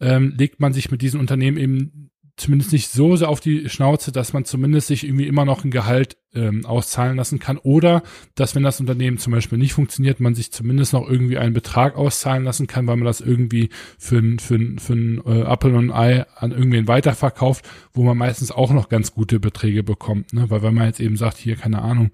ähm, 0.00 0.34
legt 0.36 0.60
man 0.60 0.72
sich 0.72 0.90
mit 0.90 1.02
diesen 1.02 1.20
Unternehmen 1.20 1.56
eben 1.56 2.10
zumindest 2.38 2.72
nicht 2.72 2.88
so 2.88 3.16
sehr 3.16 3.28
auf 3.28 3.40
die 3.40 3.68
Schnauze, 3.68 4.12
dass 4.12 4.32
man 4.32 4.44
zumindest 4.44 4.86
sich 4.86 5.04
irgendwie 5.04 5.26
immer 5.26 5.44
noch 5.44 5.64
ein 5.64 5.70
Gehalt 5.70 6.16
ähm, 6.34 6.64
auszahlen 6.64 7.16
lassen 7.16 7.38
kann 7.38 7.58
oder 7.58 8.02
dass 8.34 8.54
wenn 8.54 8.62
das 8.62 8.80
Unternehmen 8.80 9.18
zum 9.18 9.32
Beispiel 9.32 9.58
nicht 9.58 9.72
funktioniert, 9.72 10.20
man 10.20 10.34
sich 10.34 10.52
zumindest 10.52 10.92
noch 10.92 11.08
irgendwie 11.08 11.38
einen 11.38 11.54
Betrag 11.54 11.96
auszahlen 11.96 12.44
lassen 12.44 12.66
kann, 12.66 12.86
weil 12.86 12.96
man 12.96 13.06
das 13.06 13.20
irgendwie 13.20 13.70
für 13.98 14.18
ein, 14.18 14.38
für 14.38 14.54
ein, 14.54 14.78
für 14.78 14.92
ein 14.94 15.22
äh, 15.26 15.42
Apple 15.42 15.74
und 15.74 15.90
ein 15.90 15.92
Ei 15.92 16.26
an 16.36 16.52
irgendwen 16.52 16.88
weiterverkauft, 16.88 17.68
wo 17.92 18.02
man 18.04 18.16
meistens 18.16 18.52
auch 18.52 18.72
noch 18.72 18.88
ganz 18.88 19.12
gute 19.12 19.40
Beträge 19.40 19.82
bekommt, 19.82 20.32
ne? 20.32 20.48
weil 20.48 20.62
wenn 20.62 20.74
man 20.74 20.86
jetzt 20.86 21.00
eben 21.00 21.16
sagt, 21.16 21.38
hier 21.38 21.56
keine 21.56 21.82
Ahnung, 21.82 22.10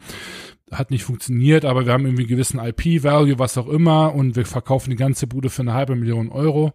hat 0.70 0.90
nicht 0.90 1.04
funktioniert, 1.04 1.64
aber 1.64 1.86
wir 1.86 1.92
haben 1.92 2.06
irgendwie 2.06 2.22
einen 2.22 2.30
gewissen 2.30 2.58
IP-Value, 2.58 3.38
was 3.38 3.58
auch 3.58 3.68
immer, 3.68 4.14
und 4.14 4.36
wir 4.36 4.46
verkaufen 4.46 4.90
die 4.90 4.96
ganze 4.96 5.26
Bude 5.26 5.50
für 5.50 5.62
eine 5.62 5.74
halbe 5.74 5.94
Million 5.94 6.30
Euro. 6.30 6.72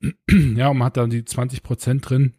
ja, 0.30 0.68
und 0.68 0.78
man 0.78 0.86
hat 0.86 0.96
dann 0.96 1.10
die 1.10 1.24
20 1.24 1.62
Prozent 1.62 2.08
drin 2.08 2.34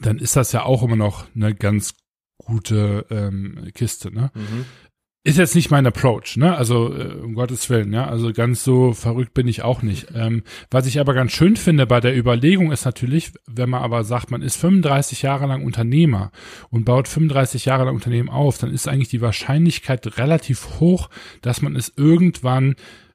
dann 0.00 0.18
ist 0.18 0.36
das 0.36 0.52
ja 0.52 0.64
auch 0.64 0.82
immer 0.82 0.96
noch 0.96 1.26
eine 1.34 1.54
ganz 1.54 1.94
gute 2.38 3.06
ähm, 3.10 3.70
Kiste, 3.74 4.12
ne? 4.12 4.30
Mhm. 4.34 4.64
Ist 5.24 5.38
jetzt 5.38 5.54
nicht 5.54 5.70
mein 5.70 5.86
Approach, 5.86 6.36
ne? 6.36 6.56
Also 6.56 6.92
äh, 6.92 7.14
um 7.14 7.34
Gottes 7.34 7.70
Willen, 7.70 7.92
ja. 7.92 8.08
Also 8.08 8.32
ganz 8.32 8.64
so 8.64 8.92
verrückt 8.92 9.34
bin 9.34 9.46
ich 9.46 9.62
auch 9.62 9.82
nicht. 9.82 10.08
Ähm, 10.16 10.42
was 10.68 10.86
ich 10.86 10.98
aber 10.98 11.14
ganz 11.14 11.30
schön 11.30 11.54
finde 11.54 11.86
bei 11.86 12.00
der 12.00 12.16
Überlegung 12.16 12.72
ist 12.72 12.84
natürlich, 12.84 13.32
wenn 13.46 13.70
man 13.70 13.82
aber 13.82 14.02
sagt, 14.02 14.32
man 14.32 14.42
ist 14.42 14.56
35 14.56 15.22
Jahre 15.22 15.46
lang 15.46 15.64
Unternehmer 15.64 16.32
und 16.70 16.84
baut 16.84 17.06
35 17.06 17.66
Jahre 17.66 17.84
lang 17.84 17.94
Unternehmen 17.94 18.30
auf, 18.30 18.58
dann 18.58 18.72
ist 18.72 18.88
eigentlich 18.88 19.10
die 19.10 19.20
Wahrscheinlichkeit 19.20 20.18
relativ 20.18 20.80
hoch, 20.80 21.08
dass 21.40 21.62
man 21.62 21.76
es 21.76 21.92
irgendwann 21.96 22.74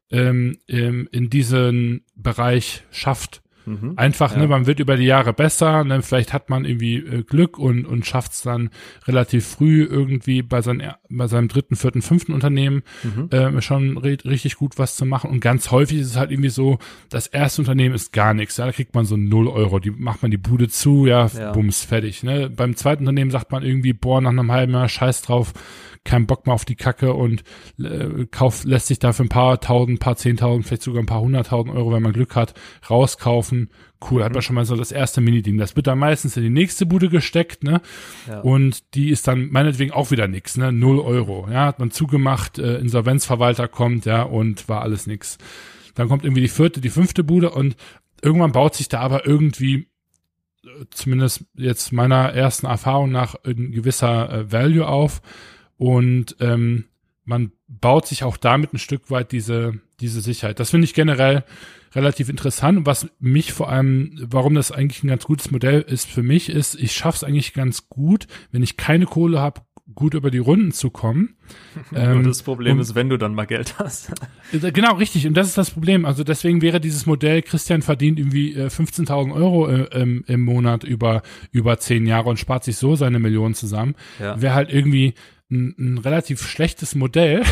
ähm, 0.09 0.59
ähm, 0.69 1.09
in 1.11 1.29
diesen 1.29 2.05
Bereich 2.15 2.85
schafft. 2.89 3.41
Mhm. 3.67 3.93
Einfach, 3.97 4.31
ne, 4.31 4.37
ja. 4.37 4.41
ne, 4.43 4.47
man 4.47 4.65
wird 4.65 4.79
über 4.79 4.95
die 4.95 5.05
Jahre 5.05 5.33
besser, 5.33 5.83
ne, 5.83 6.01
vielleicht 6.01 6.31
hat 6.31 6.49
man 6.49 6.63
irgendwie 6.63 6.95
äh, 6.97 7.23
Glück 7.23 7.59
und, 7.59 7.85
und 7.85 8.05
schafft 8.05 8.31
es 8.31 8.41
dann 8.41 8.69
relativ 9.05 9.45
früh 9.45 9.83
irgendwie 9.83 10.41
bei, 10.41 10.61
sein, 10.61 10.81
bei 11.09 11.27
seinem 11.27 11.49
dritten, 11.49 11.75
vierten, 11.75 12.01
fünften 12.01 12.31
Unternehmen 12.31 12.83
mhm. 13.03 13.29
äh, 13.29 13.61
schon 13.61 13.97
richtig 13.97 14.55
gut 14.55 14.79
was 14.79 14.95
zu 14.95 15.05
machen. 15.05 15.29
Und 15.29 15.41
ganz 15.41 15.69
häufig 15.69 15.99
ist 15.99 16.07
es 16.07 16.15
halt 16.15 16.31
irgendwie 16.31 16.49
so, 16.49 16.79
das 17.09 17.27
erste 17.27 17.61
Unternehmen 17.61 17.93
ist 17.93 18.13
gar 18.13 18.33
nichts. 18.33 18.55
Ja, 18.55 18.65
da 18.65 18.71
kriegt 18.71 18.95
man 18.95 19.05
so 19.05 19.17
null 19.17 19.49
Euro, 19.49 19.79
die 19.79 19.91
macht 19.91 20.21
man 20.21 20.31
die 20.31 20.37
Bude 20.37 20.69
zu, 20.69 21.05
ja, 21.05 21.27
ja. 21.27 21.51
bums, 21.51 21.83
fertig. 21.83 22.23
Ne? 22.23 22.49
Beim 22.49 22.77
zweiten 22.77 23.03
Unternehmen 23.03 23.31
sagt 23.31 23.51
man 23.51 23.63
irgendwie, 23.63 23.91
boah, 23.91 24.21
nach 24.21 24.29
einem 24.29 24.51
halben 24.51 24.71
Jahr 24.71 24.87
scheiß 24.87 25.23
drauf, 25.23 25.53
keinen 26.07 26.25
Bock 26.25 26.47
mehr 26.47 26.55
auf 26.55 26.65
die 26.65 26.75
Kacke 26.75 27.13
und 27.13 27.43
äh, 27.79 28.25
kauft, 28.31 28.63
lässt 28.63 28.87
sich 28.87 28.97
dafür 28.97 29.25
ein 29.25 29.29
paar 29.29 29.59
tausend, 29.59 29.99
paar 29.99 30.15
zehntausend, 30.15 30.65
vielleicht 30.65 30.81
sogar 30.81 31.03
ein 31.03 31.07
paar 31.07 31.21
hunderttausend 31.21 31.75
Euro, 31.75 31.91
wenn 31.91 32.01
man 32.01 32.13
Glück 32.13 32.35
hat, 32.35 32.53
rauskaufen. 32.89 33.69
Cool, 34.09 34.21
mhm. 34.21 34.25
hat 34.25 34.33
man 34.33 34.41
schon 34.41 34.55
mal 34.55 34.65
so 34.65 34.75
das 34.75 34.91
erste 34.91 35.21
Mini-Ding. 35.21 35.57
Das 35.57 35.75
wird 35.75 35.87
dann 35.87 35.99
meistens 35.99 36.37
in 36.37 36.43
die 36.43 36.49
nächste 36.49 36.85
Bude 36.85 37.09
gesteckt, 37.09 37.63
ne? 37.63 37.81
Ja. 38.27 38.39
Und 38.39 38.95
die 38.95 39.09
ist 39.09 39.27
dann 39.27 39.49
meinetwegen 39.49 39.91
auch 39.91 40.09
wieder 40.09 40.27
nix, 40.27 40.55
ne? 40.55 40.71
Null 40.71 40.99
Euro. 40.99 41.47
Ja, 41.51 41.65
hat 41.65 41.79
man 41.79 41.91
zugemacht, 41.91 42.57
äh, 42.57 42.77
Insolvenzverwalter 42.77 43.67
kommt, 43.67 44.05
ja, 44.05 44.23
und 44.23 44.69
war 44.69 44.81
alles 44.81 45.07
nix. 45.07 45.37
Dann 45.93 46.07
kommt 46.07 46.23
irgendwie 46.23 46.41
die 46.41 46.47
vierte, 46.47 46.79
die 46.79 46.89
fünfte 46.89 47.23
Bude 47.23 47.49
und 47.49 47.75
irgendwann 48.21 48.53
baut 48.53 48.75
sich 48.75 48.87
da 48.87 49.01
aber 49.01 49.25
irgendwie 49.25 49.87
äh, 50.63 50.85
zumindest 50.89 51.45
jetzt 51.55 51.91
meiner 51.91 52.33
ersten 52.33 52.65
Erfahrung 52.65 53.11
nach 53.11 53.35
ein 53.43 53.71
gewisser 53.71 54.31
äh, 54.31 54.51
Value 54.51 54.87
auf 54.87 55.21
und 55.77 56.35
ähm, 56.39 56.85
man 57.25 57.51
baut 57.67 58.07
sich 58.07 58.23
auch 58.23 58.37
damit 58.37 58.73
ein 58.73 58.79
Stück 58.79 59.11
weit 59.11 59.31
diese, 59.31 59.79
diese 59.99 60.21
Sicherheit. 60.21 60.59
Das 60.59 60.69
finde 60.69 60.85
ich 60.85 60.93
generell 60.93 61.43
relativ 61.93 62.29
interessant. 62.29 62.79
Und 62.79 62.85
was 62.85 63.09
mich 63.19 63.53
vor 63.53 63.69
allem, 63.69 64.13
warum 64.29 64.55
das 64.55 64.71
eigentlich 64.71 65.03
ein 65.03 65.09
ganz 65.09 65.25
gutes 65.25 65.51
Modell 65.51 65.81
ist 65.81 66.09
für 66.09 66.23
mich, 66.23 66.49
ist, 66.49 66.75
ich 66.75 66.93
schaffe 66.93 67.17
es 67.17 67.23
eigentlich 67.23 67.53
ganz 67.53 67.89
gut, 67.89 68.27
wenn 68.51 68.63
ich 68.63 68.77
keine 68.77 69.05
Kohle 69.05 69.41
habe, 69.41 69.61
gut 69.95 70.13
über 70.13 70.31
die 70.31 70.37
Runden 70.37 70.71
zu 70.71 70.89
kommen. 70.89 71.35
ähm, 71.95 72.23
das 72.23 72.43
Problem 72.43 72.79
ist, 72.79 72.95
wenn 72.95 73.09
du 73.09 73.17
dann 73.17 73.33
mal 73.33 73.45
Geld 73.45 73.79
hast. 73.79 74.11
Äh, 74.51 74.71
genau, 74.71 74.95
richtig. 74.95 75.27
Und 75.27 75.35
das 75.35 75.47
ist 75.47 75.57
das 75.57 75.71
Problem. 75.71 76.05
Also 76.05 76.23
deswegen 76.23 76.61
wäre 76.61 76.79
dieses 76.79 77.05
Modell, 77.05 77.41
Christian 77.41 77.81
verdient 77.81 78.19
irgendwie 78.19 78.53
äh, 78.53 78.67
15.000 78.67 79.33
Euro 79.33 79.67
äh, 79.67 80.01
im, 80.01 80.23
im 80.27 80.41
Monat 80.41 80.83
über, 80.83 81.23
über 81.51 81.79
zehn 81.79 82.05
Jahre 82.05 82.29
und 82.29 82.37
spart 82.37 82.63
sich 82.63 82.77
so 82.77 82.95
seine 82.95 83.19
Millionen 83.19 83.55
zusammen. 83.55 83.95
Ja. 84.19 84.41
Wäre 84.41 84.53
halt 84.53 84.71
irgendwie 84.71 85.13
ein, 85.49 85.75
ein 85.77 85.97
relativ 85.97 86.45
schlechtes 86.47 86.95
Modell, 86.95 87.43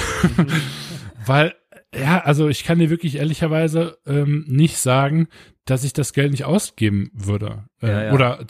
weil 1.26 1.54
ja, 1.94 2.20
also 2.20 2.50
ich 2.50 2.64
kann 2.64 2.80
dir 2.80 2.90
wirklich 2.90 3.16
ehrlicherweise 3.16 3.98
ähm, 4.06 4.44
nicht 4.48 4.78
sagen, 4.78 5.28
dass 5.66 5.84
ich 5.84 5.94
das 5.94 6.14
Geld 6.14 6.32
nicht 6.32 6.46
ausgeben 6.46 7.10
würde. 7.14 7.66
Äh, 7.82 7.88
ja, 7.88 8.04
ja. 8.04 8.14
Oder 8.14 8.46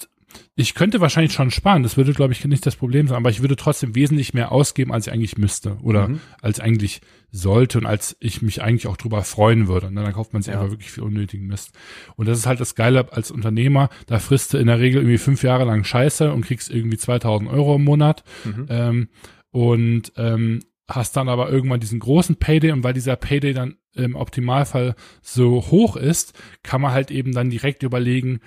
ich 0.55 0.73
könnte 0.73 1.01
wahrscheinlich 1.01 1.33
schon 1.33 1.51
sparen, 1.51 1.83
das 1.83 1.97
würde, 1.97 2.13
glaube 2.13 2.33
ich, 2.33 2.43
nicht 2.45 2.65
das 2.65 2.75
Problem 2.75 3.07
sein, 3.07 3.17
aber 3.17 3.29
ich 3.29 3.41
würde 3.41 3.55
trotzdem 3.55 3.95
wesentlich 3.95 4.33
mehr 4.33 4.51
ausgeben, 4.51 4.91
als 4.91 5.07
ich 5.07 5.13
eigentlich 5.13 5.37
müsste 5.37 5.77
oder 5.81 6.09
mhm. 6.09 6.19
als 6.41 6.59
eigentlich 6.59 7.01
sollte 7.31 7.79
und 7.79 7.85
als 7.85 8.15
ich 8.19 8.41
mich 8.41 8.61
eigentlich 8.61 8.87
auch 8.87 8.97
drüber 8.97 9.23
freuen 9.23 9.67
würde. 9.67 9.87
Und 9.87 9.95
dann 9.95 10.11
kauft 10.13 10.33
man 10.33 10.41
sich 10.41 10.53
ja. 10.53 10.59
einfach 10.59 10.71
wirklich 10.71 10.91
viel 10.91 11.03
unnötigen 11.03 11.47
Mist. 11.47 11.71
Und 12.15 12.27
das 12.27 12.37
ist 12.37 12.45
halt 12.45 12.59
das 12.59 12.75
Geile 12.75 13.11
als 13.11 13.31
Unternehmer, 13.31 13.89
da 14.07 14.19
frisst 14.19 14.53
du 14.53 14.57
in 14.57 14.67
der 14.67 14.79
Regel 14.79 15.01
irgendwie 15.01 15.17
fünf 15.17 15.43
Jahre 15.43 15.65
lang 15.65 15.83
Scheiße 15.83 16.31
und 16.31 16.45
kriegst 16.45 16.69
irgendwie 16.69 16.97
2000 16.97 17.49
Euro 17.49 17.75
im 17.75 17.83
Monat. 17.83 18.23
Mhm. 18.45 18.65
Ähm, 18.69 19.09
und 19.55 20.11
ähm, 20.17 20.59
hast 20.85 21.15
dann 21.15 21.29
aber 21.29 21.49
irgendwann 21.49 21.79
diesen 21.79 22.01
großen 22.01 22.35
Payday 22.35 22.73
und 22.73 22.83
weil 22.83 22.93
dieser 22.93 23.15
Payday 23.15 23.53
dann 23.53 23.77
im 23.93 24.17
Optimalfall 24.17 24.95
so 25.21 25.67
hoch 25.71 25.95
ist, 25.95 26.37
kann 26.61 26.81
man 26.81 26.91
halt 26.91 27.09
eben 27.09 27.31
dann 27.31 27.49
direkt 27.49 27.81
überlegen, 27.81 28.41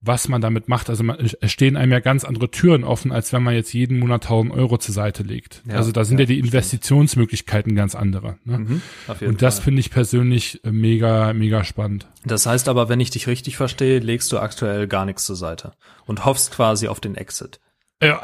was 0.00 0.26
man 0.28 0.40
damit 0.40 0.66
macht. 0.66 0.88
Also 0.88 1.04
man, 1.04 1.18
es 1.18 1.52
stehen 1.52 1.76
einem 1.76 1.92
ja 1.92 2.00
ganz 2.00 2.24
andere 2.24 2.50
Türen 2.50 2.82
offen, 2.82 3.12
als 3.12 3.30
wenn 3.34 3.42
man 3.42 3.52
jetzt 3.52 3.74
jeden 3.74 3.98
Monat 3.98 4.24
1000 4.24 4.54
Euro 4.54 4.78
zur 4.78 4.94
Seite 4.94 5.22
legt. 5.22 5.62
Ja, 5.68 5.74
also 5.74 5.92
da 5.92 6.06
sind 6.06 6.16
ja, 6.16 6.22
ja 6.22 6.28
die 6.28 6.38
Investitionsmöglichkeiten 6.38 7.74
ganz 7.74 7.94
andere. 7.94 8.38
Ne? 8.46 8.60
Mhm, 8.60 8.82
und 9.20 9.42
das 9.42 9.58
finde 9.58 9.80
ich 9.80 9.90
persönlich 9.90 10.64
äh, 10.64 10.72
mega, 10.72 11.34
mega 11.34 11.62
spannend. 11.62 12.08
Das 12.24 12.46
heißt 12.46 12.70
aber, 12.70 12.88
wenn 12.88 13.00
ich 13.00 13.10
dich 13.10 13.26
richtig 13.26 13.58
verstehe, 13.58 13.98
legst 13.98 14.32
du 14.32 14.38
aktuell 14.38 14.88
gar 14.88 15.04
nichts 15.04 15.26
zur 15.26 15.36
Seite 15.36 15.72
und 16.06 16.24
hoffst 16.24 16.52
quasi 16.52 16.88
auf 16.88 17.00
den 17.00 17.16
Exit. 17.16 17.60
Ja. 18.02 18.20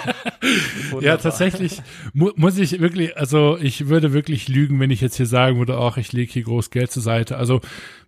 ja, 1.00 1.16
tatsächlich 1.18 1.82
mu 2.12 2.30
muss 2.36 2.58
ich 2.58 2.80
wirklich, 2.80 3.16
also 3.16 3.58
ich 3.58 3.88
würde 3.88 4.12
wirklich 4.12 4.48
lügen, 4.48 4.80
wenn 4.80 4.90
ich 4.90 5.00
jetzt 5.00 5.16
hier 5.16 5.26
sagen 5.26 5.58
würde, 5.58 5.78
auch 5.78 5.96
ich 5.96 6.12
lege 6.12 6.32
hier 6.32 6.44
groß 6.44 6.70
Geld 6.70 6.90
zur 6.90 7.02
Seite. 7.02 7.36
Also 7.36 7.60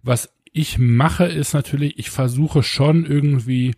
was 0.02 0.30
ich 0.52 0.78
mache, 0.78 1.26
ist 1.26 1.52
natürlich, 1.52 1.98
ich 1.98 2.10
versuche 2.10 2.62
schon 2.62 3.04
irgendwie 3.04 3.74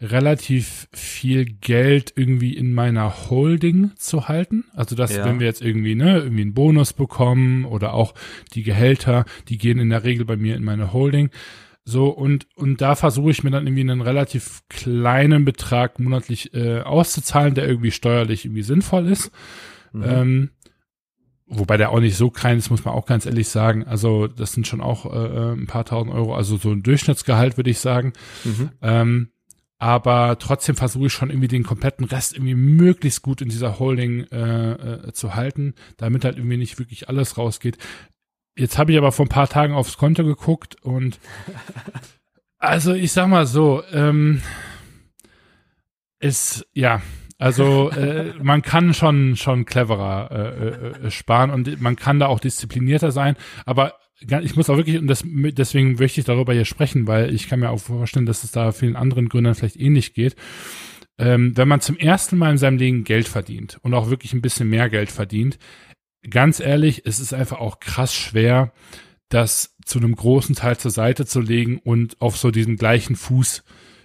relativ 0.00 0.88
viel 0.92 1.44
Geld 1.44 2.12
irgendwie 2.14 2.56
in 2.56 2.72
meiner 2.72 3.30
Holding 3.30 3.92
zu 3.96 4.28
halten. 4.28 4.64
Also 4.74 4.94
dass, 4.94 5.16
ja. 5.16 5.24
wenn 5.24 5.40
wir 5.40 5.46
jetzt 5.46 5.62
irgendwie, 5.62 5.94
ne, 5.94 6.18
irgendwie 6.18 6.42
einen 6.42 6.54
Bonus 6.54 6.92
bekommen 6.92 7.64
oder 7.64 7.94
auch 7.94 8.14
die 8.54 8.62
Gehälter, 8.62 9.24
die 9.48 9.58
gehen 9.58 9.78
in 9.78 9.90
der 9.90 10.04
Regel 10.04 10.24
bei 10.24 10.36
mir 10.36 10.54
in 10.56 10.64
meine 10.64 10.92
Holding. 10.92 11.30
So, 11.88 12.08
und, 12.10 12.46
und 12.54 12.82
da 12.82 12.96
versuche 12.96 13.30
ich 13.30 13.42
mir 13.44 13.50
dann 13.50 13.66
irgendwie 13.66 13.80
einen 13.80 14.02
relativ 14.02 14.60
kleinen 14.68 15.46
Betrag 15.46 15.98
monatlich 15.98 16.52
äh, 16.52 16.82
auszuzahlen, 16.82 17.54
der 17.54 17.66
irgendwie 17.66 17.92
steuerlich 17.92 18.44
irgendwie 18.44 18.62
sinnvoll 18.62 19.06
ist. 19.06 19.30
Mhm. 19.94 20.04
Ähm, 20.04 20.50
wobei 21.46 21.78
der 21.78 21.90
auch 21.90 22.00
nicht 22.00 22.18
so 22.18 22.28
klein 22.28 22.58
ist, 22.58 22.68
muss 22.68 22.84
man 22.84 22.92
auch 22.92 23.06
ganz 23.06 23.24
ehrlich 23.24 23.48
sagen. 23.48 23.86
Also 23.86 24.26
das 24.26 24.52
sind 24.52 24.66
schon 24.66 24.82
auch 24.82 25.06
äh, 25.06 25.16
äh 25.16 25.52
ein 25.54 25.66
paar 25.66 25.86
tausend 25.86 26.12
Euro, 26.12 26.34
also 26.34 26.58
so 26.58 26.72
ein 26.72 26.82
Durchschnittsgehalt, 26.82 27.56
würde 27.56 27.70
ich 27.70 27.78
sagen. 27.78 28.12
Mhm. 28.44 28.70
Ähm, 28.82 29.28
aber 29.78 30.38
trotzdem 30.38 30.76
versuche 30.76 31.06
ich 31.06 31.12
schon 31.14 31.30
irgendwie 31.30 31.48
den 31.48 31.62
kompletten 31.62 32.04
Rest 32.04 32.34
irgendwie 32.34 32.54
möglichst 32.54 33.22
gut 33.22 33.40
in 33.40 33.48
dieser 33.48 33.78
Holding 33.78 34.24
äh, 34.24 34.72
äh, 34.72 35.12
zu 35.14 35.34
halten, 35.34 35.74
damit 35.96 36.26
halt 36.26 36.36
irgendwie 36.36 36.58
nicht 36.58 36.78
wirklich 36.78 37.08
alles 37.08 37.38
rausgeht. 37.38 37.78
Jetzt 38.58 38.76
habe 38.76 38.90
ich 38.90 38.98
aber 38.98 39.12
vor 39.12 39.24
ein 39.26 39.30
paar 39.30 39.48
Tagen 39.48 39.72
aufs 39.72 39.96
Konto 39.96 40.24
geguckt 40.24 40.76
und 40.82 41.20
also 42.58 42.92
ich 42.92 43.12
sag 43.12 43.28
mal 43.28 43.46
so, 43.46 43.84
ähm, 43.92 44.42
ist 46.18 46.66
ja, 46.74 47.00
also 47.38 47.90
äh, 47.90 48.34
man 48.42 48.62
kann 48.62 48.94
schon 48.94 49.36
schon 49.36 49.64
cleverer 49.64 50.30
äh, 50.32 51.06
äh, 51.06 51.10
sparen 51.12 51.50
und 51.50 51.80
man 51.80 51.94
kann 51.94 52.18
da 52.18 52.26
auch 52.26 52.40
disziplinierter 52.40 53.12
sein, 53.12 53.36
aber 53.64 53.94
ich 54.20 54.56
muss 54.56 54.68
auch 54.68 54.76
wirklich 54.76 54.98
und 54.98 55.06
das, 55.06 55.22
deswegen 55.24 55.94
möchte 55.94 56.18
ich 56.18 56.26
darüber 56.26 56.52
hier 56.52 56.64
sprechen, 56.64 57.06
weil 57.06 57.32
ich 57.32 57.48
kann 57.48 57.60
mir 57.60 57.70
auch 57.70 57.78
vorstellen, 57.78 58.26
dass 58.26 58.42
es 58.42 58.50
da 58.50 58.72
vielen 58.72 58.96
anderen 58.96 59.28
Gründern 59.28 59.54
vielleicht 59.54 59.76
ähnlich 59.76 60.12
geht. 60.12 60.34
Ähm, 61.20 61.56
wenn 61.56 61.68
man 61.68 61.80
zum 61.80 61.96
ersten 61.96 62.36
Mal 62.36 62.50
in 62.50 62.58
seinem 62.58 62.78
Leben 62.78 63.04
Geld 63.04 63.28
verdient 63.28 63.78
und 63.82 63.94
auch 63.94 64.10
wirklich 64.10 64.32
ein 64.32 64.42
bisschen 64.42 64.68
mehr 64.68 64.88
Geld 64.88 65.12
verdient, 65.12 65.58
ganz 66.28 66.60
ehrlich, 66.60 67.02
es 67.04 67.20
ist 67.20 67.32
einfach 67.32 67.58
auch 67.58 67.80
krass 67.80 68.14
schwer, 68.14 68.72
das 69.28 69.76
zu 69.84 69.98
einem 69.98 70.14
großen 70.14 70.54
Teil 70.54 70.76
zur 70.78 70.90
Seite 70.90 71.26
zu 71.26 71.40
legen 71.40 71.78
und 71.78 72.20
auf 72.20 72.36
so 72.36 72.50
diesen 72.50 72.76
gleichen 72.76 73.16
Fuß 73.16 73.62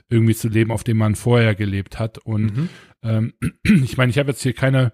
irgendwie 0.09 0.35
zu 0.35 0.47
leben, 0.47 0.71
auf 0.71 0.83
dem 0.83 0.97
man 0.97 1.15
vorher 1.15 1.55
gelebt 1.55 1.99
hat. 1.99 2.17
Und 2.19 2.55
mhm. 2.55 2.69
ähm, 3.03 3.33
ich 3.63 3.97
meine, 3.97 4.09
ich 4.09 4.17
habe 4.17 4.31
jetzt 4.31 4.43
hier 4.43 4.53
keine 4.53 4.93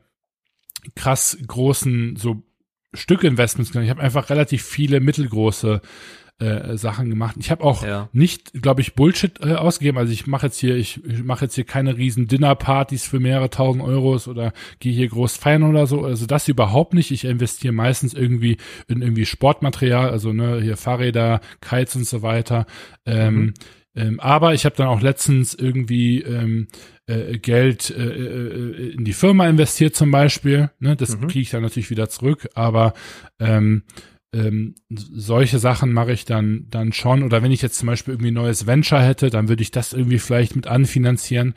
krass 0.96 1.38
großen 1.46 2.16
so 2.16 2.44
Stückinvestments 2.94 3.72
gemacht. 3.72 3.86
Ich 3.86 3.92
habe 3.92 4.02
einfach 4.02 4.30
relativ 4.30 4.64
viele 4.64 5.00
mittelgroße 5.00 5.82
äh, 6.40 6.78
Sachen 6.78 7.10
gemacht. 7.10 7.36
Ich 7.40 7.52
habe 7.52 7.64
auch 7.64 7.84
Ja. 7.86 8.10
nicht, 8.14 8.54
glaube 8.62 8.82
ich, 8.82 8.96
Bullshit 8.96 9.40
äh, 9.42 9.54
ausgegeben. 9.56 9.98
Also 9.98 10.12
ich 10.14 10.26
mache 10.28 10.48
jetzt 10.48 10.58
hier, 10.58 10.76
ich, 10.78 11.04
ich 11.06 11.24
mache 11.24 11.46
jetzt 11.46 11.56
hier 11.56 11.66
keine 11.66 11.98
riesen 11.98 12.28
Dinnerpartys 12.28 13.04
für 13.06 13.20
mehrere 13.20 13.50
tausend 13.50 13.84
Euros 13.84 14.28
oder 14.28 14.54
gehe 14.80 14.94
hier 14.94 15.08
groß 15.10 15.36
feiern 15.38 15.64
oder 15.64 15.86
so. 15.88 16.04
Also 16.04 16.26
das 16.26 16.48
überhaupt 16.48 16.94
nicht. 16.94 17.12
Ich 17.12 17.26
investiere 17.26 17.74
meistens 17.74 18.14
irgendwie 18.14 18.58
in 18.88 19.02
irgendwie 19.02 19.26
Sportmaterial, 19.26 20.10
also 20.10 20.32
ne, 20.34 20.62
hier 20.62 20.78
Fahrräder, 20.78 21.42
Kites 21.62 21.96
und 21.96 22.06
so 22.08 22.22
weiter. 22.22 22.66
Ähm, 23.06 23.36
Mhm. 23.36 23.54
ähm, 23.96 24.20
aber 24.20 24.54
ich 24.54 24.66
habe 24.66 24.76
dann 24.76 24.88
auch 24.88 25.02
letztens 25.02 25.54
irgendwie 25.54 26.22
ähm, 26.22 26.68
äh, 27.08 27.38
Geld 27.40 27.90
äh, 27.90 28.02
äh, 28.04 28.92
in 28.94 29.04
die 29.04 29.14
Firma 29.14 29.48
investiert 29.50 29.96
zum 29.96 30.12
Beispiel. 30.12 30.70
Ne? 30.80 30.96
Das 30.96 31.18
Mhm. 31.18 31.28
kriege 31.28 31.42
ich 31.42 31.50
dann 31.50 31.64
natürlich 31.64 31.90
wieder 31.90 32.08
zurück. 32.08 32.48
Aber 32.54 32.94
ähm, 33.40 33.84
ähm, 34.34 34.76
solche 34.90 35.60
Sachen 35.60 35.92
mache 35.92 36.12
ich 36.12 36.26
dann 36.26 36.68
dann 36.70 36.94
schon. 36.94 37.24
Oder 37.24 37.42
wenn 37.42 37.52
ich 37.52 37.62
jetzt 37.62 37.80
zum 37.80 37.88
Beispiel 37.88 38.14
irgendwie 38.14 38.32
ein 38.32 38.36
neues 38.36 38.68
Venture 38.68 39.02
hätte, 39.02 39.30
dann 39.30 39.50
würde 39.50 39.64
ich 39.64 39.72
das 39.72 39.94
irgendwie 39.94 40.20
vielleicht 40.20 40.56
mit 40.56 40.68
anfinanzieren. 40.68 41.56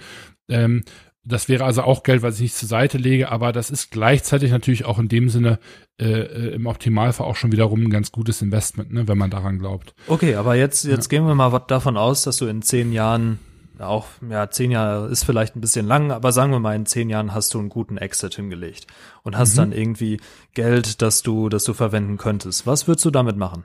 Ähm, 0.49 0.83
das 1.25 1.49
wäre 1.49 1.65
also 1.65 1.83
auch 1.83 2.03
Geld, 2.03 2.23
was 2.23 2.37
ich 2.37 2.41
nicht 2.41 2.57
zur 2.57 2.69
Seite 2.69 2.99
lege, 2.99 3.31
aber 3.31 3.53
das 3.53 3.71
ist 3.71 3.93
gleichzeitig 3.93 4.51
natürlich 4.51 4.85
auch 4.85 4.99
in 4.99 5.09
dem 5.09 5.29
Sinne 5.29 5.61
äh, 6.01 6.07
äh, 6.07 6.55
im 6.55 6.67
Optimalfall 6.67 7.27
auch 7.27 7.37
schon 7.37 7.53
wiederum 7.53 7.83
ein 7.83 7.91
ganz 7.91 8.11
gutes 8.11 8.43
Investment, 8.43 8.93
ne, 8.93 9.07
wenn 9.07 9.19
man 9.19 9.31
daran 9.31 9.61
glaubt. 9.61 9.95
Okay, 10.09 10.35
aber 10.35 10.57
jetzt, 10.57 10.85
jetzt 10.85 11.09
gehen 11.09 11.25
wir 11.25 11.35
mal 11.37 11.57
davon 11.69 11.97
aus, 11.97 12.25
dass 12.25 12.39
du 12.39 12.47
in 12.47 12.63
zehn 12.63 12.93
Jahren 12.93 13.39
auch, 13.83 14.07
ja, 14.29 14.51
zehn 14.51 14.71
Jahre 14.71 15.09
ist 15.09 15.25
vielleicht 15.25 15.57
ein 15.57 15.61
bisschen 15.61 15.87
lang, 15.87 16.11
aber 16.11 16.33
sagen 16.33 16.53
wir 16.53 16.61
mal, 16.61 16.75
in 16.77 16.87
zehn 16.87 17.11
Jahren 17.11 17.35
hast 17.35 17.55
du 17.55 17.59
einen 17.59 17.69
guten 17.69 17.99
Exit 17.99 18.35
hingelegt 18.35 18.87
und 19.23 19.37
hast 19.37 19.57
dann 19.59 19.73
irgendwie 19.73 20.21
Geld, 20.55 21.03
das 21.03 21.23
du, 21.23 21.49
das 21.49 21.65
du 21.65 21.75
verwenden 21.75 22.19
könntest. 22.19 22.67
Was 22.67 22.89
würdest 22.89 23.05
du 23.05 23.11
damit 23.11 23.37
machen? 23.37 23.65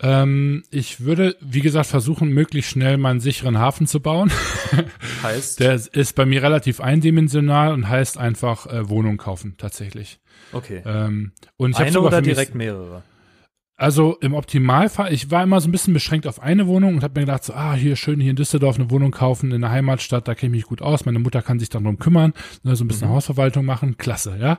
Ähm, 0.00 0.62
ich 0.70 1.00
würde, 1.00 1.36
wie 1.40 1.60
gesagt, 1.60 1.88
versuchen, 1.88 2.28
möglichst 2.28 2.70
schnell 2.70 2.98
mal 2.98 3.10
einen 3.10 3.20
sicheren 3.20 3.58
Hafen 3.58 3.86
zu 3.88 4.00
bauen. 4.00 4.30
Heißt, 5.22 5.58
Der 5.58 5.74
ist 5.74 6.14
bei 6.14 6.24
mir 6.24 6.42
relativ 6.42 6.80
eindimensional 6.80 7.72
und 7.72 7.88
heißt 7.88 8.16
einfach 8.16 8.66
äh, 8.66 8.88
Wohnung 8.88 9.16
kaufen, 9.16 9.56
tatsächlich. 9.58 10.20
okay. 10.52 10.82
Ähm, 10.86 11.32
und 11.56 11.72
ich 11.72 11.78
Eine 11.78 12.00
oder 12.00 12.22
direkt 12.22 12.54
mehrere? 12.54 13.02
Also 13.80 14.16
im 14.20 14.34
Optimalfall, 14.34 15.12
ich 15.12 15.30
war 15.30 15.44
immer 15.44 15.60
so 15.60 15.68
ein 15.68 15.72
bisschen 15.72 15.94
beschränkt 15.94 16.26
auf 16.26 16.42
eine 16.42 16.66
Wohnung 16.66 16.96
und 16.96 17.04
habe 17.04 17.20
mir 17.20 17.26
gedacht, 17.26 17.44
so, 17.44 17.52
ah, 17.52 17.74
hier 17.74 17.94
schön 17.94 18.18
hier 18.18 18.30
in 18.30 18.36
Düsseldorf 18.36 18.74
eine 18.74 18.90
Wohnung 18.90 19.12
kaufen, 19.12 19.52
in 19.52 19.60
der 19.60 19.70
Heimatstadt, 19.70 20.26
da 20.26 20.34
kenne 20.34 20.48
ich 20.48 20.62
mich 20.62 20.68
gut 20.68 20.82
aus, 20.82 21.06
meine 21.06 21.20
Mutter 21.20 21.42
kann 21.42 21.60
sich 21.60 21.68
darum 21.68 21.96
kümmern, 21.96 22.32
ne, 22.64 22.74
so 22.74 22.82
ein 22.82 22.88
bisschen 22.88 23.08
Hausverwaltung 23.08 23.64
machen, 23.64 23.96
klasse, 23.96 24.36
ja. 24.40 24.58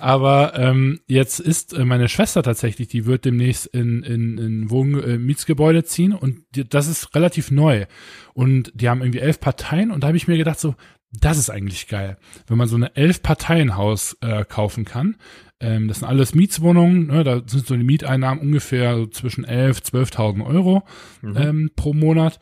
Aber 0.00 0.52
ähm, 0.58 1.00
jetzt 1.06 1.40
ist 1.40 1.72
äh, 1.72 1.86
meine 1.86 2.10
Schwester 2.10 2.42
tatsächlich, 2.42 2.88
die 2.88 3.06
wird 3.06 3.24
demnächst 3.24 3.68
in, 3.68 4.02
in, 4.02 4.36
in 4.36 4.68
Wohn 4.68 5.02
äh, 5.02 5.16
Mietsgebäude 5.16 5.84
ziehen 5.84 6.12
und 6.12 6.42
die, 6.54 6.68
das 6.68 6.88
ist 6.88 7.14
relativ 7.14 7.50
neu. 7.50 7.86
Und 8.34 8.70
die 8.74 8.90
haben 8.90 9.00
irgendwie 9.00 9.20
elf 9.20 9.40
Parteien 9.40 9.90
und 9.90 10.04
da 10.04 10.08
habe 10.08 10.18
ich 10.18 10.28
mir 10.28 10.36
gedacht, 10.36 10.60
so, 10.60 10.74
das 11.12 11.38
ist 11.38 11.50
eigentlich 11.50 11.88
geil, 11.88 12.18
wenn 12.46 12.58
man 12.58 12.68
so 12.68 12.76
eine 12.76 12.94
elf 12.96 13.22
Parteienhaus 13.22 14.16
äh, 14.20 14.44
kaufen 14.44 14.84
kann. 14.84 15.16
Ähm, 15.60 15.88
das 15.88 16.00
sind 16.00 16.08
alles 16.08 16.34
Mietswohnungen, 16.34 17.06
ne, 17.08 17.24
da 17.24 17.42
sind 17.46 17.66
so 17.66 17.76
die 17.76 17.82
Mieteinnahmen 17.82 18.42
ungefähr 18.42 18.96
so 18.96 19.06
zwischen 19.06 19.44
11, 19.44 19.78
12.000 19.78 20.46
Euro 20.46 20.84
ähm, 21.22 21.70
pro 21.74 21.94
Monat. 21.94 22.38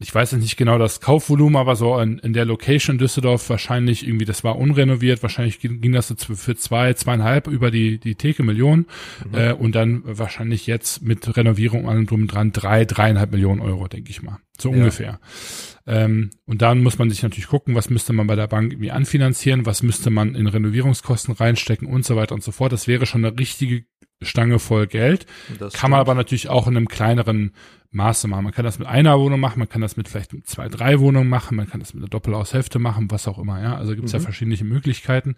Ich 0.00 0.14
weiß 0.14 0.30
jetzt 0.30 0.42
nicht 0.42 0.56
genau 0.56 0.78
das 0.78 1.00
Kaufvolumen, 1.00 1.56
aber 1.56 1.74
so 1.74 1.98
in, 1.98 2.18
in 2.20 2.32
der 2.32 2.44
Location 2.44 2.94
in 2.94 2.98
Düsseldorf 2.98 3.50
wahrscheinlich 3.50 4.06
irgendwie, 4.06 4.26
das 4.26 4.44
war 4.44 4.56
unrenoviert, 4.56 5.22
wahrscheinlich 5.24 5.58
ging, 5.58 5.90
das 5.92 6.06
so 6.06 6.14
für 6.36 6.54
zwei, 6.54 6.92
zweieinhalb 6.94 7.48
über 7.48 7.72
die, 7.72 7.98
die 7.98 8.14
Theke 8.14 8.44
Millionen 8.44 8.86
äh, 9.32 9.52
und 9.52 9.74
dann 9.74 10.02
wahrscheinlich 10.04 10.68
jetzt 10.68 11.02
mit 11.02 11.36
Renovierung 11.36 11.84
und 11.84 11.90
allem 11.90 12.06
drum 12.06 12.28
dran 12.28 12.52
drei, 12.52 12.84
dreieinhalb 12.84 13.32
Millionen 13.32 13.60
Euro, 13.60 13.88
denke 13.88 14.10
ich 14.10 14.22
mal. 14.22 14.38
So 14.56 14.70
Ja. 14.70 14.76
ungefähr. 14.76 15.18
Ähm, 15.84 16.30
und 16.46 16.62
dann 16.62 16.80
muss 16.80 16.98
man 16.98 17.10
sich 17.10 17.24
natürlich 17.24 17.48
gucken, 17.48 17.74
was 17.74 17.90
müsste 17.90 18.12
man 18.12 18.28
bei 18.28 18.36
der 18.36 18.46
Bank 18.46 18.72
irgendwie 18.72 18.92
anfinanzieren, 18.92 19.66
was 19.66 19.82
müsste 19.82 20.10
man 20.10 20.36
in 20.36 20.46
Renovierungskosten 20.46 21.34
reinstecken 21.34 21.88
und 21.88 22.04
so 22.04 22.14
weiter 22.14 22.36
und 22.36 22.44
so 22.44 22.52
fort. 22.52 22.72
Das 22.72 22.86
wäre 22.86 23.04
schon 23.06 23.24
eine 23.24 23.36
richtige 23.36 23.84
Stange 24.22 24.58
voll 24.58 24.86
Geld. 24.86 25.26
Das 25.58 25.74
Kann 25.74 25.90
man 25.90 25.98
stimmt. 25.98 26.08
aber 26.08 26.14
natürlich 26.14 26.48
auch 26.48 26.66
in 26.68 26.76
einem 26.76 26.88
kleineren 26.88 27.52
Maße 27.90 28.28
machen. 28.28 28.44
Man 28.44 28.52
kann 28.52 28.64
das 28.64 28.78
mit 28.78 28.88
einer 28.88 29.18
Wohnung 29.18 29.40
machen, 29.40 29.58
man 29.58 29.68
kann 29.68 29.80
das 29.80 29.96
mit 29.96 30.08
vielleicht 30.08 30.32
mit 30.32 30.46
zwei, 30.46 30.68
drei 30.68 31.00
Wohnungen 31.00 31.28
machen, 31.28 31.56
man 31.56 31.68
kann 31.68 31.80
das 31.80 31.94
mit 31.94 32.02
einer 32.02 32.10
Doppelhaushälfte 32.10 32.78
machen, 32.78 33.10
was 33.10 33.26
auch 33.28 33.38
immer, 33.38 33.62
ja. 33.62 33.76
Also 33.76 33.94
gibt's 33.94 34.12
ja 34.12 34.20
verschiedene 34.20 34.56
Möglichkeiten. 34.64 35.36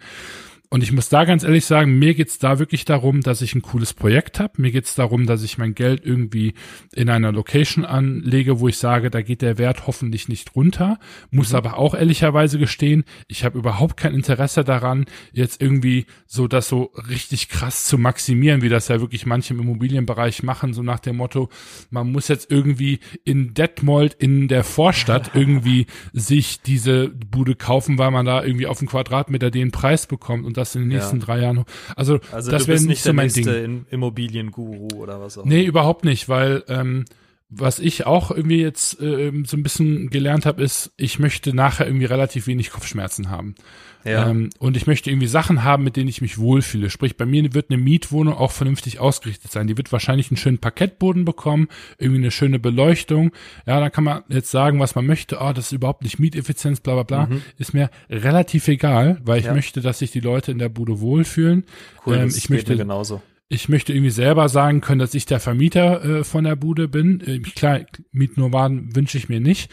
Und 0.73 0.85
ich 0.85 0.93
muss 0.93 1.09
da 1.09 1.25
ganz 1.25 1.43
ehrlich 1.43 1.65
sagen, 1.65 1.99
mir 1.99 2.15
geht's 2.15 2.39
da 2.39 2.61
wirklich 2.61 2.85
darum, 2.85 3.23
dass 3.23 3.43
ich 3.43 3.57
ein 3.57 3.63
cooles 3.63 3.93
Projekt 3.93 4.39
habe. 4.39 4.63
Mir 4.63 4.71
geht's 4.71 4.95
darum, 4.95 5.27
dass 5.27 5.43
ich 5.43 5.59
mein 5.59 5.75
Geld 5.75 6.07
irgendwie 6.07 6.55
in 6.95 7.11
einer 7.11 7.33
Location 7.33 7.85
anlege, 7.85 8.61
wo 8.61 8.69
ich 8.69 8.79
sage, 8.79 9.11
da 9.11 9.21
geht 9.21 9.43
der 9.43 9.59
Wert 9.59 9.89
hoffentlich 9.89 10.29
nicht 10.29 10.55
runter. 10.55 11.01
Muss 11.33 11.55
aber 11.55 11.77
auch 11.77 11.95
ehrlicherweise 11.97 12.57
gestehen, 12.61 13.03
ich 13.27 13.45
habe 13.45 13.59
überhaupt 13.59 13.97
kein 13.97 14.15
Interesse 14.15 14.63
daran, 14.63 15.07
jetzt 15.33 15.61
irgendwie 15.61 16.07
so 16.29 16.47
das 16.47 16.69
so 16.69 16.93
richtig 17.09 17.49
krass 17.49 17.87
zu 17.87 17.99
maximieren, 17.99 18.63
wie 18.63 18.69
das 18.69 18.87
ja 18.87 19.01
wirklich 19.01 19.27
manche 19.27 19.55
im 19.55 19.61
Immobilienbereich 19.61 20.45
machen, 20.45 20.73
so 20.73 20.85
nach 20.85 21.01
dem 21.01 21.17
Motto, 21.17 21.49
man 21.91 22.13
muss 22.13 22.29
jetzt 22.29 22.49
irgendwie 22.49 23.01
in 23.25 23.55
Detmold 23.55 24.15
in 24.15 24.47
der 24.47 24.63
Vorstadt 24.63 25.33
irgendwie 25.35 25.87
sich 26.13 26.63
diese 26.63 27.09
Bude 27.09 27.57
kaufen, 27.57 27.99
weil 27.99 28.13
man 28.13 28.25
da 28.25 28.45
irgendwie 28.45 28.69
auf 28.69 28.79
den 28.79 28.87
Quadratmeter 28.87 29.51
den 29.51 29.73
Preis 29.73 30.07
bekommt 30.07 30.47
und 30.47 30.60
das 30.61 30.75
in 30.75 30.83
den 30.83 30.91
Ja. 30.93 30.99
nächsten 30.99 31.21
drei 31.21 31.41
Jahren. 31.41 31.65
Also, 31.97 32.21
Also 32.33 32.51
das 32.51 32.69
wäre 32.69 32.81
nicht 32.83 33.03
so 33.03 33.13
mein 33.13 33.29
Ding. 33.33 33.47
In- 33.49 33.87
Immobilienguru 33.91 34.89
oder 34.97 35.21
was 35.21 35.37
auch 35.39 35.45
Nee, 35.45 35.65
überhaupt 35.65 36.05
nicht, 36.05 36.29
weil 36.29 36.63
ähm, 36.69 37.05
was 37.51 37.81
ich 37.81 38.07
auch 38.07 38.31
irgendwie 38.31 38.61
jetzt 38.61 38.99
ähm, 39.01 39.45
so 39.45 39.57
ein 39.57 39.63
bisschen 39.65 40.09
gelernt 40.11 40.47
habe, 40.47 40.63
ist, 40.63 40.93
ich 40.97 41.19
möchte 41.19 41.55
nachher 41.55 41.87
irgendwie 41.87 42.07
relativ 42.07 42.47
wenig 42.47 42.71
Kopfschmerzen 42.71 43.29
haben. 43.29 43.57
Ja. 44.05 44.31
Ähm, 44.31 44.51
und 44.59 44.77
ich 44.77 44.87
möchte 44.87 45.11
irgendwie 45.11 45.27
Sachen 45.27 45.65
haben, 45.65 45.83
mit 45.85 45.97
denen 45.97 46.09
ich 46.09 46.23
mich 46.23 46.39
wohlfühle. 46.39 46.89
Sprich, 46.91 47.17
bei 47.17 47.27
mir 47.27 47.53
wird 47.53 47.71
eine 47.71 47.83
Mietwohnung 47.83 48.35
auch 48.35 48.53
vernünftig 48.53 49.01
ausgerichtet 49.01 49.51
sein. 49.53 49.67
Die 49.67 49.77
wird 49.77 49.93
wahrscheinlich 49.93 50.31
einen 50.31 50.37
schönen 50.39 50.59
Parkettboden 50.59 51.25
bekommen, 51.25 51.69
irgendwie 51.99 52.23
eine 52.23 52.31
schöne 52.31 52.59
Beleuchtung. 52.59 53.33
Ja, 53.67 53.81
da 53.81 53.91
kann 53.91 54.05
man 54.05 54.23
jetzt 54.29 54.51
sagen, 54.51 54.79
was 54.79 54.95
man 54.95 55.05
möchte. 55.07 55.41
Ah, 55.41 55.53
das 55.53 55.67
ist 55.67 55.73
überhaupt 55.73 56.03
nicht 56.03 56.19
Mieteffizienz, 56.19 56.81
bla 56.81 56.95
bla 56.95 57.03
bla. 57.27 57.29
Ist 57.59 57.75
mir 57.75 57.91
relativ 58.09 58.69
egal, 58.69 59.21
weil 59.25 59.41
ich 59.41 59.47
Ja. 59.47 59.55
möchte, 59.55 59.81
dass 59.81 59.99
sich 59.99 60.13
die 60.13 60.21
Leute 60.21 60.53
in 60.53 60.59
der 60.59 60.69
Bude 60.69 61.01
wohlfühlen. 61.01 61.65
cool, 62.07 62.15
ähm, 62.15 62.23
das 62.29 62.37
ich 62.37 62.49
möchte 62.49 62.77
genauso. 62.77 63.21
Ich 63.51 63.69
möchte 63.69 63.93
irgendwie 63.93 64.11
selber 64.11 64.49
sagen 64.49 64.81
können, 64.81 65.01
dass 65.01 65.13
ich 65.13 65.27
der 65.27 65.41
Vermieter 65.41 66.05
äh, 66.05 66.25
von 66.25 66.45
der 66.45 66.55
Bude 66.55 66.89
bin. 66.89 67.21
Äh, 67.21 67.41
klar, 67.41 67.81
Mietnomaden 68.13 68.95
wünsche 68.95 69.19
ich 69.19 69.29
mir 69.29 69.41
nicht. 69.41 69.71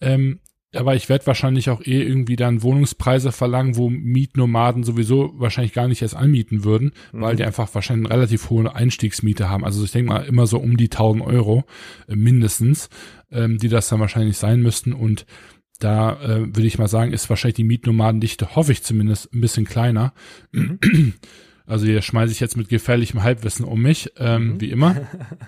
Ähm, 0.00 0.40
aber 0.74 0.94
ich 0.96 1.08
werde 1.08 1.26
wahrscheinlich 1.26 1.70
auch 1.70 1.80
eh 1.80 2.02
irgendwie 2.02 2.36
dann 2.36 2.62
Wohnungspreise 2.62 3.32
verlangen, 3.32 3.76
wo 3.76 3.88
Mietnomaden 3.88 4.82
sowieso 4.82 5.32
wahrscheinlich 5.36 5.72
gar 5.72 5.88
nicht 5.88 6.02
erst 6.02 6.16
anmieten 6.16 6.64
würden, 6.64 6.92
weil 7.12 7.36
die 7.36 7.44
einfach 7.44 7.72
wahrscheinlich 7.72 8.06
eine 8.06 8.14
relativ 8.16 8.50
hohe 8.50 8.72
Einstiegsmiete 8.72 9.48
haben. 9.48 9.64
Also 9.64 9.84
ich 9.84 9.92
denke 9.92 10.12
mal 10.12 10.24
immer 10.24 10.46
so 10.46 10.58
um 10.58 10.76
die 10.76 10.90
1000 10.90 11.24
Euro 11.24 11.64
äh, 12.08 12.16
mindestens, 12.16 12.88
ähm, 13.30 13.58
die 13.58 13.68
das 13.68 13.88
dann 13.88 14.00
wahrscheinlich 14.00 14.38
sein 14.38 14.60
müssten. 14.60 14.92
Und 14.92 15.24
da 15.78 16.20
äh, 16.20 16.40
würde 16.46 16.66
ich 16.66 16.78
mal 16.78 16.88
sagen, 16.88 17.12
ist 17.12 17.30
wahrscheinlich 17.30 17.56
die 17.56 17.64
Mietnomadendichte, 17.64 18.56
hoffe 18.56 18.72
ich 18.72 18.82
zumindest, 18.82 19.32
ein 19.32 19.40
bisschen 19.40 19.66
kleiner. 19.66 20.14
Also 21.70 21.86
hier 21.86 22.02
schmeiße 22.02 22.32
ich 22.32 22.40
jetzt 22.40 22.56
mit 22.56 22.68
gefährlichem 22.68 23.22
Halbwissen 23.22 23.64
um 23.64 23.80
mich, 23.80 24.10
ähm, 24.16 24.60
wie 24.60 24.72
immer. 24.72 25.06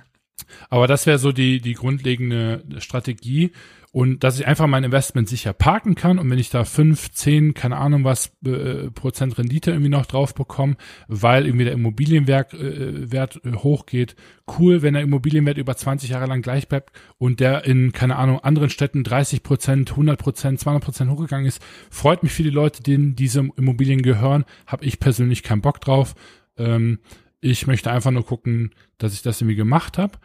Aber 0.70 0.86
das 0.86 1.04
wäre 1.04 1.18
so 1.18 1.32
die, 1.32 1.60
die 1.60 1.74
grundlegende 1.74 2.62
Strategie. 2.78 3.50
Und 3.94 4.24
dass 4.24 4.40
ich 4.40 4.46
einfach 4.46 4.66
mein 4.66 4.84
Investment 4.84 5.28
sicher 5.28 5.52
parken 5.52 5.94
kann 5.94 6.18
und 6.18 6.30
wenn 6.30 6.38
ich 6.38 6.48
da 6.48 6.64
fünf, 6.64 7.10
zehn, 7.10 7.52
keine 7.52 7.76
Ahnung 7.76 8.04
was, 8.04 8.32
äh, 8.42 8.90
Prozent 8.90 9.36
Rendite 9.36 9.70
irgendwie 9.70 9.90
noch 9.90 10.06
drauf 10.06 10.34
bekomme, 10.34 10.76
weil 11.08 11.44
irgendwie 11.44 11.66
der 11.66 11.74
Immobilienwert 11.74 12.54
äh, 12.54 13.12
Wert, 13.12 13.42
äh, 13.44 13.52
hochgeht, 13.52 14.16
cool, 14.58 14.80
wenn 14.80 14.94
der 14.94 15.02
Immobilienwert 15.02 15.58
über 15.58 15.76
20 15.76 16.08
Jahre 16.08 16.24
lang 16.24 16.40
gleich 16.40 16.68
bleibt 16.68 16.90
und 17.18 17.38
der 17.38 17.66
in, 17.66 17.92
keine 17.92 18.16
Ahnung, 18.16 18.40
anderen 18.40 18.70
Städten 18.70 19.04
30 19.04 19.42
Prozent, 19.42 19.90
100 19.90 20.18
Prozent, 20.18 20.58
200 20.58 20.82
Prozent 20.82 21.10
hochgegangen 21.10 21.46
ist, 21.46 21.62
freut 21.90 22.22
mich 22.22 22.32
für 22.32 22.44
die 22.44 22.48
Leute, 22.48 22.82
denen 22.82 23.14
diese 23.14 23.46
Immobilien 23.56 24.00
gehören, 24.00 24.46
habe 24.66 24.86
ich 24.86 25.00
persönlich 25.00 25.42
keinen 25.42 25.60
Bock 25.60 25.82
drauf. 25.82 26.14
Ähm, 26.56 26.98
ich 27.42 27.66
möchte 27.66 27.90
einfach 27.90 28.10
nur 28.10 28.24
gucken, 28.24 28.70
dass 28.96 29.12
ich 29.12 29.20
das 29.20 29.42
irgendwie 29.42 29.56
gemacht 29.56 29.98
habe. 29.98 30.18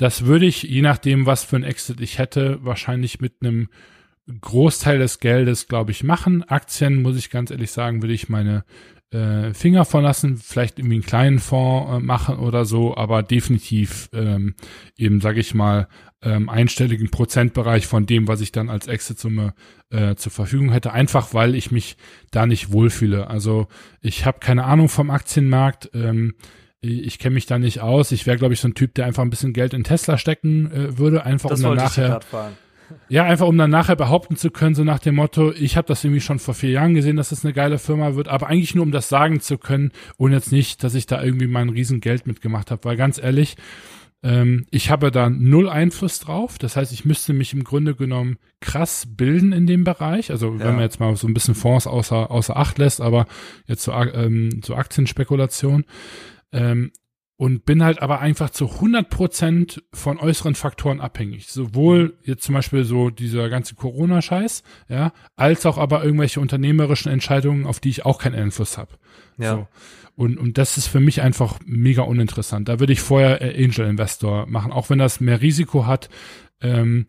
Das 0.00 0.24
würde 0.24 0.46
ich, 0.46 0.62
je 0.62 0.80
nachdem, 0.80 1.26
was 1.26 1.44
für 1.44 1.56
ein 1.56 1.62
Exit 1.62 2.00
ich 2.00 2.16
hätte, 2.16 2.58
wahrscheinlich 2.62 3.20
mit 3.20 3.34
einem 3.42 3.68
Großteil 4.40 4.98
des 4.98 5.20
Geldes, 5.20 5.68
glaube 5.68 5.90
ich, 5.90 6.04
machen. 6.04 6.42
Aktien, 6.42 7.02
muss 7.02 7.18
ich 7.18 7.28
ganz 7.28 7.50
ehrlich 7.50 7.70
sagen, 7.70 8.00
würde 8.00 8.14
ich 8.14 8.30
meine 8.30 8.64
äh, 9.10 9.52
Finger 9.52 9.84
von 9.84 10.02
lassen, 10.02 10.38
vielleicht 10.38 10.78
irgendwie 10.78 10.94
einen 10.94 11.04
kleinen 11.04 11.38
Fonds 11.38 11.92
äh, 11.92 12.00
machen 12.00 12.38
oder 12.38 12.64
so, 12.64 12.96
aber 12.96 13.22
definitiv 13.22 14.08
ähm, 14.14 14.54
eben, 14.96 15.20
sage 15.20 15.40
ich 15.40 15.52
mal, 15.52 15.86
ähm, 16.22 16.48
einstelligen 16.48 17.10
Prozentbereich 17.10 17.86
von 17.86 18.06
dem, 18.06 18.26
was 18.26 18.40
ich 18.40 18.52
dann 18.52 18.70
als 18.70 18.86
Exit-Summe 18.86 19.52
äh, 19.90 20.14
zur 20.14 20.32
Verfügung 20.32 20.72
hätte, 20.72 20.94
einfach 20.94 21.34
weil 21.34 21.54
ich 21.54 21.72
mich 21.72 21.98
da 22.30 22.46
nicht 22.46 22.72
wohlfühle. 22.72 23.26
Also 23.26 23.68
ich 24.00 24.24
habe 24.24 24.38
keine 24.38 24.64
Ahnung 24.64 24.88
vom 24.88 25.10
Aktienmarkt. 25.10 25.90
Ähm, 25.92 26.36
ich 26.80 27.18
kenne 27.18 27.34
mich 27.34 27.46
da 27.46 27.58
nicht 27.58 27.80
aus. 27.80 28.12
Ich 28.12 28.26
wäre, 28.26 28.38
glaube 28.38 28.54
ich, 28.54 28.60
so 28.60 28.68
ein 28.68 28.74
Typ, 28.74 28.94
der 28.94 29.06
einfach 29.06 29.22
ein 29.22 29.30
bisschen 29.30 29.52
Geld 29.52 29.74
in 29.74 29.84
Tesla 29.84 30.18
stecken 30.18 30.70
äh, 30.72 30.98
würde, 30.98 31.24
einfach 31.24 31.50
das 31.50 31.60
um 31.60 31.76
dann 31.76 31.76
nachher. 31.76 32.20
Ja, 33.08 33.22
einfach 33.22 33.46
um 33.46 33.56
dann 33.56 33.70
nachher 33.70 33.94
behaupten 33.94 34.34
zu 34.34 34.50
können, 34.50 34.74
so 34.74 34.82
nach 34.82 34.98
dem 34.98 35.14
Motto, 35.14 35.52
ich 35.52 35.76
habe 35.76 35.86
das 35.86 36.02
irgendwie 36.02 36.20
schon 36.20 36.40
vor 36.40 36.54
vier 36.54 36.70
Jahren 36.70 36.92
gesehen, 36.92 37.16
dass 37.16 37.30
es 37.30 37.38
das 37.38 37.44
eine 37.44 37.54
geile 37.54 37.78
Firma 37.78 38.16
wird, 38.16 38.26
aber 38.26 38.48
eigentlich 38.48 38.74
nur 38.74 38.82
um 38.82 38.90
das 38.90 39.08
sagen 39.08 39.40
zu 39.40 39.58
können 39.58 39.92
und 40.16 40.32
jetzt 40.32 40.50
nicht, 40.50 40.82
dass 40.82 40.96
ich 40.96 41.06
da 41.06 41.22
irgendwie 41.22 41.46
mein 41.46 41.68
Riesengeld 41.68 42.26
mitgemacht 42.26 42.72
habe. 42.72 42.82
Weil 42.84 42.96
ganz 42.96 43.22
ehrlich, 43.22 43.56
ähm, 44.22 44.66
ich 44.70 44.90
habe 44.90 45.10
da 45.10 45.30
null 45.30 45.68
Einfluss 45.68 46.18
drauf. 46.18 46.58
Das 46.58 46.76
heißt, 46.76 46.92
ich 46.92 47.04
müsste 47.04 47.32
mich 47.32 47.52
im 47.52 47.64
Grunde 47.64 47.94
genommen 47.94 48.38
krass 48.60 49.06
bilden 49.08 49.52
in 49.52 49.66
dem 49.66 49.84
Bereich. 49.84 50.30
Also 50.30 50.58
wenn 50.58 50.74
man 50.74 50.80
jetzt 50.80 51.00
mal 51.00 51.14
so 51.16 51.26
ein 51.26 51.34
bisschen 51.34 51.54
Fonds 51.54 51.86
außer, 51.86 52.30
außer 52.30 52.56
Acht 52.56 52.78
lässt, 52.78 53.00
aber 53.00 53.26
jetzt 53.66 53.82
so, 53.82 53.92
ähm, 53.92 54.60
so 54.64 54.74
Aktienspekulation. 54.74 55.84
Ähm, 56.52 56.92
und 57.40 57.64
bin 57.64 57.82
halt 57.82 58.02
aber 58.02 58.20
einfach 58.20 58.50
zu 58.50 58.70
100 58.70 59.08
Prozent 59.08 59.82
von 59.94 60.18
äußeren 60.18 60.54
Faktoren 60.54 61.00
abhängig. 61.00 61.46
Sowohl 61.48 62.18
jetzt 62.22 62.42
zum 62.42 62.54
Beispiel 62.54 62.84
so 62.84 63.08
dieser 63.08 63.48
ganze 63.48 63.76
Corona-Scheiß, 63.76 64.62
ja, 64.90 65.14
als 65.36 65.64
auch 65.64 65.78
aber 65.78 66.04
irgendwelche 66.04 66.38
unternehmerischen 66.40 67.10
Entscheidungen, 67.10 67.64
auf 67.64 67.80
die 67.80 67.88
ich 67.88 68.04
auch 68.04 68.18
keinen 68.18 68.34
Einfluss 68.34 68.76
habe. 68.76 68.90
Ja. 69.38 69.54
So. 69.54 69.68
Und, 70.16 70.36
und 70.36 70.58
das 70.58 70.76
ist 70.76 70.88
für 70.88 71.00
mich 71.00 71.22
einfach 71.22 71.58
mega 71.64 72.02
uninteressant. 72.02 72.68
Da 72.68 72.78
würde 72.78 72.92
ich 72.92 73.00
vorher 73.00 73.40
Angel 73.40 73.88
Investor 73.88 74.46
machen, 74.46 74.70
auch 74.70 74.90
wenn 74.90 74.98
das 74.98 75.20
mehr 75.20 75.40
Risiko 75.40 75.86
hat. 75.86 76.10
Ähm, 76.60 77.06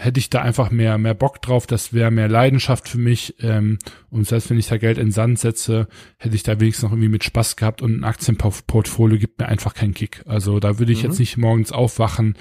hätte 0.00 0.18
ich 0.18 0.30
da 0.30 0.42
einfach 0.42 0.70
mehr, 0.70 0.98
mehr 0.98 1.14
Bock 1.14 1.42
drauf, 1.42 1.66
das 1.66 1.92
wäre 1.92 2.10
mehr 2.10 2.28
Leidenschaft 2.28 2.88
für 2.88 2.98
mich. 2.98 3.34
Ähm, 3.40 3.78
und 4.10 4.26
selbst 4.26 4.50
wenn 4.50 4.58
ich 4.58 4.66
da 4.66 4.78
Geld 4.78 4.98
in 4.98 5.12
Sand 5.12 5.38
setze, 5.38 5.88
hätte 6.18 6.34
ich 6.34 6.42
da 6.42 6.58
wenigstens 6.58 6.84
noch 6.84 6.92
irgendwie 6.92 7.08
mit 7.08 7.24
Spaß 7.24 7.56
gehabt 7.56 7.82
und 7.82 8.00
ein 8.00 8.04
Aktienportfolio 8.04 9.18
gibt 9.18 9.38
mir 9.38 9.46
einfach 9.46 9.74
keinen 9.74 9.94
Kick. 9.94 10.22
Also 10.26 10.58
da 10.58 10.78
würde 10.78 10.92
ich 10.92 11.02
mhm. 11.02 11.10
jetzt 11.10 11.18
nicht 11.18 11.36
morgens 11.36 11.72
aufwachen 11.72 12.36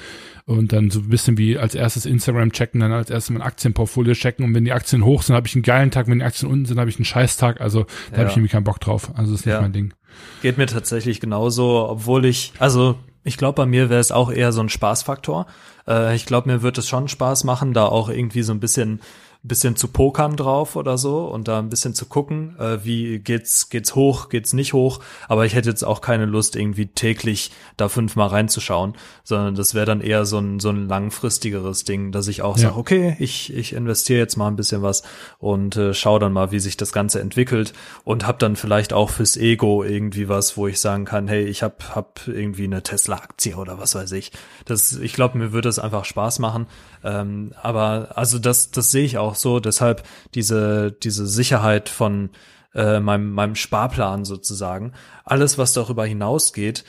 und 0.45 0.73
dann 0.73 0.89
so 0.89 1.01
ein 1.01 1.09
bisschen 1.09 1.37
wie 1.37 1.57
als 1.57 1.75
erstes 1.75 2.05
Instagram 2.05 2.51
checken, 2.51 2.79
dann 2.79 2.91
als 2.91 3.09
erstes 3.09 3.31
mein 3.31 3.41
Aktienportfolio 3.41 4.13
checken 4.13 4.45
und 4.45 4.55
wenn 4.55 4.65
die 4.65 4.73
Aktien 4.73 5.03
hoch 5.03 5.21
sind, 5.21 5.35
habe 5.35 5.47
ich 5.47 5.55
einen 5.55 5.63
geilen 5.63 5.91
Tag, 5.91 6.07
wenn 6.07 6.19
die 6.19 6.25
Aktien 6.25 6.49
unten 6.49 6.65
sind, 6.65 6.79
habe 6.79 6.89
ich 6.89 6.97
einen 6.97 7.05
Scheißtag. 7.05 7.61
Also 7.61 7.83
da 7.83 8.13
ja. 8.13 8.17
habe 8.19 8.29
ich 8.29 8.37
irgendwie 8.37 8.51
keinen 8.51 8.63
Bock 8.63 8.79
drauf. 8.79 9.11
Also 9.15 9.31
das 9.31 9.41
ist 9.41 9.45
nicht 9.45 9.53
ja. 9.53 9.61
mein 9.61 9.73
Ding. 9.73 9.93
Geht 10.41 10.57
mir 10.57 10.65
tatsächlich 10.65 11.19
genauso, 11.19 11.87
obwohl 11.89 12.25
ich, 12.25 12.53
also 12.57 12.95
ich 13.23 13.37
glaube, 13.37 13.55
bei 13.55 13.65
mir 13.65 13.89
wäre 13.89 13.99
es 13.99 14.11
auch 14.11 14.31
eher 14.31 14.51
so 14.51 14.61
ein 14.61 14.69
Spaßfaktor. 14.69 15.45
Äh, 15.89 16.15
ich 16.15 16.25
glaube, 16.25 16.49
mir 16.49 16.61
wird 16.61 16.77
es 16.77 16.87
schon 16.87 17.07
Spaß 17.07 17.43
machen, 17.43 17.73
da 17.73 17.85
auch 17.87 18.09
irgendwie 18.09 18.43
so 18.43 18.53
ein 18.53 18.59
bisschen 18.59 19.01
bisschen 19.41 19.77
zu 19.77 19.87
pokern 19.87 20.35
drauf 20.35 20.75
oder 20.75 20.97
so 20.97 21.25
und 21.25 21.47
da 21.47 21.59
ein 21.59 21.69
bisschen 21.69 21.93
zu 21.93 22.07
gucken, 22.07 22.57
äh, 22.59 22.83
wie 22.83 23.19
geht's 23.19 23.69
geht's 23.69 23.95
hoch, 23.95 24.27
geht's 24.27 24.51
nicht 24.51 24.73
hoch, 24.73 24.99
aber 25.29 25.45
ich 25.45 25.55
hätte 25.55 25.69
jetzt 25.69 25.83
auch 25.83 26.01
keine 26.01 26.25
Lust 26.25 26.57
irgendwie 26.57 26.87
täglich 26.87 27.51
da 27.77 27.87
fünfmal 27.87 28.27
reinzuschauen, 28.27 28.95
sondern 29.23 29.55
das 29.55 29.73
wäre 29.73 29.85
dann 29.85 30.01
eher 30.01 30.25
so 30.25 30.39
ein 30.39 30.59
so 30.59 30.69
ein 30.69 30.89
langfristigeres 30.89 31.85
Ding, 31.85 32.11
dass 32.11 32.27
ich 32.27 32.41
auch 32.41 32.57
ja. 32.57 32.63
sage, 32.63 32.75
okay, 32.75 33.15
ich 33.19 33.53
ich 33.53 33.71
investiere 33.71 34.19
jetzt 34.19 34.35
mal 34.35 34.47
ein 34.47 34.57
bisschen 34.57 34.81
was 34.81 35.03
und 35.37 35.77
äh, 35.77 35.93
schau 35.93 36.19
dann 36.19 36.33
mal, 36.33 36.51
wie 36.51 36.59
sich 36.59 36.75
das 36.75 36.91
ganze 36.91 37.21
entwickelt 37.21 37.71
und 38.03 38.27
hab 38.27 38.39
dann 38.39 38.57
vielleicht 38.57 38.91
auch 38.91 39.09
fürs 39.09 39.37
Ego 39.37 39.85
irgendwie 39.85 40.27
was, 40.27 40.57
wo 40.57 40.67
ich 40.67 40.81
sagen 40.81 41.05
kann, 41.05 41.29
hey, 41.29 41.45
ich 41.45 41.63
hab 41.63 41.95
hab 41.95 42.27
irgendwie 42.27 42.65
eine 42.65 42.83
Tesla 42.83 43.15
Aktie 43.15 43.55
oder 43.55 43.79
was 43.79 43.95
weiß 43.95 44.11
ich. 44.11 44.33
Das 44.65 44.97
ich 44.97 45.13
glaube, 45.13 45.37
mir 45.37 45.53
würde 45.53 45.69
es 45.69 45.79
einfach 45.79 46.03
Spaß 46.03 46.39
machen, 46.39 46.67
ähm, 47.05 47.53
aber 47.61 48.09
also 48.15 48.37
das, 48.37 48.71
das 48.71 48.91
sehe 48.91 49.05
ich 49.05 49.17
auch 49.17 49.28
so. 49.35 49.59
Deshalb 49.59 50.03
diese, 50.33 50.91
diese 50.91 51.27
Sicherheit 51.27 51.89
von 51.89 52.31
äh, 52.73 52.99
meinem, 52.99 53.31
meinem 53.31 53.55
Sparplan 53.55 54.25
sozusagen. 54.25 54.93
Alles, 55.23 55.57
was 55.57 55.73
darüber 55.73 56.05
hinausgeht, 56.05 56.85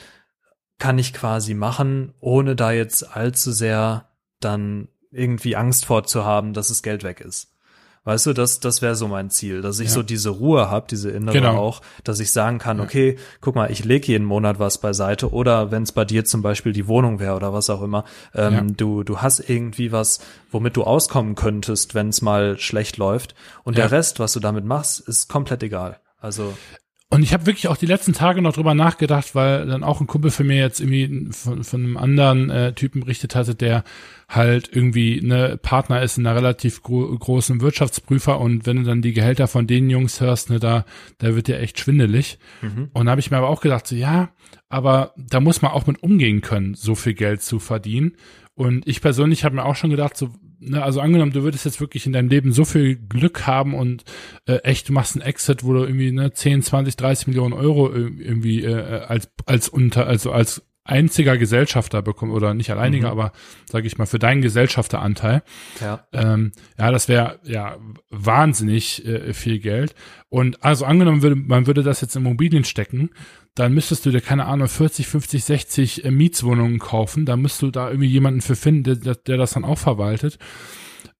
kann 0.77 0.97
ich 0.97 1.13
quasi 1.13 1.53
machen, 1.53 2.13
ohne 2.19 2.55
da 2.55 2.71
jetzt 2.71 3.15
allzu 3.15 3.51
sehr 3.51 4.09
dann 4.39 4.87
irgendwie 5.11 5.55
Angst 5.55 5.85
vor 5.85 6.03
zu 6.05 6.25
haben, 6.25 6.53
dass 6.53 6.69
das 6.69 6.83
Geld 6.83 7.03
weg 7.03 7.21
ist. 7.21 7.50
Weißt 8.03 8.25
du, 8.25 8.33
das, 8.33 8.59
das 8.59 8.81
wäre 8.81 8.95
so 8.95 9.07
mein 9.07 9.29
Ziel, 9.29 9.61
dass 9.61 9.79
ich 9.79 9.89
ja. 9.89 9.93
so 9.93 10.01
diese 10.01 10.31
Ruhe 10.31 10.71
habe, 10.71 10.87
diese 10.89 11.11
innere 11.11 11.35
genau. 11.35 11.57
auch, 11.57 11.81
dass 12.03 12.19
ich 12.19 12.31
sagen 12.31 12.57
kann, 12.57 12.79
ja. 12.79 12.83
okay, 12.83 13.17
guck 13.41 13.53
mal, 13.53 13.69
ich 13.69 13.85
lege 13.85 14.07
jeden 14.07 14.25
Monat 14.25 14.57
was 14.57 14.79
beiseite 14.79 15.31
oder 15.31 15.69
wenn 15.69 15.83
es 15.83 15.91
bei 15.91 16.03
dir 16.03 16.25
zum 16.25 16.41
Beispiel 16.41 16.73
die 16.73 16.87
Wohnung 16.87 17.19
wäre 17.19 17.35
oder 17.35 17.53
was 17.53 17.69
auch 17.69 17.83
immer, 17.83 18.05
ähm, 18.33 18.53
ja. 18.53 18.61
du, 18.75 19.03
du 19.03 19.19
hast 19.19 19.47
irgendwie 19.47 19.91
was, 19.91 20.19
womit 20.49 20.77
du 20.77 20.83
auskommen 20.83 21.35
könntest, 21.35 21.93
wenn 21.93 22.09
es 22.09 22.23
mal 22.23 22.57
schlecht 22.57 22.97
läuft 22.97 23.35
und 23.63 23.77
der 23.77 23.91
Rest, 23.91 24.19
was 24.19 24.33
du 24.33 24.39
damit 24.39 24.65
machst, 24.65 25.01
ist 25.01 25.29
komplett 25.29 25.61
egal. 25.61 25.99
Also 26.19 26.55
und 27.13 27.23
ich 27.23 27.33
habe 27.33 27.45
wirklich 27.45 27.67
auch 27.67 27.75
die 27.75 27.85
letzten 27.85 28.13
Tage 28.13 28.41
noch 28.41 28.53
drüber 28.53 28.73
nachgedacht, 28.73 29.35
weil 29.35 29.65
dann 29.65 29.83
auch 29.83 29.99
ein 29.99 30.07
Kumpel 30.07 30.31
für 30.31 30.45
mir 30.45 30.55
jetzt 30.55 30.79
irgendwie 30.79 31.29
von, 31.31 31.65
von 31.65 31.83
einem 31.83 31.97
anderen 31.97 32.49
äh, 32.49 32.71
Typen 32.71 33.01
berichtet 33.01 33.35
hatte, 33.35 33.53
der 33.53 33.83
halt 34.29 34.69
irgendwie 34.73 35.19
ne 35.21 35.59
Partner 35.61 36.01
ist 36.01 36.17
in 36.17 36.25
einer 36.25 36.37
relativ 36.37 36.81
gro 36.81 37.13
großen 37.17 37.59
Wirtschaftsprüfer 37.59 38.39
und 38.39 38.65
wenn 38.65 38.77
du 38.77 38.83
dann 38.83 39.01
die 39.01 39.11
Gehälter 39.11 39.49
von 39.49 39.67
den 39.67 39.89
Jungs 39.89 40.21
hörst, 40.21 40.49
ne, 40.49 40.59
da, 40.61 40.85
da 41.17 41.35
wird 41.35 41.47
dir 41.47 41.59
echt 41.59 41.81
schwindelig. 41.81 42.39
Mhm. 42.61 42.91
Und 42.93 43.05
da 43.07 43.11
habe 43.11 43.19
ich 43.19 43.29
mir 43.29 43.37
aber 43.37 43.49
auch 43.49 43.59
gedacht, 43.59 43.87
so 43.87 43.95
ja, 43.97 44.29
aber 44.69 45.13
da 45.17 45.41
muss 45.41 45.61
man 45.61 45.71
auch 45.71 45.87
mit 45.87 46.01
umgehen 46.01 46.39
können, 46.39 46.75
so 46.75 46.95
viel 46.95 47.13
Geld 47.13 47.41
zu 47.41 47.59
verdienen. 47.59 48.13
Und 48.55 48.87
ich 48.87 49.01
persönlich 49.01 49.43
habe 49.43 49.55
mir 49.55 49.65
auch 49.65 49.75
schon 49.75 49.89
gedacht, 49.89 50.15
so 50.15 50.29
ne, 50.61 50.81
also 50.83 51.01
angenommen, 51.01 51.33
du 51.33 51.43
würdest 51.43 51.65
jetzt 51.65 51.81
wirklich 51.81 52.05
in 52.05 52.13
deinem 52.13 52.29
Leben 52.29 52.53
so 52.53 52.63
viel 52.63 52.95
Glück 52.95 53.47
haben 53.47 53.73
und 53.73 54.03
äh, 54.45 54.57
echt, 54.57 54.89
du 54.89 54.93
machst 54.93 55.15
einen 55.15 55.25
Exit, 55.25 55.63
wo 55.63 55.73
du 55.73 55.83
irgendwie 55.83 56.11
ne, 56.11 56.31
10, 56.31 56.61
20, 56.61 56.95
30 56.95 57.27
Millionen 57.27 57.53
Euro 57.53 57.91
irgendwie 57.93 58.63
äh, 58.63 59.01
als, 59.01 59.29
als 59.45 59.67
unter, 59.67 60.07
also 60.07 60.31
als 60.31 60.63
einziger 60.91 61.37
Gesellschafter 61.37 62.01
bekommen 62.01 62.31
oder 62.31 62.53
nicht 62.53 62.69
alleiniger, 62.69 63.13
mhm. 63.13 63.19
aber 63.19 63.31
sage 63.65 63.87
ich 63.87 63.97
mal 63.97 64.05
für 64.05 64.19
deinen 64.19 64.41
Gesellschafteranteil. 64.41 65.41
Ja, 65.79 66.05
ähm, 66.11 66.51
ja 66.77 66.91
das 66.91 67.07
wäre 67.07 67.39
ja 67.43 67.77
wahnsinnig 68.09 69.05
äh, 69.05 69.33
viel 69.33 69.59
Geld. 69.59 69.95
Und 70.29 70.63
also 70.63 70.85
angenommen 70.85 71.21
würde 71.21 71.35
man 71.35 71.65
würde 71.65 71.81
das 71.81 72.01
jetzt 72.01 72.15
in 72.15 72.23
Immobilien 72.23 72.65
stecken, 72.65 73.09
dann 73.55 73.73
müsstest 73.73 74.05
du 74.05 74.11
dir 74.11 74.21
keine 74.21 74.45
Ahnung 74.45 74.67
40, 74.67 75.07
50, 75.07 75.43
60 75.43 76.05
äh, 76.05 76.11
Mietswohnungen 76.11 76.79
kaufen. 76.79 77.25
Da 77.25 77.37
müsst 77.37 77.61
du 77.61 77.71
da 77.71 77.89
irgendwie 77.89 78.09
jemanden 78.09 78.41
für 78.41 78.55
finden, 78.55 79.01
der, 79.01 79.15
der 79.15 79.37
das 79.37 79.51
dann 79.51 79.65
auch 79.65 79.77
verwaltet. 79.77 80.37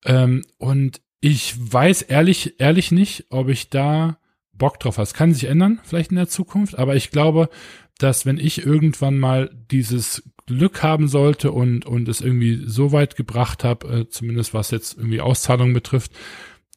Ähm, 0.06 0.44
und 0.58 1.02
ich 1.22 1.56
weiß 1.58 2.02
ehrlich 2.04 2.60
ehrlich 2.60 2.92
nicht, 2.92 3.28
ob 3.30 3.48
ich 3.48 3.70
da 3.70 4.18
Bock 4.62 4.80
drauf. 4.80 5.00
Es 5.00 5.16
kann 5.16 5.34
sich 5.34 5.46
ändern, 5.46 5.80
vielleicht 5.84 6.12
in 6.12 6.18
der 6.18 6.30
Zukunft, 6.30 6.78
aber 6.78 6.96
ich 6.96 7.10
glaube, 7.10 7.50
dass 7.98 8.28
wenn 8.28 8.38
ich 8.38 8.64
irgendwann 8.64 9.18
mal 9.18 9.50
dieses 9.72 10.22
Glück 10.46 10.84
haben 10.84 11.08
sollte 11.08 11.52
und, 11.52 11.88
und 11.88 12.08
es 12.08 12.22
irgendwie 12.22 12.62
so 12.68 12.92
weit 12.92 13.16
gebracht 13.16 13.64
habe, 13.64 13.88
äh, 13.88 14.10
zumindest 14.10 14.54
was 14.54 14.70
jetzt 14.70 14.98
irgendwie 14.98 15.20
Auszahlungen 15.20 15.74
betrifft, 15.74 16.12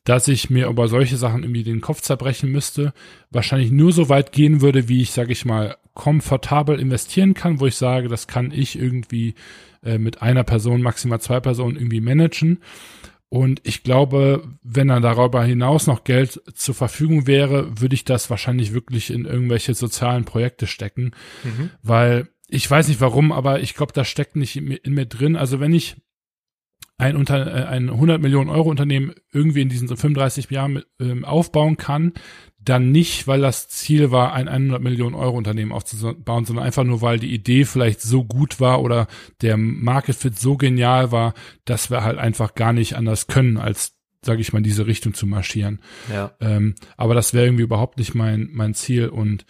dass 0.05 0.29
ich 0.29 0.49
mir 0.49 0.69
über 0.69 0.89
solche 0.89 1.19
Sachen 1.19 1.43
irgendwie 1.43 1.63
den 1.63 1.83
Kopf 1.83 2.01
zerbrechen 2.01 2.51
müsste, 2.51 2.95
wahrscheinlich 3.31 3.71
nur 3.71 3.93
so 3.93 4.09
weit 4.09 4.33
gehen 4.33 4.63
würde, 4.63 4.89
wie 4.89 5.03
ich, 5.03 5.11
sage 5.11 5.33
ich 5.33 5.45
mal, 5.45 5.77
komfortabel 5.93 6.81
investieren 6.81 7.35
kann, 7.35 7.61
wo 7.61 7.67
ich 7.67 7.77
sage, 7.77 8.09
das 8.09 8.27
kann 8.27 8.51
ich 8.51 8.79
irgendwie 8.79 9.35
äh, 9.83 9.99
mit 9.99 10.23
einer 10.23 10.45
Person, 10.45 10.81
maximal 10.81 11.21
zwei 11.21 11.41
Personen 11.41 11.77
irgendwie 11.77 12.01
managen. 12.01 12.61
Und 13.35 13.61
ich 13.65 13.83
glaube, 13.83 14.49
wenn 14.63 14.87
dann 14.87 15.03
darüber 15.03 15.43
hinaus 15.43 15.89
noch 15.89 16.05
Geld 16.05 16.41
zur 16.55 16.73
Verfügung 16.73 17.27
wäre, 17.27 17.81
würde 17.81 17.97
ich 17.97 18.05
das 18.05 18.31
wahrscheinlich 18.31 18.73
wirklich 18.73 19.11
in 19.11 19.25
irgendwelche 19.25 19.75
sozialen 19.75 20.25
Projekte 20.25 20.69
stecken, 20.69 21.11
mhm. 21.43 21.71
weil 21.83 22.29
ich 22.47 22.71
weiß 22.71 22.87
nicht 22.87 23.01
warum, 23.01 23.33
aber 23.33 23.59
ich 23.59 23.75
glaube, 23.75 23.93
das 23.93 24.07
steckt 24.07 24.37
nicht 24.37 24.55
in 24.55 24.67
mir, 24.67 24.77
in 24.85 24.95
mir 24.95 25.07
drin. 25.07 25.35
Also 25.35 25.59
wenn 25.59 25.75
ich 25.75 25.97
ein, 26.97 27.17
unter, 27.17 27.45
äh, 27.45 27.65
ein 27.67 27.91
100 27.91 28.23
Millionen 28.23 28.51
Euro 28.51 28.71
Unternehmen 28.71 29.15
irgendwie 29.33 29.63
in 29.63 29.69
diesen 29.69 29.89
35 29.89 30.49
Jahren 30.51 30.85
ähm, 31.01 31.25
aufbauen 31.25 31.77
kann, 31.77 32.13
dann 32.65 32.93
nicht, 32.93 33.27
weil 33.27 33.41
das 33.41 33.69
Ziel 33.69 34.11
war, 34.11 34.33
ein 34.33 34.49
100 34.49 34.81
Millionen 34.83 35.15
Euro 35.15 35.37
Unternehmen 35.37 35.73
aufzubauen, 35.73 36.45
sondern 36.45 36.65
einfach 36.65 36.85
nur, 36.85 37.03
weil 37.03 37.19
die 37.19 37.33
Idee 37.33 37.65
vielleicht 37.65 38.01
so 38.01 38.25
gut 38.25 38.61
war 38.61 38.83
oder 38.83 39.07
der 39.43 39.57
Market 39.57 40.17
Fit 40.17 40.39
so 40.39 40.57
genial 40.57 41.13
war, 41.13 41.35
dass 41.65 41.91
wir 41.91 42.03
halt 42.03 42.19
einfach 42.19 42.55
gar 42.55 42.73
nicht 42.73 42.97
anders 42.97 43.27
können, 43.27 43.59
als 43.59 43.95
sage 44.23 44.41
ich 44.41 44.53
mal, 44.53 44.59
in 44.61 44.65
diese 44.65 44.87
Richtung 44.87 45.13
zu 45.13 45.27
marschieren. 45.27 45.81
Ja. 46.11 46.33
Ähm, 46.41 46.77
aber 46.97 47.15
das 47.15 47.35
wäre 47.35 47.45
irgendwie 47.45 47.65
überhaupt 47.65 47.99
nicht 47.99 48.15
mein 48.15 48.49
mein 48.53 48.73
Ziel 48.73 49.09
und 49.09 49.45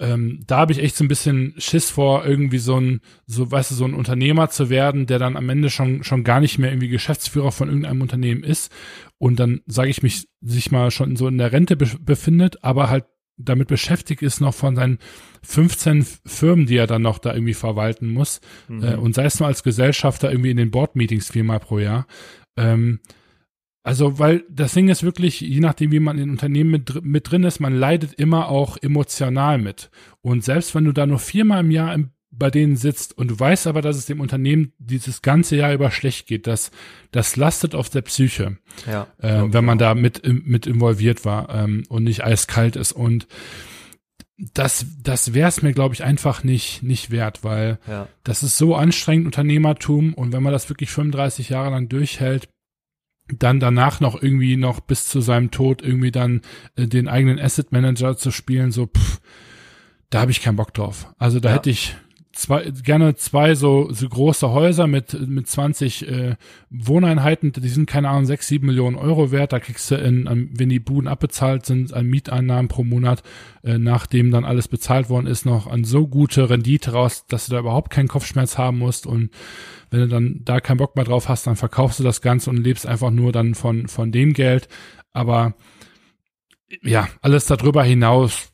ähm, 0.00 0.42
da 0.46 0.58
habe 0.58 0.72
ich 0.72 0.78
echt 0.78 0.96
so 0.96 1.04
ein 1.04 1.08
bisschen 1.08 1.54
Schiss 1.58 1.90
vor, 1.90 2.26
irgendwie 2.26 2.58
so 2.58 2.80
ein, 2.80 3.00
so, 3.26 3.50
weißt 3.50 3.70
du, 3.70 3.74
so 3.76 3.84
ein 3.84 3.94
Unternehmer 3.94 4.50
zu 4.50 4.68
werden, 4.68 5.06
der 5.06 5.18
dann 5.18 5.36
am 5.36 5.48
Ende 5.48 5.70
schon, 5.70 6.02
schon 6.02 6.24
gar 6.24 6.40
nicht 6.40 6.58
mehr 6.58 6.70
irgendwie 6.70 6.88
Geschäftsführer 6.88 7.52
von 7.52 7.68
irgendeinem 7.68 8.02
Unternehmen 8.02 8.42
ist 8.42 8.72
und 9.18 9.38
dann, 9.38 9.60
sage 9.66 9.90
ich 9.90 10.02
mich, 10.02 10.26
sich 10.40 10.72
mal 10.72 10.90
schon 10.90 11.14
so 11.16 11.28
in 11.28 11.38
der 11.38 11.52
Rente 11.52 11.76
be 11.76 11.88
befindet, 12.00 12.64
aber 12.64 12.90
halt 12.90 13.04
damit 13.36 13.68
beschäftigt 13.68 14.22
ist 14.22 14.40
noch 14.40 14.54
von 14.54 14.76
seinen 14.76 14.98
15 15.42 16.06
Firmen, 16.24 16.66
die 16.66 16.76
er 16.76 16.86
dann 16.86 17.02
noch 17.02 17.18
da 17.18 17.32
irgendwie 17.34 17.54
verwalten 17.54 18.08
muss 18.08 18.40
mhm. 18.68 18.82
äh, 18.82 18.94
und 18.94 19.14
sei 19.14 19.24
es 19.24 19.38
nur 19.40 19.48
als 19.48 19.62
Gesellschafter 19.62 20.30
irgendwie 20.30 20.50
in 20.50 20.56
den 20.56 20.70
Board-Meetings 20.70 21.30
viermal 21.30 21.60
pro 21.60 21.78
Jahr. 21.78 22.06
Ähm, 22.56 23.00
Also, 23.86 24.18
weil 24.18 24.44
das 24.50 24.72
Ding 24.72 24.88
ist 24.88 25.02
wirklich, 25.02 25.40
je 25.42 25.60
nachdem, 25.60 25.92
wie 25.92 26.00
man 26.00 26.18
in 26.18 26.30
Unternehmen 26.30 26.70
mit, 26.70 27.04
mit 27.04 27.30
drin 27.30 27.44
ist, 27.44 27.60
man 27.60 27.74
leidet 27.74 28.14
immer 28.14 28.48
auch 28.48 28.78
emotional 28.80 29.58
mit. 29.58 29.90
Und 30.22 30.42
selbst 30.42 30.74
wenn 30.74 30.84
du 30.86 30.92
da 30.92 31.04
nur 31.04 31.18
viermal 31.18 31.60
im 31.60 31.70
Jahr 31.70 31.92
im, 31.94 32.08
bei 32.30 32.50
denen 32.50 32.76
sitzt 32.76 33.16
und 33.16 33.30
du 33.30 33.38
weißt 33.38 33.66
aber, 33.66 33.82
dass 33.82 33.96
es 33.98 34.06
dem 34.06 34.20
Unternehmen 34.20 34.72
dieses 34.78 35.20
ganze 35.20 35.56
Jahr 35.56 35.74
über 35.74 35.90
schlecht 35.90 36.26
geht, 36.26 36.46
das, 36.46 36.70
das 37.12 37.36
lastet 37.36 37.74
auf 37.74 37.90
der 37.90 38.00
Psyche, 38.00 38.56
Ja. 38.90 39.06
äh, 39.18 39.40
okay. 39.40 39.52
wenn 39.52 39.64
man 39.66 39.76
da 39.78 39.94
mit, 39.94 40.22
mit 40.26 40.66
involviert 40.66 41.26
war 41.26 41.54
ähm, 41.54 41.84
und 41.90 42.04
nicht 42.04 42.24
eiskalt 42.24 42.76
ist. 42.76 42.92
Und 42.92 43.28
das, 44.36 44.86
das 45.02 45.32
wäre 45.34 45.48
es 45.48 45.62
mir, 45.62 45.72
glaube 45.74 45.94
ich, 45.94 46.02
einfach 46.02 46.42
nicht, 46.42 46.82
nicht 46.82 47.10
wert, 47.10 47.44
weil 47.44 47.78
Ja. 47.86 48.08
das 48.24 48.42
ist 48.42 48.56
so 48.58 48.74
anstrengend, 48.74 49.26
Unternehmertum. 49.26 50.14
Und 50.14 50.32
wenn 50.32 50.42
man 50.42 50.52
das 50.52 50.68
wirklich 50.68 50.90
35 50.90 51.50
Jahre 51.50 51.70
lang 51.70 51.88
durchhält, 51.88 52.48
dann 53.28 53.58
danach 53.60 54.00
noch 54.00 54.20
irgendwie 54.22 54.56
noch 54.56 54.80
bis 54.80 55.06
zu 55.06 55.20
seinem 55.20 55.50
Tod 55.50 55.82
irgendwie 55.82 56.10
dann 56.10 56.42
äh, 56.76 56.86
den 56.86 57.08
eigenen 57.08 57.38
Asset 57.38 57.72
Manager 57.72 58.16
zu 58.16 58.30
spielen, 58.30 58.70
so, 58.70 58.86
pff, 58.86 59.20
da 60.10 60.20
habe 60.20 60.30
ich 60.30 60.42
keinen 60.42 60.56
Bock 60.56 60.74
drauf. 60.74 61.08
Also 61.18 61.40
da 61.40 61.48
Ja. 61.50 61.54
hätte 61.56 61.70
ich 61.70 61.96
zwei, 62.34 62.70
gerne 62.82 63.14
zwei 63.16 63.54
so, 63.54 63.90
so 63.92 64.08
große 64.08 64.50
Häuser 64.50 64.86
mit, 64.86 65.16
mit 65.28 65.46
20 65.48 66.08
äh, 66.08 66.36
Wohneinheiten, 66.70 67.52
die 67.52 67.68
sind, 67.68 67.86
keine 67.88 68.08
Ahnung, 68.08 68.26
sechs, 68.26 68.48
sieben 68.48 68.66
Millionen 68.66 68.96
Euro 68.96 69.30
wert. 69.30 69.52
Da 69.52 69.60
kriegst 69.60 69.90
du, 69.90 69.94
in, 69.96 70.26
an- 70.28 70.50
wenn 70.52 70.68
die 70.68 70.80
Buden 70.80 71.08
abbezahlt 71.08 71.64
sind, 71.66 71.92
an 71.94 72.06
Mieteinnahmen 72.06 72.68
pro 72.68 72.84
Monat, 72.84 73.22
äh, 73.62 73.78
nachdem 73.78 74.30
dann 74.30 74.44
alles 74.44 74.68
bezahlt 74.68 75.08
worden 75.08 75.26
ist, 75.26 75.46
noch 75.46 75.66
an 75.66 75.84
so 75.84 76.06
gute 76.06 76.50
Rendite 76.50 76.92
raus, 76.92 77.24
dass 77.26 77.46
du 77.46 77.52
da 77.52 77.60
überhaupt 77.60 77.90
keinen 77.90 78.08
Kopfschmerz 78.08 78.58
haben 78.58 78.78
musst. 78.78 79.06
Und 79.06 79.30
wenn 79.90 80.00
du 80.00 80.08
dann 80.08 80.40
da 80.44 80.60
keinen 80.60 80.78
Bock 80.78 80.96
mehr 80.96 81.04
drauf 81.04 81.28
hast, 81.28 81.46
dann 81.46 81.56
verkaufst 81.56 81.98
du 82.00 82.04
das 82.04 82.20
Ganze 82.20 82.50
und 82.50 82.58
lebst 82.62 82.86
einfach 82.86 83.10
nur 83.10 83.32
dann 83.32 83.54
von, 83.54 83.88
von 83.88 84.12
dem 84.12 84.32
Geld. 84.32 84.68
Aber 85.12 85.54
ja, 86.82 87.08
alles 87.22 87.46
darüber 87.46 87.84
hinaus, 87.84 88.52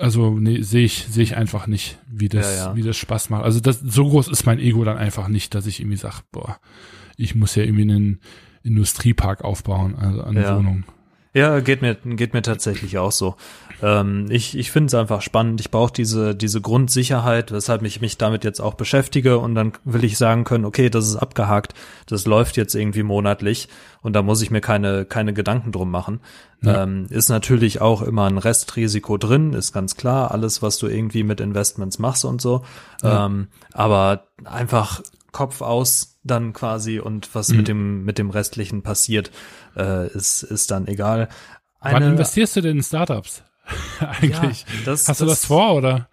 also 0.00 0.38
nee, 0.38 0.62
sehe 0.62 0.84
ich, 0.84 1.06
sehe 1.10 1.22
ich 1.22 1.36
einfach 1.36 1.66
nicht, 1.66 1.98
wie 2.10 2.28
das, 2.28 2.56
Ja, 2.56 2.66
ja. 2.70 2.76
wie 2.76 2.82
das 2.82 2.96
Spaß 2.96 3.30
macht. 3.30 3.44
Also 3.44 3.60
das, 3.60 3.80
so 3.80 4.08
groß 4.08 4.28
ist 4.28 4.46
mein 4.46 4.58
Ego 4.58 4.82
dann 4.84 4.98
einfach 4.98 5.28
nicht, 5.28 5.54
dass 5.54 5.66
ich 5.66 5.80
irgendwie 5.80 5.96
sage, 5.98 6.16
boah, 6.32 6.58
ich 7.16 7.34
muss 7.34 7.54
ja 7.54 7.62
irgendwie 7.62 7.82
einen 7.82 8.20
Industriepark 8.62 9.42
aufbauen, 9.44 9.94
also 9.96 10.22
eine 10.22 10.42
Ja. 10.42 10.56
Wohnung. 10.56 10.84
Ja, 11.32 11.60
geht 11.60 11.80
mir, 11.80 11.94
geht 11.94 12.34
mir 12.34 12.42
tatsächlich 12.42 12.98
auch 12.98 13.12
so. 13.12 13.36
Ähm, 13.82 14.26
ich 14.30 14.56
ich 14.56 14.70
finde 14.70 14.86
es 14.88 14.94
einfach 14.94 15.22
spannend. 15.22 15.60
Ich 15.60 15.70
brauche 15.70 15.92
diese, 15.92 16.34
diese 16.34 16.60
Grundsicherheit, 16.60 17.52
weshalb 17.52 17.82
ich 17.82 18.00
mich 18.00 18.18
damit 18.18 18.44
jetzt 18.44 18.60
auch 18.60 18.74
beschäftige 18.74 19.38
und 19.38 19.54
dann 19.54 19.72
will 19.84 20.04
ich 20.04 20.18
sagen 20.18 20.44
können, 20.44 20.64
okay, 20.64 20.90
das 20.90 21.06
ist 21.06 21.16
abgehakt, 21.16 21.74
das 22.06 22.26
läuft 22.26 22.56
jetzt 22.56 22.74
irgendwie 22.74 23.02
monatlich 23.02 23.68
und 24.02 24.14
da 24.14 24.22
muss 24.22 24.42
ich 24.42 24.50
mir 24.50 24.60
keine, 24.60 25.04
keine 25.04 25.32
Gedanken 25.32 25.72
drum 25.72 25.90
machen. 25.90 26.20
Ja. 26.62 26.82
Ähm, 26.82 27.06
ist 27.10 27.30
natürlich 27.30 27.80
auch 27.80 28.02
immer 28.02 28.26
ein 28.26 28.38
Restrisiko 28.38 29.16
drin, 29.16 29.54
ist 29.54 29.72
ganz 29.72 29.96
klar, 29.96 30.30
alles, 30.30 30.60
was 30.62 30.78
du 30.78 30.86
irgendwie 30.86 31.22
mit 31.22 31.40
Investments 31.40 31.98
machst 31.98 32.24
und 32.24 32.40
so. 32.42 32.64
Ja. 33.02 33.26
Ähm, 33.26 33.48
aber 33.72 34.24
einfach 34.44 35.00
Kopf 35.32 35.62
aus 35.62 36.18
dann 36.22 36.52
quasi 36.52 36.98
und 36.98 37.34
was 37.34 37.48
Mhm. 37.48 37.56
mit 37.56 37.68
dem, 37.68 38.04
mit 38.04 38.18
dem 38.18 38.30
Restlichen 38.30 38.82
passiert, 38.82 39.30
äh, 39.76 40.08
ist, 40.08 40.42
ist 40.42 40.70
dann 40.70 40.86
egal. 40.86 41.28
Wann 41.80 42.02
investierst 42.02 42.56
du 42.56 42.60
denn 42.60 42.78
in 42.78 42.82
Startups? 42.82 43.42
Eigentlich. 44.00 44.62
Ja, 44.68 44.74
das, 44.84 45.08
Hast 45.08 45.20
du 45.20 45.26
das 45.26 45.44
vor 45.44 45.74
oder? 45.74 46.08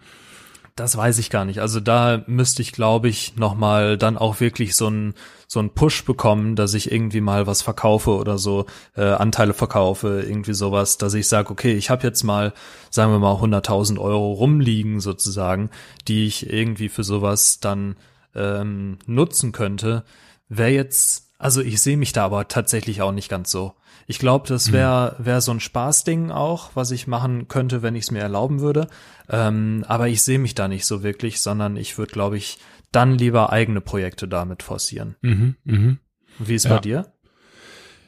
Das 0.76 0.96
weiß 0.96 1.18
ich 1.18 1.32
gar 1.32 1.44
nicht. 1.44 1.60
Also 1.60 1.80
da 1.80 2.24
müsste 2.28 2.62
ich, 2.62 2.72
glaube 2.72 3.10
ich, 3.10 3.36
nochmal 3.36 3.98
dann 3.98 4.18
auch 4.18 4.40
wirklich 4.40 4.76
so 4.76 4.90
ein 4.90 5.16
so 5.48 5.62
ein 5.62 5.74
Push 5.74 6.04
bekommen, 6.04 6.58
dass 6.58 6.74
ich 6.74 6.92
irgendwie 6.92 7.22
mal 7.22 7.48
was 7.48 7.62
verkaufe 7.62 8.12
oder 8.12 8.38
so, 8.38 8.66
äh, 8.96 9.04
Anteile 9.04 9.54
verkaufe, 9.54 10.24
irgendwie 10.28 10.54
sowas, 10.54 10.98
dass 10.98 11.14
ich 11.14 11.30
sage, 11.30 11.50
okay, 11.50 11.74
ich 11.74 11.90
habe 11.90 12.04
jetzt 12.04 12.24
mal, 12.24 12.54
sagen 12.92 13.14
wir 13.14 13.20
mal, 13.20 13.36
100.000 13.36 13.98
Euro 13.98 14.34
rumliegen 14.34 15.00
sozusagen, 15.00 15.70
die 16.10 16.28
ich 16.28 16.52
irgendwie 16.52 16.90
für 16.90 17.06
sowas 17.06 17.62
dann 17.62 17.96
ähm, 18.36 19.00
nutzen 19.06 19.54
könnte. 19.54 20.04
Wäre 20.50 20.72
jetzt, 20.72 21.27
also 21.38 21.62
ich 21.62 21.82
sehe 21.82 21.98
mich 21.98 22.14
da 22.14 22.26
aber 22.26 22.48
tatsächlich 22.48 23.02
auch 23.02 23.12
nicht 23.12 23.30
ganz 23.30 23.52
so. 23.52 23.74
Ich 24.10 24.20
glaube, 24.20 24.48
das 24.48 24.72
wäre 24.72 25.16
wär 25.20 25.42
so 25.42 25.52
ein 25.52 25.60
Spaßding 25.60 26.32
auch, 26.32 26.72
was 26.76 26.92
ich 26.92 27.08
machen 27.08 27.48
könnte, 27.50 27.82
wenn 27.82 27.96
ich 27.96 28.06
es 28.06 28.12
mir 28.12 28.20
erlauben 28.22 28.62
würde. 28.62 28.88
Ähm, 29.30 29.84
aber 29.88 30.08
ich 30.08 30.22
sehe 30.22 30.40
mich 30.40 30.56
da 30.56 30.68
nicht 30.68 30.86
so 30.86 31.04
wirklich, 31.04 31.42
sondern 31.42 31.76
ich 31.76 31.98
würde, 31.98 32.14
glaube 32.14 32.38
ich, 32.38 32.58
dann 32.94 33.18
lieber 33.18 33.52
eigene 33.52 33.82
Projekte 33.82 34.28
damit 34.28 34.64
forcieren. 34.64 35.18
Mhm, 35.22 35.56
mhm. 35.66 36.00
Wie 36.40 36.56
ist 36.56 36.64
Ja. 36.66 36.76
bei 36.76 36.80
dir? 36.80 37.12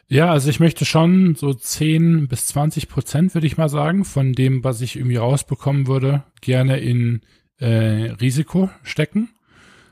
Ja, 0.07 0.31
also 0.31 0.49
ich 0.49 0.59
möchte 0.59 0.85
schon 0.85 1.35
so 1.35 1.53
10 1.53 2.27
bis 2.29 2.47
20 2.47 2.87
Prozent, 2.89 3.33
würde 3.35 3.45
ich 3.45 3.57
mal 3.57 3.69
sagen, 3.69 4.05
von 4.05 4.33
dem, 4.33 4.63
was 4.63 4.81
ich 4.81 4.95
irgendwie 4.95 5.17
rausbekommen 5.17 5.85
würde, 5.85 6.23
gerne 6.41 6.79
in 6.79 7.21
äh, 7.59 8.11
Risiko 8.19 8.69
stecken. 8.83 9.29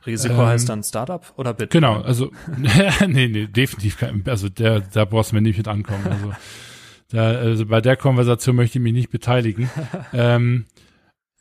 Risiko 0.05 0.35
Ähm, 0.35 0.47
heißt 0.47 0.69
dann 0.69 0.83
Startup 0.83 1.25
oder 1.35 1.53
Bitcoin? 1.53 1.81
Genau, 1.81 2.01
also 2.01 2.31
nee, 3.07 3.27
nee, 3.27 3.47
definitiv 3.47 3.97
kein, 3.97 4.23
also 4.27 4.49
der, 4.49 4.81
da 4.81 5.05
brauchst 5.05 5.31
du 5.31 5.35
mir 5.35 5.41
nicht 5.41 5.57
mit 5.57 5.67
ankommen. 5.67 6.05
Also, 6.09 6.33
da, 7.09 7.31
also 7.31 7.65
bei 7.65 7.81
der 7.81 7.97
Konversation 7.97 8.55
möchte 8.55 8.77
ich 8.79 8.83
mich 8.83 8.93
nicht 8.93 9.09
beteiligen. 9.09 9.69
ähm, 10.13 10.65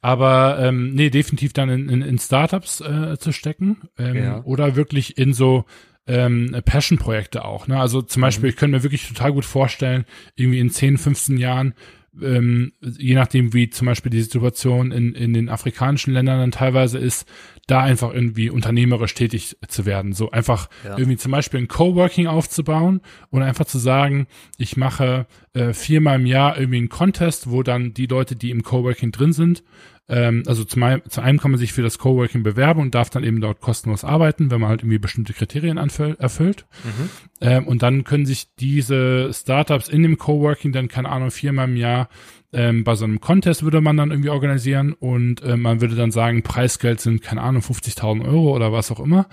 aber 0.03 0.59
ähm, 0.61 0.95
nee, 0.95 1.11
definitiv 1.11 1.53
dann 1.53 1.69
in, 1.69 1.89
in, 1.89 2.03
in 2.03 2.19
Startups 2.19 2.81
äh, 2.81 3.19
zu 3.19 3.33
stecken 3.33 3.89
ähm, 3.99 4.17
Ja. 4.17 4.43
oder 4.45 4.77
wirklich 4.77 5.19
in 5.19 5.33
so 5.33 5.65
ähm, 6.07 6.55
Passion-Projekte 6.65 7.45
auch. 7.45 7.67
Ne? 7.67 7.81
Also 7.81 8.03
zum 8.03 8.23
Beispiel, 8.23 8.51
ich 8.51 8.57
könnte 8.57 8.77
mir 8.77 8.83
wirklich 8.85 9.09
total 9.09 9.33
gut 9.33 9.45
vorstellen, 9.45 10.05
irgendwie 10.37 10.61
in 10.61 10.71
10, 10.71 10.99
15 10.99 11.39
Jahren, 11.39 11.75
ähm, 12.23 12.73
je 12.81 13.14
nachdem, 13.14 13.53
wie 13.53 13.71
zum 13.71 13.87
Beispiel 13.87 14.11
die 14.11 14.23
Situation 14.23 14.93
in, 14.93 15.14
in 15.14 15.33
den 15.35 15.49
afrikanischen 15.49 16.12
Ländern 16.12 16.39
dann 16.41 16.51
teilweise 16.53 16.99
ist, 16.99 17.29
da 17.67 17.81
einfach 17.81 18.12
irgendwie 18.14 18.49
unternehmerisch 18.51 19.14
tätig 19.14 19.57
zu 19.69 19.87
werden. 19.87 20.12
So 20.12 20.31
einfach 20.31 20.69
Ja. 20.85 20.97
irgendwie 20.97 21.17
zum 21.17 21.33
Beispiel 21.33 21.61
ein 21.61 21.69
Coworking 21.69 22.27
aufzubauen 22.27 23.01
und 23.31 23.43
einfach 23.43 23.64
zu 23.67 23.79
sagen, 23.79 24.27
ich 24.57 24.77
mache 24.77 25.27
äh, 25.53 25.73
viermal 25.73 26.21
im 26.21 26.27
Jahr 26.27 26.59
irgendwie 26.59 26.79
einen 26.79 26.89
Contest, 26.89 27.51
wo 27.51 27.62
dann 27.62 27.93
die 27.95 28.07
Leute, 28.07 28.37
die 28.37 28.51
im 28.51 28.62
Coworking 28.62 29.11
drin 29.12 29.33
sind, 29.33 29.62
ähm, 30.09 30.43
also 30.47 30.65
zum, 30.65 30.83
ein- 30.85 31.03
zu 31.09 31.21
einem 31.21 31.39
kann 31.41 31.51
man 31.51 31.59
sich 31.59 31.73
für 31.73 31.83
das 31.83 31.99
Coworking 31.99 32.43
bewerben 32.43 32.81
und 32.81 32.95
darf 32.95 33.11
dann 33.11 33.25
eben 33.25 33.41
dort 33.41 33.61
kostenlos 33.61 34.05
arbeiten, 34.05 34.51
wenn 34.51 34.61
man 34.61 34.71
halt 34.71 34.83
irgendwie 34.83 34.99
bestimmte 34.99 35.33
Kriterien 35.33 35.79
erfüllt. 35.79 36.67
Mhm. 36.85 37.11
Ähm, 37.41 37.67
und 37.67 37.83
dann 37.83 38.05
können 38.05 38.27
sich 38.27 38.55
diese 38.59 39.33
Startups 39.33 39.89
in 39.89 40.03
dem 40.03 40.19
Coworking 40.19 40.73
dann, 40.73 40.89
keine 40.89 41.09
Ahnung, 41.09 41.31
viermal 41.31 41.69
im 41.69 41.77
Jahr 41.77 42.09
ähm, 42.53 42.85
bei 42.85 42.95
so 42.95 43.05
einem 43.05 43.21
Contest 43.21 43.65
würde 43.65 43.81
man 43.81 43.97
dann 43.97 44.11
irgendwie 44.13 44.31
organisieren 44.31 44.93
und 44.93 45.43
äh, 45.43 45.57
man 45.57 45.81
würde 45.81 45.97
dann 45.97 46.13
sagen, 46.13 46.43
Preisgeld 46.43 47.01
sind, 47.01 47.23
keine 47.23 47.43
Ahnung, 47.43 47.63
50.000 47.63 48.25
Euro 48.25 48.55
oder 48.55 48.73
was 48.73 48.91
auch 48.93 49.01
immer. 49.01 49.27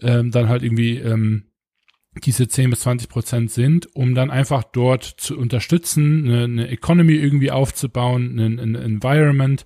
Ähm, 0.00 0.30
dann 0.30 0.48
halt 0.48 0.62
irgendwie 0.62 0.96
ähm, 0.98 1.44
diese 2.24 2.48
10 2.48 2.70
bis 2.70 2.80
20 2.80 3.08
Prozent 3.08 3.50
sind, 3.50 3.94
um 3.94 4.14
dann 4.14 4.30
einfach 4.30 4.64
dort 4.64 5.04
zu 5.04 5.38
unterstützen, 5.38 6.24
eine, 6.24 6.44
eine 6.44 6.68
Economy 6.68 7.14
irgendwie 7.14 7.50
aufzubauen, 7.50 8.38
ein, 8.38 8.58
ein 8.58 8.74
Environment, 8.74 9.64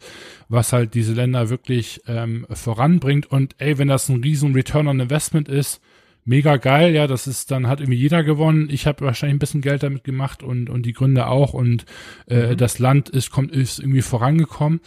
was 0.48 0.72
halt 0.72 0.94
diese 0.94 1.12
Länder 1.12 1.48
wirklich 1.48 2.03
ähm, 2.07 2.46
voranbringt. 2.51 3.26
Und 3.26 3.55
ey, 3.59 3.78
wenn 3.78 3.88
das 3.88 4.09
ein 4.09 4.22
riesen 4.22 4.53
Return 4.55 4.88
on 4.88 5.01
Investment 5.01 5.48
ist, 5.48 5.80
mega 6.24 6.57
geil, 6.57 6.94
ja, 6.94 7.07
das 7.07 7.26
ist, 7.26 7.51
dann 7.51 7.66
hat 7.66 7.80
irgendwie 7.80 7.98
jeder 7.98 8.22
gewonnen. 8.22 8.68
Ich 8.70 8.86
habe 8.86 9.05
wahrscheinlich 9.05 9.36
ein 9.36 9.40
bisschen 9.40 9.62
Geld 9.62 9.82
damit 9.82 10.05
gemacht 10.05 10.42
und, 10.42 10.68
und 10.68 10.84
die 10.84 10.92
Gründer 10.92 11.28
auch 11.30 11.55
und 11.55 11.84
äh, 12.26 12.53
Mhm. 12.53 12.57
das 12.57 12.78
Land 12.78 13.09
ist, 13.09 13.30
kommt, 13.30 13.53
ist 13.53 13.78
irgendwie 13.78 14.03
vorangekommen. 14.03 14.80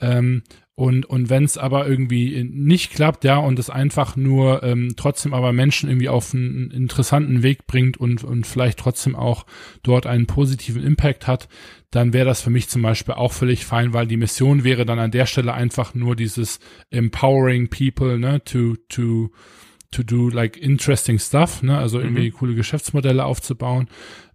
Ähm, 0.00 0.42
und, 0.76 1.06
und 1.06 1.30
wenn 1.30 1.44
es 1.44 1.56
aber 1.56 1.86
irgendwie 1.86 2.42
nicht 2.42 2.92
klappt, 2.92 3.22
ja, 3.22 3.36
und 3.36 3.60
es 3.60 3.70
einfach 3.70 4.16
nur 4.16 4.64
ähm, 4.64 4.94
trotzdem 4.96 5.32
aber 5.32 5.52
Menschen 5.52 5.88
irgendwie 5.88 6.08
auf 6.08 6.34
einen 6.34 6.72
interessanten 6.72 7.44
Weg 7.44 7.68
bringt 7.68 7.96
und, 7.96 8.24
und 8.24 8.44
vielleicht 8.44 8.80
trotzdem 8.80 9.14
auch 9.14 9.46
dort 9.84 10.06
einen 10.06 10.26
positiven 10.26 10.82
Impact 10.82 11.28
hat, 11.28 11.48
dann 11.92 12.12
wäre 12.12 12.26
das 12.26 12.42
für 12.42 12.50
mich 12.50 12.68
zum 12.68 12.82
Beispiel 12.82 13.14
auch 13.14 13.32
völlig 13.32 13.64
fein, 13.64 13.92
weil 13.92 14.08
die 14.08 14.16
Mission 14.16 14.64
wäre 14.64 14.84
dann 14.84 14.98
an 14.98 15.12
der 15.12 15.26
Stelle 15.26 15.54
einfach 15.54 15.94
nur 15.94 16.16
dieses 16.16 16.58
empowering 16.90 17.68
people, 17.68 18.18
ne, 18.18 18.42
to, 18.42 18.74
to, 18.88 19.30
to 19.92 20.02
do 20.02 20.28
like 20.28 20.56
interesting 20.56 21.20
stuff, 21.20 21.62
ne, 21.62 21.78
also 21.78 22.00
irgendwie 22.00 22.32
coole 22.32 22.56
Geschäftsmodelle 22.56 23.24
aufzubauen. 23.24 23.88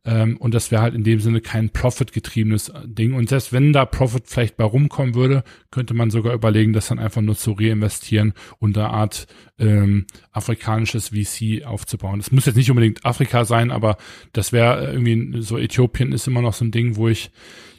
Ähm, 0.06 0.38
und 0.38 0.54
das 0.54 0.72
wäre 0.72 0.82
halt 0.82 0.96
in 0.96 1.04
dem 1.04 1.20
Sinne 1.20 1.42
kein 1.42 1.70
Profit-getriebenes 1.70 2.72
Ding. 2.86 3.14
Und 3.14 3.30
selbst 3.30 3.54
wenn 3.54 3.74
da 3.74 3.86
Profit 3.86 4.24
vielleicht 4.28 4.58
bei 4.58 4.64
rumkommen 4.64 5.16
würde, 5.16 5.44
könnte 5.72 5.94
man 5.94 6.10
sogar 6.10 6.34
überlegen, 6.34 6.74
das 6.74 6.88
dann 6.88 7.00
einfach 7.00 7.22
nur 7.22 7.36
zu 7.36 7.52
reinvestieren 7.52 8.34
und 8.60 8.78
eine 8.78 8.90
Art 8.90 9.28
ähm, 9.58 10.06
afrikanisches 10.32 11.10
VC 11.10 11.66
aufzubauen. 11.66 12.20
Das 12.20 12.32
muss 12.32 12.46
jetzt 12.46 12.56
nicht 12.56 12.70
unbedingt 12.70 13.06
Afrika 13.06 13.46
sein, 13.46 13.72
aber 13.72 13.98
das 14.34 14.54
wäre 14.54 14.92
irgendwie 14.92 15.42
so 15.42 15.58
Äthiopien 15.58 16.12
ist 16.12 16.28
immer 16.28 16.42
noch 16.42 16.54
so 16.54 16.66
ein 16.66 16.72
Ding, 16.72 16.96
wo 16.96 17.08
ich 17.08 17.32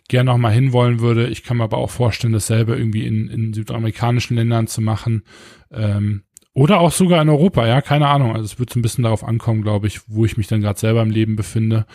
gerne 0.08 0.32
noch 0.32 0.38
mal 0.38 0.52
hinwollen 0.52 1.00
würde. 1.00 1.28
Ich 1.28 1.44
kann 1.44 1.56
mir 1.56 1.64
aber 1.64 1.78
auch 1.78 1.90
vorstellen, 1.90 2.32
dasselbe 2.32 2.76
irgendwie 2.76 3.06
in, 3.06 3.28
in 3.28 3.52
südamerikanischen 3.54 4.36
Ländern 4.36 4.66
zu 4.66 4.82
machen. 4.82 5.22
Ähm, 5.70 6.24
Oder 6.61 6.78
auch 6.80 6.92
sogar 6.92 7.22
in 7.22 7.30
Europa, 7.30 7.66
ja, 7.66 7.80
keine 7.80 8.08
Ahnung. 8.08 8.32
Also 8.34 8.44
es 8.44 8.58
wird 8.58 8.68
so 8.68 8.78
ein 8.78 8.82
bisschen 8.82 9.04
darauf 9.04 9.24
ankommen, 9.24 9.62
glaube 9.62 9.86
ich, 9.86 10.02
wo 10.08 10.26
ich 10.26 10.36
mich 10.36 10.46
dann 10.46 10.61
gerade 10.61 10.78
selber 10.78 11.00
im 11.00 11.08
Leben 11.08 11.34
befinde, 11.34 11.86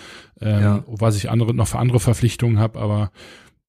ähm, 0.42 0.60
ja. 0.60 0.84
was 0.88 1.16
ich 1.18 1.30
andere 1.30 1.54
noch 1.54 1.68
für 1.68 1.78
andere 1.78 2.00
Verpflichtungen 2.00 2.58
habe, 2.58 2.80
aber 2.80 3.12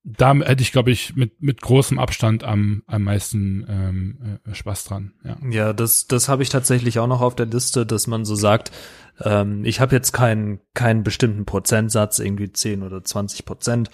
da 0.04 0.34
hätte 0.34 0.62
ich, 0.62 0.72
glaube 0.72 0.90
ich, 0.90 1.14
mit, 1.14 1.42
mit 1.42 1.60
großem 1.60 1.98
Abstand 1.98 2.44
am, 2.44 2.82
am 2.86 3.02
meisten 3.02 3.66
ähm, 3.68 4.38
äh, 4.50 4.54
Spaß 4.54 4.84
dran. 4.84 5.12
Ja, 5.22 5.36
ja 5.50 5.72
das, 5.74 6.06
das 6.06 6.30
habe 6.30 6.42
ich 6.42 6.48
tatsächlich 6.48 6.98
auch 6.98 7.08
noch 7.08 7.20
auf 7.20 7.36
der 7.36 7.44
Liste, 7.44 7.84
dass 7.84 8.06
man 8.06 8.24
so 8.24 8.34
sagt, 8.34 8.72
ähm, 9.20 9.66
ich 9.66 9.80
habe 9.80 9.94
jetzt 9.94 10.12
keinen 10.12 10.60
keinen 10.72 11.02
bestimmten 11.02 11.44
Prozentsatz, 11.44 12.20
irgendwie 12.20 12.50
10 12.50 12.82
oder 12.82 13.04
20 13.04 13.44
Prozent. 13.44 13.90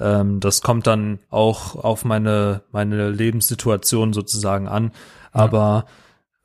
Ähm, 0.00 0.40
das 0.40 0.62
kommt 0.62 0.86
dann 0.86 1.18
auch 1.28 1.74
auf 1.74 2.06
meine, 2.06 2.62
meine 2.72 3.10
Lebenssituation 3.10 4.14
sozusagen 4.14 4.68
an. 4.68 4.92
Aber 5.32 5.84
ja. 5.86 5.92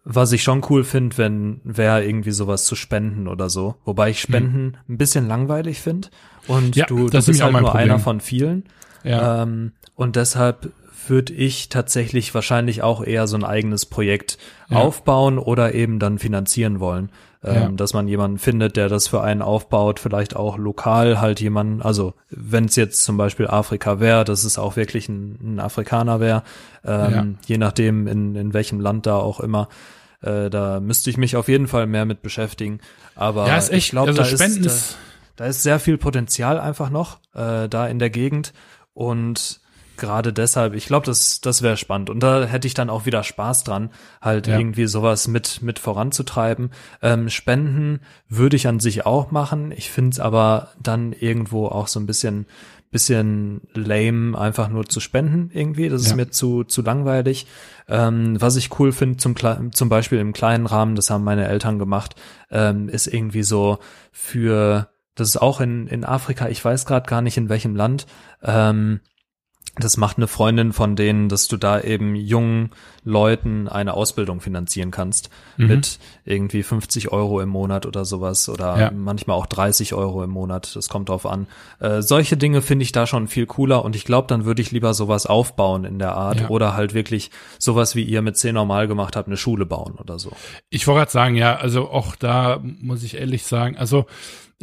Was 0.03 0.31
ich 0.31 0.43
schon 0.43 0.65
cool 0.69 0.83
finde, 0.83 1.17
wenn 1.17 1.61
wäre 1.63 2.03
irgendwie 2.03 2.31
sowas 2.31 2.65
zu 2.65 2.75
spenden 2.75 3.27
oder 3.27 3.49
so. 3.49 3.75
Wobei 3.85 4.09
ich 4.09 4.19
Spenden 4.19 4.73
hm. 4.73 4.77
ein 4.89 4.97
bisschen 4.97 5.27
langweilig 5.27 5.79
finde. 5.79 6.09
Und 6.47 6.75
ja, 6.75 6.85
du, 6.85 7.07
du 7.07 7.11
bist 7.11 7.41
halt 7.41 7.51
nur 7.51 7.61
Problem. 7.61 7.81
einer 7.81 7.99
von 7.99 8.19
vielen. 8.19 8.63
Ja. 9.03 9.43
Ähm, 9.43 9.73
und 9.95 10.15
deshalb 10.15 10.71
würde 11.07 11.33
ich 11.33 11.69
tatsächlich 11.69 12.33
wahrscheinlich 12.33 12.83
auch 12.83 13.03
eher 13.03 13.27
so 13.27 13.35
ein 13.35 13.43
eigenes 13.43 13.85
Projekt 13.85 14.37
ja. 14.69 14.77
aufbauen 14.77 15.37
oder 15.37 15.73
eben 15.73 15.99
dann 15.99 16.19
finanzieren 16.19 16.79
wollen. 16.79 17.11
Ähm, 17.43 17.55
ja. 17.55 17.69
Dass 17.69 17.93
man 17.93 18.07
jemanden 18.07 18.37
findet, 18.37 18.77
der 18.77 18.87
das 18.87 19.07
für 19.07 19.23
einen 19.23 19.41
aufbaut, 19.41 19.99
vielleicht 19.99 20.35
auch 20.35 20.59
lokal 20.59 21.19
halt 21.19 21.41
jemanden, 21.41 21.81
also 21.81 22.13
wenn 22.29 22.65
es 22.65 22.75
jetzt 22.75 23.03
zum 23.03 23.17
Beispiel 23.17 23.47
Afrika 23.47 23.99
wäre, 23.99 24.23
dass 24.25 24.43
es 24.43 24.59
auch 24.59 24.75
wirklich 24.75 25.09
ein, 25.09 25.39
ein 25.41 25.59
Afrikaner 25.59 26.19
wäre, 26.19 26.43
ähm, 26.85 27.11
ja. 27.11 27.25
je 27.47 27.57
nachdem 27.57 28.05
in, 28.05 28.35
in 28.35 28.53
welchem 28.53 28.79
Land 28.79 29.07
da 29.07 29.15
auch 29.15 29.39
immer. 29.39 29.69
Äh, 30.21 30.51
da 30.51 30.79
müsste 30.79 31.09
ich 31.09 31.17
mich 31.17 31.35
auf 31.35 31.47
jeden 31.47 31.67
Fall 31.67 31.87
mehr 31.87 32.05
mit 32.05 32.21
beschäftigen. 32.21 32.79
Aber 33.15 33.47
ja, 33.47 33.57
echt, 33.57 33.73
ich 33.73 33.89
glaube, 33.89 34.09
also 34.09 34.21
da, 34.21 34.45
ist, 34.45 34.65
da, 34.65 34.71
da 35.35 35.45
ist 35.45 35.63
sehr 35.63 35.79
viel 35.79 35.97
Potenzial 35.97 36.59
einfach 36.59 36.91
noch 36.91 37.17
äh, 37.33 37.67
da 37.67 37.87
in 37.87 37.97
der 37.97 38.11
Gegend. 38.11 38.53
Und 38.93 39.60
gerade 40.01 40.33
deshalb, 40.33 40.73
ich 40.73 40.87
glaube, 40.87 41.05
das, 41.05 41.39
das 41.39 41.61
wäre 41.61 41.77
spannend. 41.77 42.09
Und 42.09 42.19
da 42.21 42.43
hätte 42.43 42.67
ich 42.67 42.73
dann 42.73 42.89
auch 42.89 43.05
wieder 43.05 43.23
Spaß 43.23 43.63
dran, 43.63 43.91
halt 44.19 44.47
ja. 44.47 44.57
irgendwie 44.57 44.87
sowas 44.87 45.29
mit, 45.29 45.61
mit 45.61 45.79
voranzutreiben. 45.79 46.71
Ähm, 47.01 47.29
Spenden 47.29 48.01
würde 48.27 48.57
ich 48.57 48.67
an 48.67 48.81
sich 48.81 49.05
auch 49.05 49.31
machen. 49.31 49.71
Ich 49.71 49.89
finde 49.89 50.09
es 50.09 50.19
aber 50.19 50.71
dann 50.81 51.13
irgendwo 51.13 51.67
auch 51.67 51.87
so 51.87 52.01
ein 52.01 52.05
bisschen, 52.05 52.47
bisschen 52.89 53.61
lame, 53.73 54.37
einfach 54.37 54.67
nur 54.67 54.85
zu 54.89 54.99
spenden 54.99 55.49
irgendwie. 55.53 55.87
Das 55.87 56.03
ja. 56.03 56.09
ist 56.09 56.15
mir 56.17 56.29
zu, 56.29 56.65
zu 56.65 56.81
langweilig. 56.81 57.47
Ähm, 57.87 58.41
was 58.41 58.57
ich 58.57 58.77
cool 58.79 58.91
finde, 58.91 59.17
zum, 59.17 59.35
zum 59.71 59.87
Beispiel 59.87 60.19
im 60.19 60.33
kleinen 60.33 60.65
Rahmen, 60.65 60.95
das 60.95 61.09
haben 61.09 61.23
meine 61.23 61.47
Eltern 61.47 61.79
gemacht, 61.79 62.15
ähm, 62.49 62.89
ist 62.89 63.07
irgendwie 63.07 63.43
so 63.43 63.79
für 64.11 64.89
das 65.15 65.29
ist 65.29 65.41
auch 65.41 65.59
in, 65.59 65.87
in 65.87 66.05
Afrika, 66.05 66.47
ich 66.47 66.63
weiß 66.63 66.85
gerade 66.85 67.07
gar 67.07 67.21
nicht 67.21 67.37
in 67.37 67.49
welchem 67.49 67.75
Land. 67.75 68.07
Ähm, 68.41 69.01
das 69.75 69.95
macht 69.95 70.17
eine 70.17 70.27
Freundin 70.27 70.73
von 70.73 70.97
denen, 70.97 71.29
dass 71.29 71.47
du 71.47 71.55
da 71.55 71.79
eben 71.79 72.13
jungen 72.15 72.71
Leuten 73.03 73.69
eine 73.69 73.93
Ausbildung 73.93 74.41
finanzieren 74.41 74.91
kannst 74.91 75.29
mhm. 75.55 75.67
mit 75.67 75.99
irgendwie 76.25 76.61
50 76.61 77.11
Euro 77.11 77.39
im 77.39 77.49
Monat 77.49 77.85
oder 77.85 78.03
sowas 78.03 78.49
oder 78.49 78.77
ja. 78.77 78.91
manchmal 78.91 79.37
auch 79.37 79.45
30 79.45 79.93
Euro 79.93 80.23
im 80.23 80.29
Monat. 80.29 80.75
Das 80.75 80.89
kommt 80.89 81.07
drauf 81.07 81.25
an. 81.25 81.47
Äh, 81.79 82.01
solche 82.01 82.35
Dinge 82.35 82.61
finde 82.61 82.83
ich 82.83 82.91
da 82.91 83.07
schon 83.07 83.29
viel 83.29 83.45
cooler 83.45 83.85
und 83.85 83.95
ich 83.95 84.03
glaube, 84.03 84.27
dann 84.27 84.43
würde 84.43 84.61
ich 84.61 84.71
lieber 84.71 84.93
sowas 84.93 85.25
aufbauen 85.25 85.85
in 85.85 85.99
der 85.99 86.15
Art 86.15 86.41
ja. 86.41 86.49
oder 86.49 86.75
halt 86.75 86.93
wirklich 86.93 87.31
sowas 87.57 87.95
wie 87.95 88.03
ihr 88.03 88.21
mit 88.21 88.37
10 88.37 88.53
normal 88.53 88.87
gemacht 88.87 89.15
habt, 89.15 89.27
eine 89.27 89.37
Schule 89.37 89.65
bauen 89.65 89.95
oder 89.95 90.19
so. 90.19 90.33
Ich 90.69 90.85
wollte 90.85 90.99
gerade 90.99 91.11
sagen, 91.11 91.35
ja, 91.35 91.55
also 91.55 91.89
auch 91.89 92.17
da 92.17 92.61
muss 92.61 93.03
ich 93.03 93.17
ehrlich 93.17 93.43
sagen, 93.43 93.77
also 93.77 94.05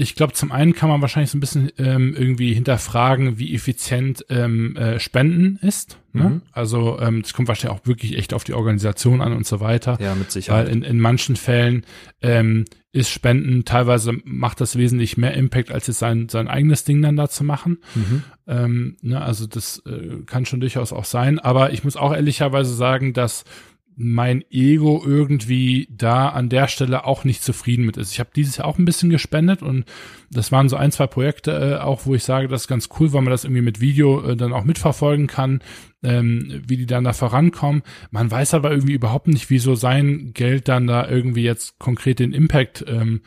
ich 0.00 0.14
glaube, 0.14 0.32
zum 0.32 0.52
einen 0.52 0.74
kann 0.74 0.88
man 0.88 1.00
wahrscheinlich 1.00 1.32
so 1.32 1.36
ein 1.36 1.40
bisschen 1.40 1.72
ähm, 1.76 2.14
irgendwie 2.16 2.54
hinterfragen, 2.54 3.38
wie 3.38 3.52
effizient 3.52 4.24
ähm, 4.28 4.76
äh, 4.76 5.00
Spenden 5.00 5.56
ist. 5.56 5.98
Ne? 6.12 6.24
Mhm. 6.24 6.42
Also 6.52 7.00
ähm, 7.00 7.22
das 7.22 7.34
kommt 7.34 7.48
wahrscheinlich 7.48 7.80
auch 7.80 7.84
wirklich 7.84 8.16
echt 8.16 8.32
auf 8.32 8.44
die 8.44 8.54
Organisation 8.54 9.20
an 9.20 9.32
und 9.32 9.44
so 9.44 9.58
weiter. 9.58 9.98
Ja, 10.00 10.14
mit 10.14 10.30
Sicherheit. 10.30 10.66
Weil 10.66 10.72
in, 10.72 10.82
in 10.82 11.00
manchen 11.00 11.34
Fällen 11.34 11.84
ähm, 12.22 12.64
ist 12.92 13.10
Spenden 13.10 13.64
teilweise 13.64 14.12
macht 14.22 14.60
das 14.60 14.76
wesentlich 14.76 15.16
mehr 15.16 15.34
Impact, 15.34 15.72
als 15.72 15.88
es 15.88 15.98
sein, 15.98 16.28
sein 16.28 16.46
eigenes 16.46 16.84
Ding 16.84 17.02
dann 17.02 17.16
da 17.16 17.28
zu 17.28 17.42
machen. 17.42 17.78
Mhm. 17.96 18.22
Ähm, 18.46 18.96
ne, 19.02 19.20
also 19.20 19.48
das 19.48 19.82
äh, 19.84 20.22
kann 20.26 20.46
schon 20.46 20.60
durchaus 20.60 20.92
auch 20.92 21.06
sein. 21.06 21.40
Aber 21.40 21.72
ich 21.72 21.82
muss 21.82 21.96
auch 21.96 22.14
ehrlicherweise 22.14 22.72
sagen, 22.72 23.14
dass 23.14 23.44
mein 24.00 24.44
Ego 24.48 25.02
irgendwie 25.04 25.88
da 25.90 26.28
an 26.28 26.48
der 26.48 26.68
Stelle 26.68 27.04
auch 27.04 27.24
nicht 27.24 27.42
zufrieden 27.42 27.84
mit 27.84 27.96
ist. 27.96 28.12
Ich 28.12 28.20
habe 28.20 28.30
dieses 28.34 28.56
Jahr 28.56 28.68
auch 28.68 28.78
ein 28.78 28.84
bisschen 28.84 29.10
gespendet 29.10 29.60
und 29.60 29.86
das 30.30 30.52
waren 30.52 30.68
so 30.68 30.76
ein, 30.76 30.92
zwei 30.92 31.08
Projekte 31.08 31.50
äh, 31.50 31.82
auch, 31.82 32.06
wo 32.06 32.14
ich 32.14 32.22
sage, 32.22 32.46
das 32.46 32.62
ist 32.62 32.68
ganz 32.68 32.88
cool, 33.00 33.12
weil 33.12 33.22
man 33.22 33.32
das 33.32 33.42
irgendwie 33.42 33.62
mit 33.62 33.80
Video 33.80 34.22
äh, 34.22 34.36
dann 34.36 34.52
auch 34.52 34.62
mitverfolgen 34.62 35.26
kann, 35.26 35.62
ähm, 36.04 36.62
wie 36.68 36.76
die 36.76 36.86
dann 36.86 37.02
da 37.02 37.12
vorankommen. 37.12 37.82
Man 38.12 38.30
weiß 38.30 38.54
aber 38.54 38.70
irgendwie 38.70 38.94
überhaupt 38.94 39.26
nicht, 39.26 39.50
wieso 39.50 39.74
sein 39.74 40.32
Geld 40.32 40.68
dann 40.68 40.86
da 40.86 41.08
irgendwie 41.08 41.42
jetzt 41.42 41.80
konkret 41.80 42.20
den 42.20 42.32
Impact 42.32 42.84
ähm, 42.86 43.22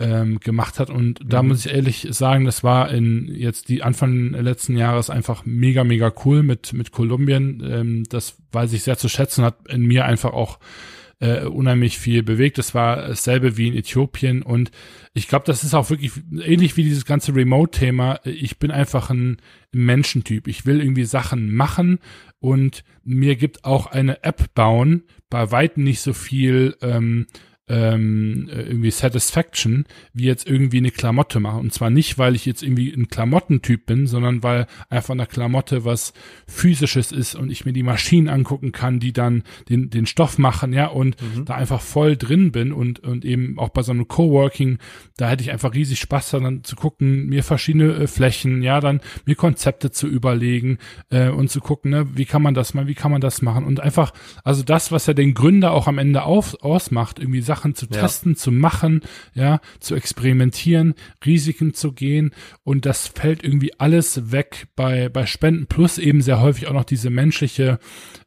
ähm, 0.00 0.40
gemacht 0.40 0.80
hat. 0.80 0.90
Und 0.90 1.20
da 1.24 1.42
mhm. 1.42 1.48
muss 1.50 1.66
ich 1.66 1.72
ehrlich 1.72 2.08
sagen, 2.10 2.46
das 2.46 2.64
war 2.64 2.90
in 2.90 3.28
jetzt 3.28 3.68
die 3.68 3.82
Anfang 3.82 4.30
letzten 4.30 4.76
Jahres 4.76 5.10
einfach 5.10 5.44
mega, 5.44 5.84
mega 5.84 6.12
cool 6.24 6.42
mit, 6.42 6.72
mit 6.72 6.90
Kolumbien. 6.90 7.62
Ähm, 7.64 8.04
das 8.08 8.36
weiß 8.50 8.72
ich 8.72 8.82
sehr 8.82 8.98
zu 8.98 9.08
schätzen, 9.08 9.44
hat 9.44 9.68
in 9.68 9.82
mir 9.82 10.06
einfach 10.06 10.32
auch 10.32 10.58
äh, 11.20 11.44
unheimlich 11.44 11.98
viel 11.98 12.22
bewegt. 12.22 12.56
Das 12.58 12.74
war 12.74 12.96
dasselbe 12.96 13.56
wie 13.58 13.68
in 13.68 13.76
Äthiopien 13.76 14.42
und 14.42 14.70
ich 15.12 15.28
glaube, 15.28 15.44
das 15.44 15.64
ist 15.64 15.74
auch 15.74 15.90
wirklich 15.90 16.12
ähnlich 16.42 16.76
wie 16.76 16.82
dieses 16.82 17.04
ganze 17.04 17.34
Remote-Thema. 17.34 18.20
Ich 18.24 18.58
bin 18.58 18.70
einfach 18.70 19.10
ein 19.10 19.36
Menschentyp. 19.72 20.48
Ich 20.48 20.66
will 20.66 20.80
irgendwie 20.80 21.04
Sachen 21.04 21.54
machen 21.54 21.98
und 22.38 22.84
mir 23.04 23.36
gibt 23.36 23.64
auch 23.64 23.86
eine 23.86 24.24
App 24.24 24.54
bauen 24.54 25.02
bei 25.28 25.50
weitem 25.50 25.84
nicht 25.84 26.00
so 26.00 26.14
viel 26.14 26.76
ähm, 26.80 27.26
ähm, 27.70 28.50
irgendwie 28.52 28.90
Satisfaction, 28.90 29.84
wie 30.12 30.24
jetzt 30.24 30.46
irgendwie 30.46 30.78
eine 30.78 30.90
Klamotte 30.90 31.38
machen. 31.38 31.60
Und 31.60 31.72
zwar 31.72 31.88
nicht, 31.88 32.18
weil 32.18 32.34
ich 32.34 32.44
jetzt 32.44 32.64
irgendwie 32.64 32.92
ein 32.92 33.08
Klamottentyp 33.08 33.86
bin, 33.86 34.08
sondern 34.08 34.42
weil 34.42 34.66
einfach 34.88 35.14
eine 35.14 35.26
Klamotte 35.26 35.84
was 35.84 36.12
physisches 36.48 37.12
ist 37.12 37.36
und 37.36 37.50
ich 37.50 37.64
mir 37.64 37.72
die 37.72 37.84
Maschinen 37.84 38.28
angucken 38.28 38.72
kann, 38.72 38.98
die 38.98 39.12
dann 39.12 39.44
den, 39.68 39.88
den 39.88 40.06
Stoff 40.06 40.36
machen, 40.36 40.72
ja, 40.72 40.86
und 40.86 41.16
mhm. 41.22 41.44
da 41.44 41.54
einfach 41.54 41.80
voll 41.80 42.16
drin 42.16 42.50
bin 42.50 42.72
und, 42.72 43.00
und 43.00 43.24
eben 43.24 43.56
auch 43.58 43.68
bei 43.68 43.82
so 43.82 43.92
einem 43.92 44.08
Coworking, 44.08 44.78
da 45.16 45.28
hätte 45.28 45.44
ich 45.44 45.52
einfach 45.52 45.72
riesig 45.72 46.00
Spaß 46.00 46.30
daran 46.30 46.64
zu 46.64 46.74
gucken, 46.74 47.26
mir 47.26 47.44
verschiedene 47.44 47.94
äh, 47.94 48.06
Flächen, 48.08 48.62
ja, 48.62 48.80
dann 48.80 49.00
mir 49.26 49.36
Konzepte 49.36 49.92
zu 49.92 50.08
überlegen 50.08 50.78
äh, 51.10 51.28
und 51.28 51.50
zu 51.50 51.60
gucken, 51.60 51.92
ne, 51.92 52.08
wie 52.14 52.24
kann 52.24 52.42
man 52.42 52.54
das 52.54 52.74
mal, 52.74 52.88
wie 52.88 52.94
kann 52.94 53.12
man 53.12 53.20
das 53.20 53.42
machen 53.42 53.64
und 53.64 53.78
einfach, 53.78 54.12
also 54.42 54.64
das, 54.64 54.90
was 54.90 55.06
ja 55.06 55.14
den 55.14 55.34
Gründer 55.34 55.70
auch 55.70 55.86
am 55.86 55.98
Ende 55.98 56.24
auf, 56.24 56.60
ausmacht, 56.62 57.20
irgendwie 57.20 57.42
Sachen 57.42 57.59
Sachen 57.60 57.74
zu 57.74 57.86
testen, 57.86 58.32
ja. 58.32 58.38
zu 58.38 58.52
machen, 58.52 59.02
ja, 59.34 59.60
zu 59.80 59.94
experimentieren, 59.94 60.94
Risiken 61.24 61.74
zu 61.74 61.92
gehen 61.92 62.30
und 62.64 62.86
das 62.86 63.08
fällt 63.08 63.44
irgendwie 63.44 63.78
alles 63.78 64.32
weg 64.32 64.68
bei, 64.76 65.10
bei 65.10 65.26
Spenden 65.26 65.66
plus 65.66 65.98
eben 65.98 66.22
sehr 66.22 66.40
häufig 66.40 66.68
auch 66.68 66.72
noch 66.72 66.84
diese 66.84 67.10
menschliche 67.10 67.78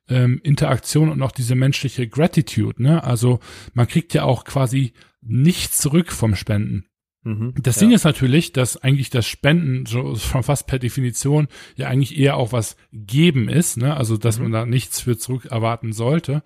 ähm, 0.07 0.39
Interaktion 0.43 1.09
und 1.09 1.21
auch 1.23 1.31
diese 1.31 1.55
menschliche 1.55 2.07
Gratitude, 2.07 2.81
ne? 2.81 3.03
Also 3.03 3.39
man 3.73 3.87
kriegt 3.87 4.13
ja 4.13 4.23
auch 4.23 4.43
quasi 4.43 4.93
nichts 5.21 5.77
zurück 5.79 6.11
vom 6.11 6.35
Spenden. 6.35 6.85
Mhm, 7.23 7.53
das 7.59 7.77
ja. 7.77 7.79
Ding 7.81 7.91
ist 7.91 8.03
natürlich, 8.03 8.51
dass 8.51 8.77
eigentlich 8.77 9.09
das 9.09 9.25
Spenden 9.25 9.85
so 9.85 10.15
schon 10.15 10.43
fast 10.43 10.67
per 10.67 10.77
Definition 10.77 11.47
ja 11.75 11.87
eigentlich 11.87 12.19
eher 12.19 12.37
auch 12.37 12.51
was 12.51 12.75
geben 12.91 13.49
ist, 13.49 13.77
ne? 13.77 13.97
Also 13.97 14.17
dass 14.17 14.37
mhm. 14.37 14.43
man 14.43 14.51
da 14.51 14.65
nichts 14.67 14.99
für 15.01 15.17
zurück 15.17 15.45
erwarten 15.45 15.91
sollte. 15.91 16.43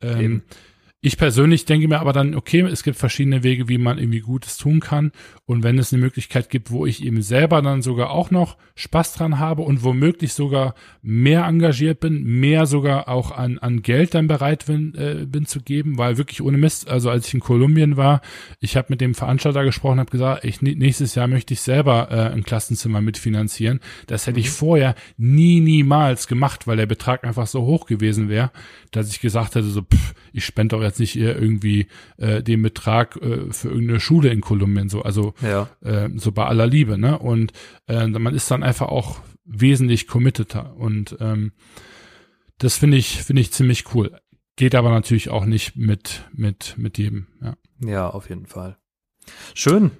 Ähm, 0.00 0.42
ich 1.04 1.18
persönlich 1.18 1.64
denke 1.64 1.88
mir 1.88 1.98
aber 1.98 2.12
dann, 2.12 2.36
okay, 2.36 2.60
es 2.60 2.84
gibt 2.84 2.96
verschiedene 2.96 3.42
Wege, 3.42 3.68
wie 3.68 3.76
man 3.76 3.98
irgendwie 3.98 4.20
Gutes 4.20 4.56
tun 4.56 4.78
kann. 4.78 5.10
Und 5.46 5.64
wenn 5.64 5.76
es 5.76 5.92
eine 5.92 6.00
Möglichkeit 6.00 6.48
gibt, 6.48 6.70
wo 6.70 6.86
ich 6.86 7.04
eben 7.04 7.22
selber 7.22 7.60
dann 7.60 7.82
sogar 7.82 8.10
auch 8.10 8.30
noch 8.30 8.56
Spaß 8.76 9.14
dran 9.14 9.40
habe 9.40 9.62
und 9.62 9.82
womöglich 9.82 10.32
sogar 10.32 10.76
mehr 11.02 11.44
engagiert 11.44 11.98
bin, 11.98 12.22
mehr 12.22 12.66
sogar 12.66 13.08
auch 13.08 13.32
an, 13.32 13.58
an 13.58 13.82
Geld 13.82 14.14
dann 14.14 14.28
bereit 14.28 14.66
bin, 14.66 14.94
äh, 14.94 15.26
bin 15.26 15.44
zu 15.44 15.60
geben, 15.60 15.98
weil 15.98 16.18
wirklich 16.18 16.40
ohne 16.40 16.56
Mist, 16.56 16.88
also 16.88 17.10
als 17.10 17.26
ich 17.26 17.34
in 17.34 17.40
Kolumbien 17.40 17.96
war, 17.96 18.20
ich 18.60 18.76
habe 18.76 18.86
mit 18.90 19.00
dem 19.00 19.16
Veranstalter 19.16 19.64
gesprochen, 19.64 19.98
habe 19.98 20.12
gesagt, 20.12 20.44
ich, 20.44 20.62
nächstes 20.62 21.16
Jahr 21.16 21.26
möchte 21.26 21.52
ich 21.52 21.62
selber 21.62 22.12
äh, 22.12 22.32
ein 22.32 22.44
Klassenzimmer 22.44 23.00
mitfinanzieren. 23.00 23.80
Das 24.06 24.28
hätte 24.28 24.38
mhm. 24.38 24.44
ich 24.44 24.50
vorher 24.50 24.94
nie, 25.16 25.58
niemals 25.58 26.28
gemacht, 26.28 26.68
weil 26.68 26.76
der 26.76 26.86
Betrag 26.86 27.24
einfach 27.24 27.48
so 27.48 27.62
hoch 27.62 27.86
gewesen 27.86 28.28
wäre, 28.28 28.52
dass 28.92 29.10
ich 29.10 29.20
gesagt 29.20 29.56
hätte, 29.56 29.66
so, 29.66 29.82
pff, 29.82 30.14
ich 30.32 30.44
spende 30.44 30.76
doch 30.76 30.82
jetzt 30.82 30.91
nicht 30.98 31.16
eher 31.16 31.40
irgendwie 31.40 31.86
äh, 32.16 32.42
den 32.42 32.62
Betrag 32.62 33.16
äh, 33.16 33.52
für 33.52 33.68
irgendeine 33.68 34.00
Schule 34.00 34.30
in 34.30 34.40
Kolumbien 34.40 34.88
so, 34.88 35.02
also 35.02 35.34
ja. 35.42 35.68
äh, 35.80 36.08
so 36.16 36.32
bei 36.32 36.44
aller 36.46 36.66
Liebe, 36.66 36.98
ne? 36.98 37.18
Und 37.18 37.52
äh, 37.86 38.06
man 38.06 38.34
ist 38.34 38.50
dann 38.50 38.62
einfach 38.62 38.88
auch 38.88 39.20
wesentlich 39.44 40.06
committeter 40.06 40.76
und 40.76 41.16
ähm, 41.20 41.52
das 42.58 42.76
finde 42.76 42.96
ich 42.96 43.22
finde 43.22 43.42
ich 43.42 43.52
ziemlich 43.52 43.94
cool. 43.94 44.18
geht 44.56 44.74
aber 44.74 44.90
natürlich 44.90 45.30
auch 45.30 45.44
nicht 45.44 45.76
mit, 45.76 46.22
mit, 46.32 46.74
mit 46.78 46.98
jedem, 46.98 47.26
ja. 47.42 47.56
Ja, 47.84 48.08
auf 48.08 48.28
jeden 48.28 48.46
Fall. 48.46 48.76
Schön. 49.54 49.90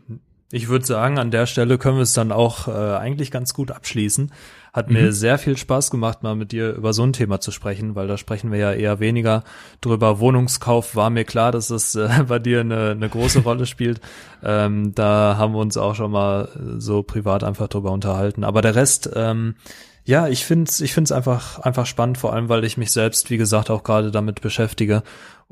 Ich 0.50 0.68
würde 0.68 0.84
sagen, 0.84 1.18
an 1.18 1.30
der 1.30 1.46
Stelle 1.46 1.78
können 1.78 1.96
wir 1.96 2.02
es 2.02 2.12
dann 2.12 2.30
auch 2.30 2.68
äh, 2.68 2.70
eigentlich 2.70 3.30
ganz 3.30 3.54
gut 3.54 3.70
abschließen. 3.70 4.30
Hat 4.72 4.88
mhm. 4.88 4.94
mir 4.94 5.12
sehr 5.12 5.38
viel 5.38 5.58
Spaß 5.58 5.90
gemacht, 5.90 6.22
mal 6.22 6.34
mit 6.34 6.52
dir 6.52 6.72
über 6.72 6.92
so 6.92 7.02
ein 7.02 7.12
Thema 7.12 7.40
zu 7.40 7.50
sprechen, 7.50 7.94
weil 7.94 8.08
da 8.08 8.16
sprechen 8.16 8.50
wir 8.50 8.58
ja 8.58 8.72
eher 8.72 9.00
weniger 9.00 9.44
drüber. 9.82 10.18
Wohnungskauf 10.18 10.96
war 10.96 11.10
mir 11.10 11.24
klar, 11.24 11.52
dass 11.52 11.70
es 11.70 11.94
äh, 11.94 12.08
bei 12.28 12.38
dir 12.38 12.60
eine, 12.60 12.90
eine 12.90 13.08
große 13.08 13.40
Rolle 13.40 13.66
spielt. 13.66 14.00
Ähm, 14.42 14.94
da 14.94 15.36
haben 15.36 15.52
wir 15.52 15.60
uns 15.60 15.76
auch 15.76 15.94
schon 15.94 16.10
mal 16.10 16.48
so 16.78 17.02
privat 17.02 17.44
einfach 17.44 17.68
drüber 17.68 17.90
unterhalten. 17.90 18.44
Aber 18.44 18.62
der 18.62 18.74
Rest, 18.74 19.10
ähm, 19.14 19.56
ja, 20.04 20.26
ich 20.26 20.44
find's, 20.44 20.80
ich 20.80 20.94
find's 20.94 21.12
einfach, 21.12 21.60
einfach 21.60 21.86
spannend, 21.86 22.18
vor 22.18 22.32
allem, 22.32 22.48
weil 22.48 22.64
ich 22.64 22.76
mich 22.76 22.90
selbst, 22.90 23.30
wie 23.30 23.36
gesagt, 23.36 23.70
auch 23.70 23.84
gerade 23.84 24.10
damit 24.10 24.40
beschäftige. 24.40 25.02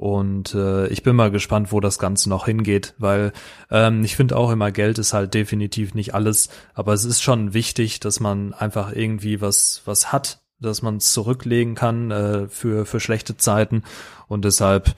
Und 0.01 0.55
äh, 0.55 0.87
ich 0.87 1.03
bin 1.03 1.15
mal 1.15 1.31
gespannt, 1.31 1.73
wo 1.73 1.81
das 1.81 1.99
Ganze 1.99 2.31
noch 2.31 2.47
hingeht, 2.47 2.95
weil 2.97 3.35
ähm, 3.71 4.03
ich 4.03 4.17
finde 4.17 4.35
auch 4.35 4.51
immer, 4.51 4.73
Geld 4.73 4.99
ist 4.99 5.13
halt 5.13 5.35
definitiv 5.35 5.93
nicht 5.93 6.15
alles, 6.15 6.49
aber 6.73 6.95
es 6.95 7.05
ist 7.05 7.21
schon 7.21 7.53
wichtig, 7.53 8.01
dass 8.01 8.19
man 8.19 8.55
einfach 8.55 8.95
irgendwie 8.97 9.43
was, 9.43 9.83
was 9.85 10.11
hat, 10.11 10.41
dass 10.59 10.81
man 10.81 10.97
es 10.97 11.13
zurücklegen 11.13 11.75
kann 11.75 12.11
äh, 12.11 12.49
für, 12.49 12.87
für 12.87 12.99
schlechte 12.99 13.37
Zeiten. 13.37 13.83
Und 14.27 14.47
deshalb 14.47 14.95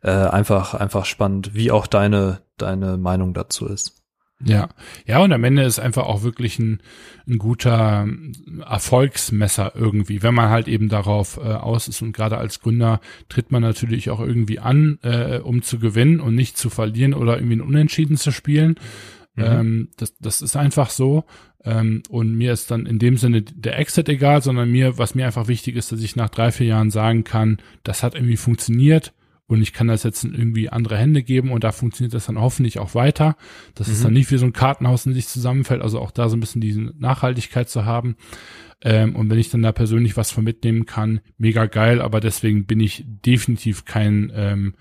äh, 0.00 0.10
einfach, 0.10 0.72
einfach 0.72 1.04
spannend, 1.04 1.54
wie 1.54 1.70
auch 1.70 1.86
deine, 1.86 2.40
deine 2.56 2.96
Meinung 2.96 3.34
dazu 3.34 3.66
ist. 3.66 4.05
Ja, 4.44 4.68
ja, 5.06 5.20
und 5.20 5.32
am 5.32 5.44
Ende 5.44 5.62
ist 5.62 5.78
einfach 5.78 6.04
auch 6.04 6.22
wirklich 6.22 6.58
ein, 6.58 6.80
ein 7.26 7.38
guter 7.38 8.06
Erfolgsmesser 8.68 9.72
irgendwie, 9.74 10.22
wenn 10.22 10.34
man 10.34 10.50
halt 10.50 10.68
eben 10.68 10.90
darauf 10.90 11.38
äh, 11.38 11.40
aus 11.40 11.88
ist 11.88 12.02
und 12.02 12.12
gerade 12.12 12.36
als 12.36 12.60
Gründer 12.60 13.00
tritt 13.30 13.50
man 13.50 13.62
natürlich 13.62 14.10
auch 14.10 14.20
irgendwie 14.20 14.58
an, 14.58 14.98
äh, 15.02 15.38
um 15.38 15.62
zu 15.62 15.78
gewinnen 15.78 16.20
und 16.20 16.34
nicht 16.34 16.58
zu 16.58 16.68
verlieren 16.68 17.14
oder 17.14 17.36
irgendwie 17.36 17.56
ein 17.56 17.62
Unentschieden 17.62 18.18
zu 18.18 18.30
spielen. 18.30 18.76
Mhm. 19.36 19.44
Ähm, 19.44 19.88
das, 19.96 20.18
das 20.18 20.42
ist 20.42 20.56
einfach 20.56 20.90
so. 20.90 21.24
Ähm, 21.64 22.02
und 22.10 22.34
mir 22.34 22.52
ist 22.52 22.70
dann 22.70 22.84
in 22.84 22.98
dem 22.98 23.16
Sinne 23.16 23.40
der 23.40 23.78
Exit 23.78 24.10
egal, 24.10 24.42
sondern 24.42 24.70
mir, 24.70 24.98
was 24.98 25.14
mir 25.14 25.24
einfach 25.24 25.48
wichtig 25.48 25.76
ist, 25.76 25.92
dass 25.92 26.02
ich 26.02 26.14
nach 26.14 26.28
drei, 26.28 26.52
vier 26.52 26.66
Jahren 26.66 26.90
sagen 26.90 27.24
kann, 27.24 27.56
das 27.84 28.02
hat 28.02 28.14
irgendwie 28.14 28.36
funktioniert 28.36 29.14
und 29.48 29.62
ich 29.62 29.72
kann 29.72 29.86
das 29.86 30.02
jetzt 30.02 30.24
in 30.24 30.34
irgendwie 30.34 30.68
andere 30.70 30.96
Hände 30.96 31.22
geben 31.22 31.52
und 31.52 31.62
da 31.62 31.72
funktioniert 31.72 32.14
das 32.14 32.26
dann 32.26 32.40
hoffentlich 32.40 32.78
auch 32.78 32.94
weiter. 32.94 33.36
Das 33.74 33.86
mhm. 33.86 33.92
ist 33.92 34.04
dann 34.04 34.12
nicht 34.12 34.30
wie 34.30 34.38
so 34.38 34.46
ein 34.46 34.52
Kartenhaus 34.52 35.06
in 35.06 35.14
sich 35.14 35.28
zusammenfällt, 35.28 35.82
also 35.82 36.00
auch 36.00 36.10
da 36.10 36.28
so 36.28 36.36
ein 36.36 36.40
bisschen 36.40 36.60
diese 36.60 36.80
Nachhaltigkeit 36.98 37.68
zu 37.68 37.84
haben. 37.84 38.16
Ähm, 38.82 39.14
und 39.16 39.30
wenn 39.30 39.38
ich 39.38 39.50
dann 39.50 39.62
da 39.62 39.72
persönlich 39.72 40.16
was 40.16 40.30
von 40.30 40.44
mitnehmen 40.44 40.84
kann, 40.84 41.20
mega 41.38 41.66
geil, 41.66 42.02
aber 42.02 42.20
deswegen 42.20 42.66
bin 42.66 42.80
ich 42.80 43.04
definitiv 43.06 43.84
kein 43.84 44.32
ähm, 44.34 44.74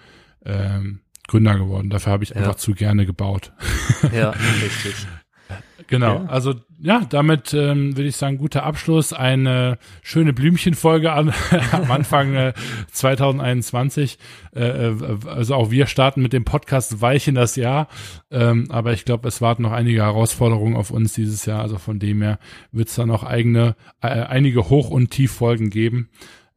ähm, 0.44 1.02
Gründer 1.28 1.58
geworden. 1.58 1.90
Dafür 1.90 2.14
habe 2.14 2.24
ich 2.24 2.32
ja. 2.32 2.38
einfach 2.38 2.56
zu 2.56 2.74
gerne 2.74 3.06
gebaut. 3.06 3.54
Ja, 4.14 4.30
richtig. 4.64 5.08
Genau, 5.88 6.16
ja. 6.16 6.26
also 6.26 6.56
ja, 6.80 7.06
damit 7.10 7.54
ähm, 7.54 7.96
würde 7.96 8.10
ich 8.10 8.16
sagen, 8.16 8.38
guter 8.38 8.64
Abschluss, 8.64 9.14
eine 9.14 9.78
schöne 10.02 10.34
Blümchenfolge 10.34 11.12
an, 11.12 11.34
am 11.72 11.92
Anfang 11.92 12.34
äh, 12.34 12.54
2021. 12.92 14.18
Äh, 14.56 14.64
äh, 14.64 15.18
also 15.28 15.56
auch 15.56 15.72
wir 15.72 15.88
starten 15.88 16.22
mit 16.22 16.34
dem 16.34 16.46
Podcast 16.46 17.02
weich 17.02 17.28
in 17.28 17.36
das 17.36 17.56
Jahr, 17.56 17.88
ähm, 18.32 18.68
aber 18.70 18.94
ich 18.94 19.06
glaube, 19.06 19.28
es 19.28 19.42
warten 19.42 19.64
noch 19.64 19.72
einige 19.72 20.02
Herausforderungen 20.02 20.76
auf 20.76 20.92
uns 20.92 21.14
dieses 21.14 21.46
Jahr. 21.46 21.62
Also 21.62 21.78
von 21.78 22.00
dem 22.00 22.22
her 22.22 22.40
wird 22.72 22.88
es 22.88 22.96
da 22.96 23.06
noch 23.06 23.24
eigene, 23.24 23.76
äh, 24.02 24.08
einige 24.08 24.70
Hoch- 24.70 24.90
und 24.90 25.12
Tiefffolgen 25.12 25.70
geben. 25.70 26.10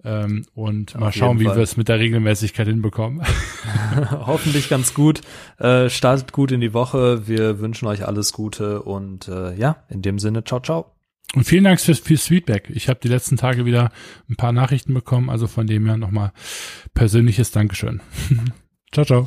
Ähm, 0.09 0.47
und 0.55 0.95
Auf 0.95 1.01
mal 1.01 1.13
schauen, 1.13 1.39
wie 1.39 1.45
wir 1.45 1.59
es 1.59 1.77
mit 1.77 1.89
der 1.89 1.99
Regelmäßigkeit 1.99 2.67
hinbekommen. 2.67 3.23
Hoffentlich 4.11 4.71
ganz 4.71 4.95
gut. 4.95 5.21
Äh, 5.59 5.91
startet 5.91 6.33
gut 6.33 6.51
in 6.51 6.63
die 6.63 6.73
Woche. 6.73 7.29
Wir 7.29 7.61
wünschen 7.61 7.87
euch 7.87 8.07
alles 8.07 8.33
Gute 8.33 8.83
und 8.83 9.29
äh, 9.29 9.55
ja, 9.55 9.85
in 9.91 10.01
dem 10.01 10.19
Sinne, 10.19 10.45
ciao, 10.45 10.61
ciao. 10.61 10.95
Und 11.35 11.45
vielen 11.45 11.65
Dank 11.65 11.79
fürs, 11.79 11.99
fürs 11.99 12.27
Feedback. 12.27 12.71
Ich 12.71 12.89
habe 12.89 13.01
die 13.03 13.09
letzten 13.09 13.37
Tage 13.37 13.67
wieder 13.67 13.91
ein 14.31 14.37
paar 14.37 14.53
Nachrichten 14.53 14.95
bekommen, 14.95 15.29
also 15.29 15.47
von 15.47 15.67
dem 15.67 15.85
her 15.85 15.99
nochmal 15.99 16.33
persönliches 16.95 17.51
Dankeschön. 17.51 18.01
ciao, 18.93 19.05
ciao. 19.05 19.27